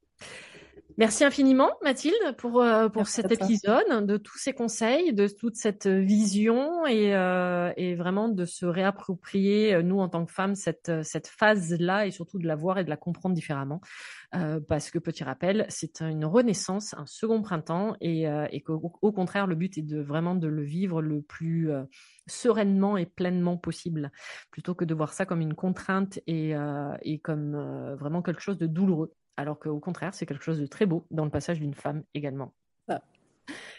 Merci 0.96 1.24
infiniment, 1.24 1.72
Mathilde, 1.82 2.36
pour, 2.38 2.62
euh, 2.62 2.88
pour 2.88 3.08
cet 3.08 3.32
épisode, 3.32 4.06
de 4.06 4.16
tous 4.16 4.38
ces 4.38 4.52
conseils, 4.52 5.12
de 5.12 5.26
toute 5.26 5.56
cette 5.56 5.88
vision 5.88 6.86
et, 6.86 7.16
euh, 7.16 7.72
et 7.76 7.96
vraiment 7.96 8.28
de 8.28 8.44
se 8.44 8.64
réapproprier, 8.64 9.74
euh, 9.74 9.82
nous, 9.82 9.98
en 9.98 10.08
tant 10.08 10.24
que 10.24 10.30
femmes, 10.30 10.54
cette, 10.54 11.02
cette 11.02 11.26
phase-là 11.26 12.06
et 12.06 12.12
surtout 12.12 12.38
de 12.38 12.46
la 12.46 12.54
voir 12.54 12.78
et 12.78 12.84
de 12.84 12.90
la 12.90 12.96
comprendre 12.96 13.34
différemment. 13.34 13.80
Euh, 14.36 14.60
parce 14.60 14.92
que, 14.92 15.00
petit 15.00 15.24
rappel, 15.24 15.66
c'est 15.68 16.00
une 16.00 16.24
renaissance, 16.24 16.94
un 16.94 17.06
second 17.06 17.42
printemps 17.42 17.96
et, 18.00 18.28
euh, 18.28 18.46
et 18.52 18.60
qu'au 18.60 18.92
au 19.02 19.12
contraire, 19.12 19.48
le 19.48 19.56
but 19.56 19.76
est 19.76 19.82
de 19.82 20.00
vraiment 20.00 20.36
de 20.36 20.46
le 20.46 20.62
vivre 20.62 21.02
le 21.02 21.22
plus 21.22 21.70
sereinement 22.28 22.96
et 22.96 23.06
pleinement 23.06 23.56
possible, 23.56 24.12
plutôt 24.52 24.76
que 24.76 24.84
de 24.84 24.94
voir 24.94 25.12
ça 25.12 25.26
comme 25.26 25.40
une 25.40 25.54
contrainte 25.54 26.20
et, 26.28 26.54
et 27.02 27.18
comme 27.18 27.94
vraiment 27.98 28.22
quelque 28.22 28.40
chose 28.40 28.58
de 28.58 28.66
douloureux 28.66 29.12
alors 29.36 29.58
qu'au 29.58 29.78
contraire, 29.80 30.14
c'est 30.14 30.26
quelque 30.26 30.44
chose 30.44 30.60
de 30.60 30.66
très 30.66 30.86
beau 30.86 31.04
dans 31.10 31.24
le 31.24 31.30
passage 31.30 31.60
d'une 31.60 31.74
femme 31.74 32.02
également. 32.14 32.52
Ah. 32.88 33.02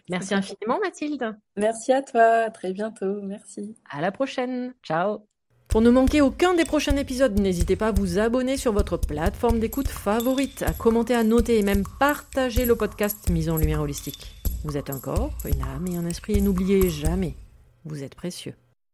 Merci 0.10 0.34
infiniment, 0.34 0.80
Mathilde. 0.84 1.36
Merci 1.58 1.92
à 1.92 2.02
toi. 2.02 2.22
À 2.22 2.50
très 2.50 2.74
bientôt. 2.74 3.22
Merci. 3.22 3.76
À 3.90 4.02
la 4.02 4.12
prochaine. 4.12 4.74
Ciao. 4.84 5.26
Pour 5.68 5.82
ne 5.82 5.90
manquer 5.90 6.22
aucun 6.22 6.54
des 6.54 6.64
prochains 6.64 6.96
épisodes, 6.96 7.40
n'hésitez 7.40 7.76
pas 7.76 7.88
à 7.88 7.92
vous 7.92 8.20
abonner 8.20 8.56
sur 8.56 8.72
votre 8.72 8.98
plateforme 8.98 9.60
d'écoute 9.60 9.88
favorite, 9.88 10.64
à 10.64 10.74
commenter, 10.74 11.16
à 11.16 11.24
noter 11.24 11.58
et 11.58 11.64
même 11.64 11.84
partager 12.00 12.66
le 12.66 12.76
podcast 12.76 13.30
Mise 13.30 13.50
en 13.50 13.58
Lumière 13.58 13.82
Holistique. 13.82 14.36
Vous 14.64 14.78
êtes 14.78 14.90
un 14.90 15.00
corps, 15.00 15.34
une 15.44 15.62
âme 15.62 15.88
et 15.88 15.98
un 15.98 16.06
esprit 16.06 16.38
et 16.38 16.42
n'oubliez 16.42 16.90
jamais, 16.90 17.36
vous 17.84 18.04
êtes 18.04 18.16
précieux. 18.16 18.54